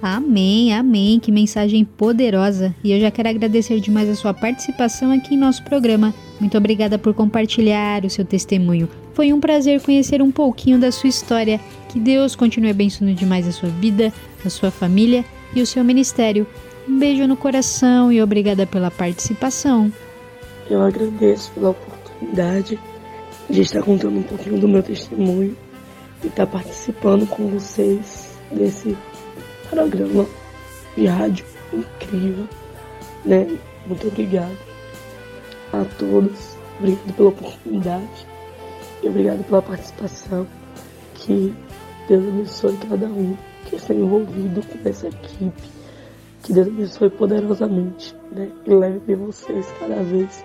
[0.02, 1.20] Amém, amém.
[1.20, 2.74] Que mensagem poderosa.
[2.82, 6.12] E eu já quero agradecer demais a sua participação aqui em nosso programa.
[6.40, 8.88] Muito obrigada por compartilhar o seu testemunho.
[9.14, 11.60] Foi um prazer conhecer um pouquinho da sua história.
[11.88, 14.12] Que Deus continue abençoando demais a sua vida,
[14.44, 15.24] a sua família
[15.54, 16.48] e o seu ministério.
[16.88, 19.92] Um beijo no coração e obrigada pela participação.
[20.68, 22.76] Eu agradeço pela oportunidade
[23.48, 25.56] de estar contando um pouquinho do meu testemunho
[26.24, 28.96] e estar participando com vocês desse
[29.72, 30.26] programa
[30.94, 32.46] de rádio incrível,
[33.24, 33.58] né?
[33.86, 34.58] Muito obrigado
[35.72, 38.26] a todos, obrigado pela oportunidade
[39.02, 40.46] e obrigado pela participação.
[41.14, 41.54] Que
[42.06, 43.34] Deus abençoe cada um
[43.64, 45.62] que está envolvido com essa equipe.
[46.42, 48.50] Que Deus abençoe poderosamente, né?
[48.66, 50.44] E leve vocês cada vez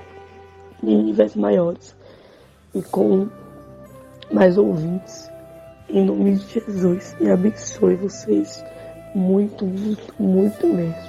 [0.82, 1.94] em níveis maiores
[2.74, 3.28] e com
[4.32, 5.30] mais ouvintes.
[5.90, 7.16] Em nome de Jesus.
[7.20, 8.64] E abençoe vocês
[9.18, 11.08] muito, muito, muito mesmo.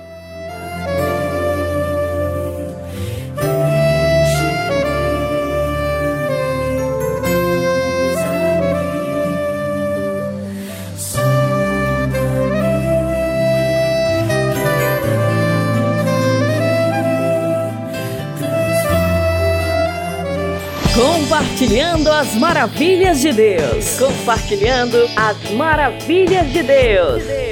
[20.96, 23.98] Compartilhando as maravilhas de Deus.
[23.98, 27.47] Compartilhando as maravilhas de Deus.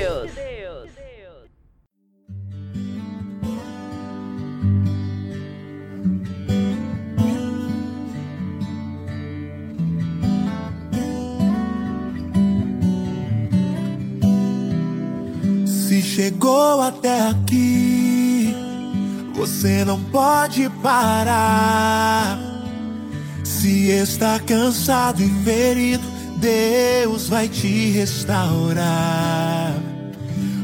[16.46, 18.54] Chegou até aqui,
[19.34, 22.38] você não pode parar.
[23.42, 26.04] Se está cansado e ferido,
[26.36, 29.74] Deus vai te restaurar.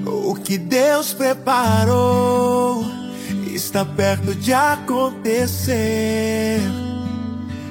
[0.07, 2.85] O que Deus preparou
[3.53, 5.81] está perto de acontecer.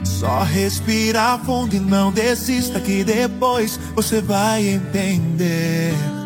[0.04, 6.21] Só respira fundo e não desista, que depois você vai entender.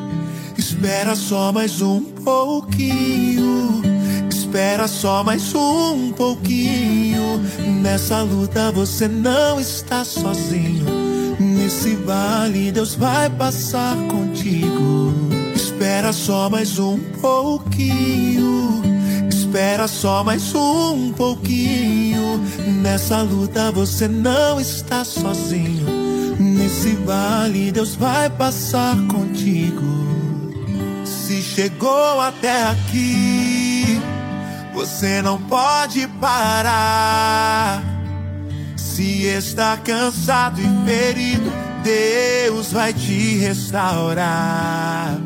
[0.86, 3.82] Espera só mais um pouquinho.
[4.30, 7.42] Espera só mais um pouquinho.
[7.82, 10.86] Nessa luta você não está sozinho.
[11.40, 15.12] Nesse vale Deus vai passar contigo.
[15.56, 18.84] Espera só mais um pouquinho.
[19.28, 22.40] Espera só mais um pouquinho.
[22.84, 25.88] Nessa luta você não está sozinho.
[26.40, 30.05] Nesse vale Deus vai passar contigo.
[31.26, 34.00] Se chegou até aqui,
[34.76, 37.82] você não pode parar.
[38.78, 41.52] Se está cansado e ferido,
[41.84, 45.18] Deus vai te restaurar.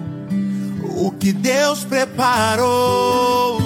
[0.95, 3.59] O que Deus preparou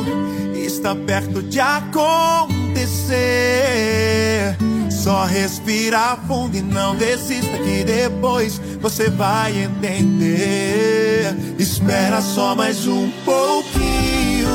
[0.56, 3.14] está perto de acontecer.
[5.04, 11.36] Só respira fundo e não desista que depois você vai entender.
[11.60, 14.48] Espera só mais um pouquinho.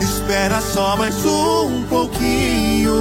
[0.00, 2.94] Espera só mais um pouquinho.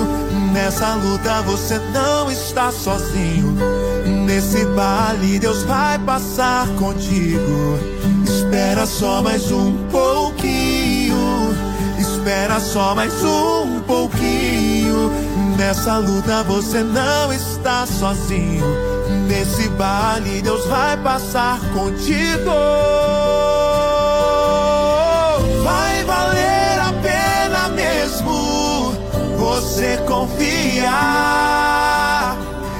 [0.51, 3.55] Nessa luta você não está sozinho.
[4.25, 7.79] Nesse vale Deus vai passar contigo.
[8.25, 11.15] Espera só mais um pouquinho.
[11.97, 14.26] Espera só mais um pouquinho.
[15.57, 18.63] Nessa luta você não está sozinho.
[19.27, 22.51] Nesse vale Deus vai passar contigo.
[25.63, 28.93] Vai valer a pena mesmo
[29.35, 30.87] você confiar.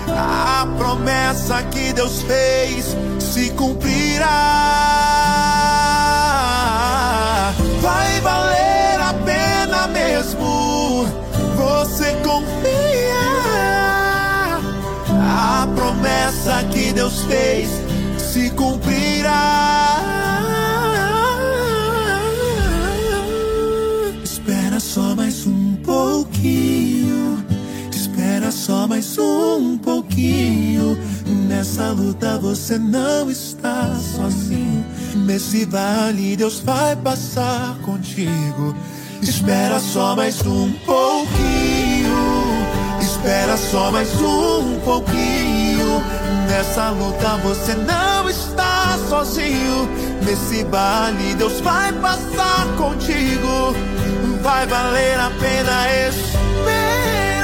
[0.09, 5.36] A promessa que Deus fez se cumprirá.
[16.97, 17.69] Deus fez
[18.17, 20.01] se cumprirá.
[24.23, 27.45] Espera só mais um pouquinho.
[27.93, 30.97] Espera só mais um pouquinho.
[31.47, 34.85] Nessa luta você não está sozinho.
[35.15, 38.75] Nesse vale Deus vai passar contigo.
[39.21, 42.17] Espera só mais um pouquinho.
[43.01, 45.56] Espera só mais um pouquinho.
[46.57, 49.87] Nessa luta você não está sozinho.
[50.25, 53.75] Nesse vale Deus vai passar contigo.
[54.41, 57.37] Vai valer a pena esperar.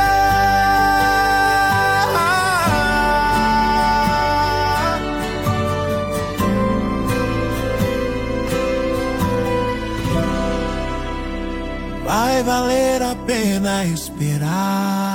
[12.03, 15.12] Vai valer a pena esperar.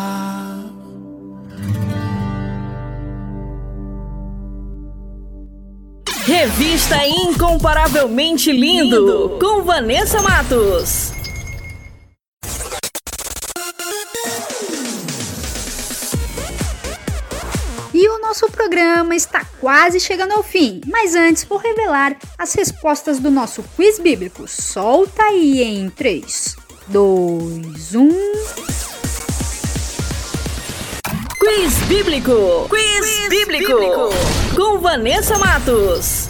[6.40, 11.10] Revista Incomparavelmente Lindo, com Vanessa Matos.
[17.92, 23.18] E o nosso programa está quase chegando ao fim, mas antes vou revelar as respostas
[23.18, 24.46] do nosso quiz bíblico.
[24.46, 26.54] Solta aí em 3,
[26.86, 28.87] 2, 1.
[31.38, 32.68] Quiz Bíblico.
[32.68, 33.72] Quiz, bíblico.
[34.56, 36.28] Com Vanessa Matos.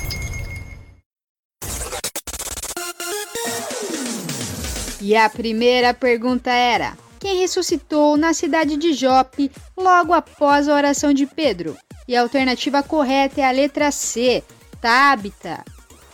[5.00, 11.14] E a primeira pergunta era: quem ressuscitou na cidade de Jope logo após a oração
[11.14, 11.74] de Pedro?
[12.06, 14.44] E a alternativa correta é a letra C,
[14.78, 15.64] Tabita.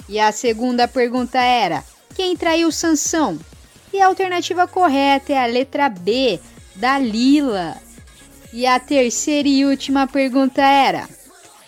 [0.09, 1.83] E a segunda pergunta era:
[2.15, 3.41] quem traiu Sansão?
[3.93, 6.39] E a alternativa correta é a letra B,
[6.77, 7.83] Dalila.
[8.57, 11.09] E a terceira e última pergunta era: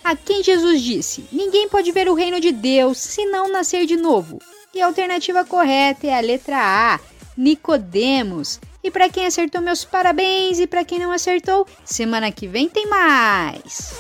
[0.05, 3.97] a quem Jesus disse: Ninguém pode ver o reino de Deus se não nascer de
[3.97, 4.39] novo?
[4.73, 7.01] E a alternativa correta é a letra A,
[7.37, 8.61] Nicodemos.
[8.85, 12.87] E para quem acertou, meus parabéns, e para quem não acertou, semana que vem tem
[12.87, 13.95] mais.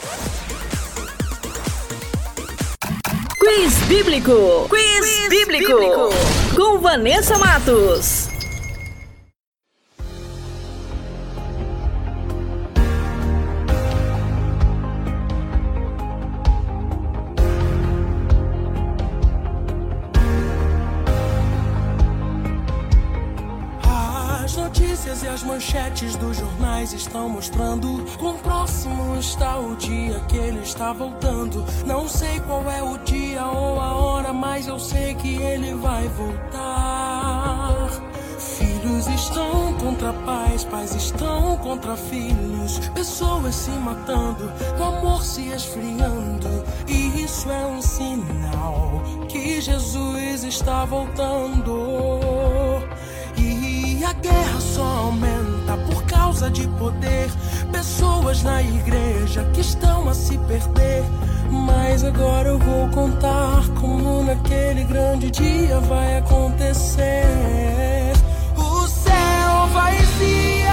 [3.40, 4.68] Quiz Bíblico.
[4.68, 5.72] Quiz, bíblico.
[6.54, 8.35] Com Vanessa Matos.
[25.36, 31.62] As manchetes dos jornais estão mostrando quão próximo está o dia que ele está voltando.
[31.84, 36.08] Não sei qual é o dia ou a hora, mas eu sei que ele vai
[36.08, 37.90] voltar.
[38.38, 44.50] Filhos estão contra pais, pais estão contra filhos, pessoas se matando,
[44.80, 46.64] o amor se esfriando.
[46.88, 51.76] E isso é um sinal que Jesus está voltando.
[54.08, 57.28] A guerra só aumenta por causa de poder.
[57.72, 61.02] Pessoas na igreja que estão a se perder.
[61.50, 67.24] Mas agora eu vou contar como naquele grande dia vai acontecer.
[68.56, 70.65] O céu vai se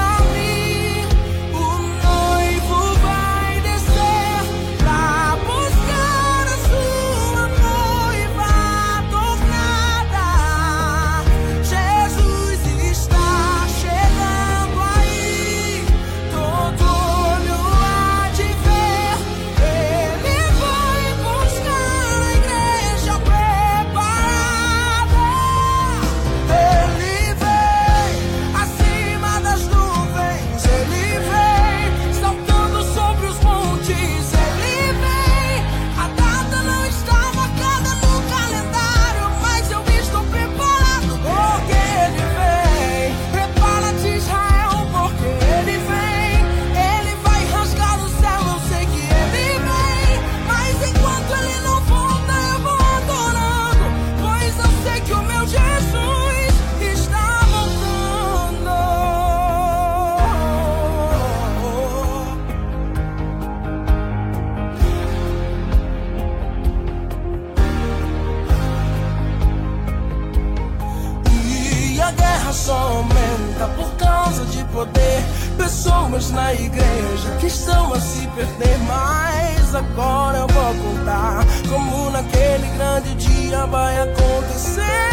[76.33, 78.77] na igreja que estão a se perder.
[78.87, 85.12] Mas agora eu vou contar como naquele grande dia vai acontecer.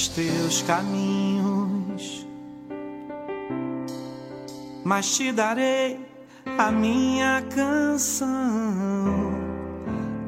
[0.00, 2.26] Os teus caminhos,
[4.82, 6.00] mas te darei
[6.58, 8.30] a minha canção.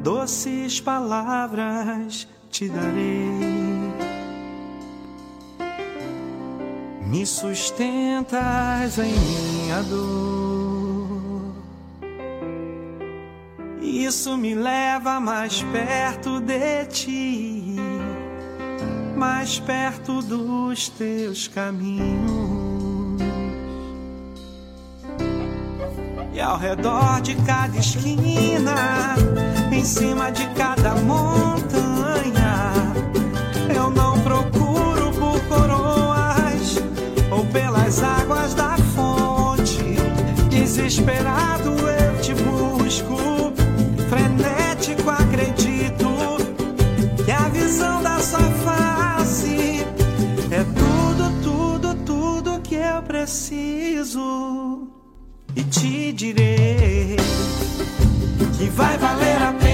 [0.02, 3.30] Doces palavras te darei.
[7.06, 11.54] Me sustentas em minha dor.
[13.80, 17.76] Isso me leva mais perto de ti
[19.22, 23.22] mais perto dos teus caminhos.
[26.34, 29.14] E ao redor de cada esquina,
[29.70, 32.72] em cima de cada montanha,
[33.72, 36.78] eu não procuro por coroas
[37.30, 39.94] ou pelas águas da fonte.
[40.50, 43.41] Desesperado eu te busco,
[53.22, 54.88] preciso.
[55.54, 57.16] E te direi
[58.58, 59.71] que vai valer a pena.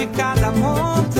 [0.00, 1.19] De cada montanha,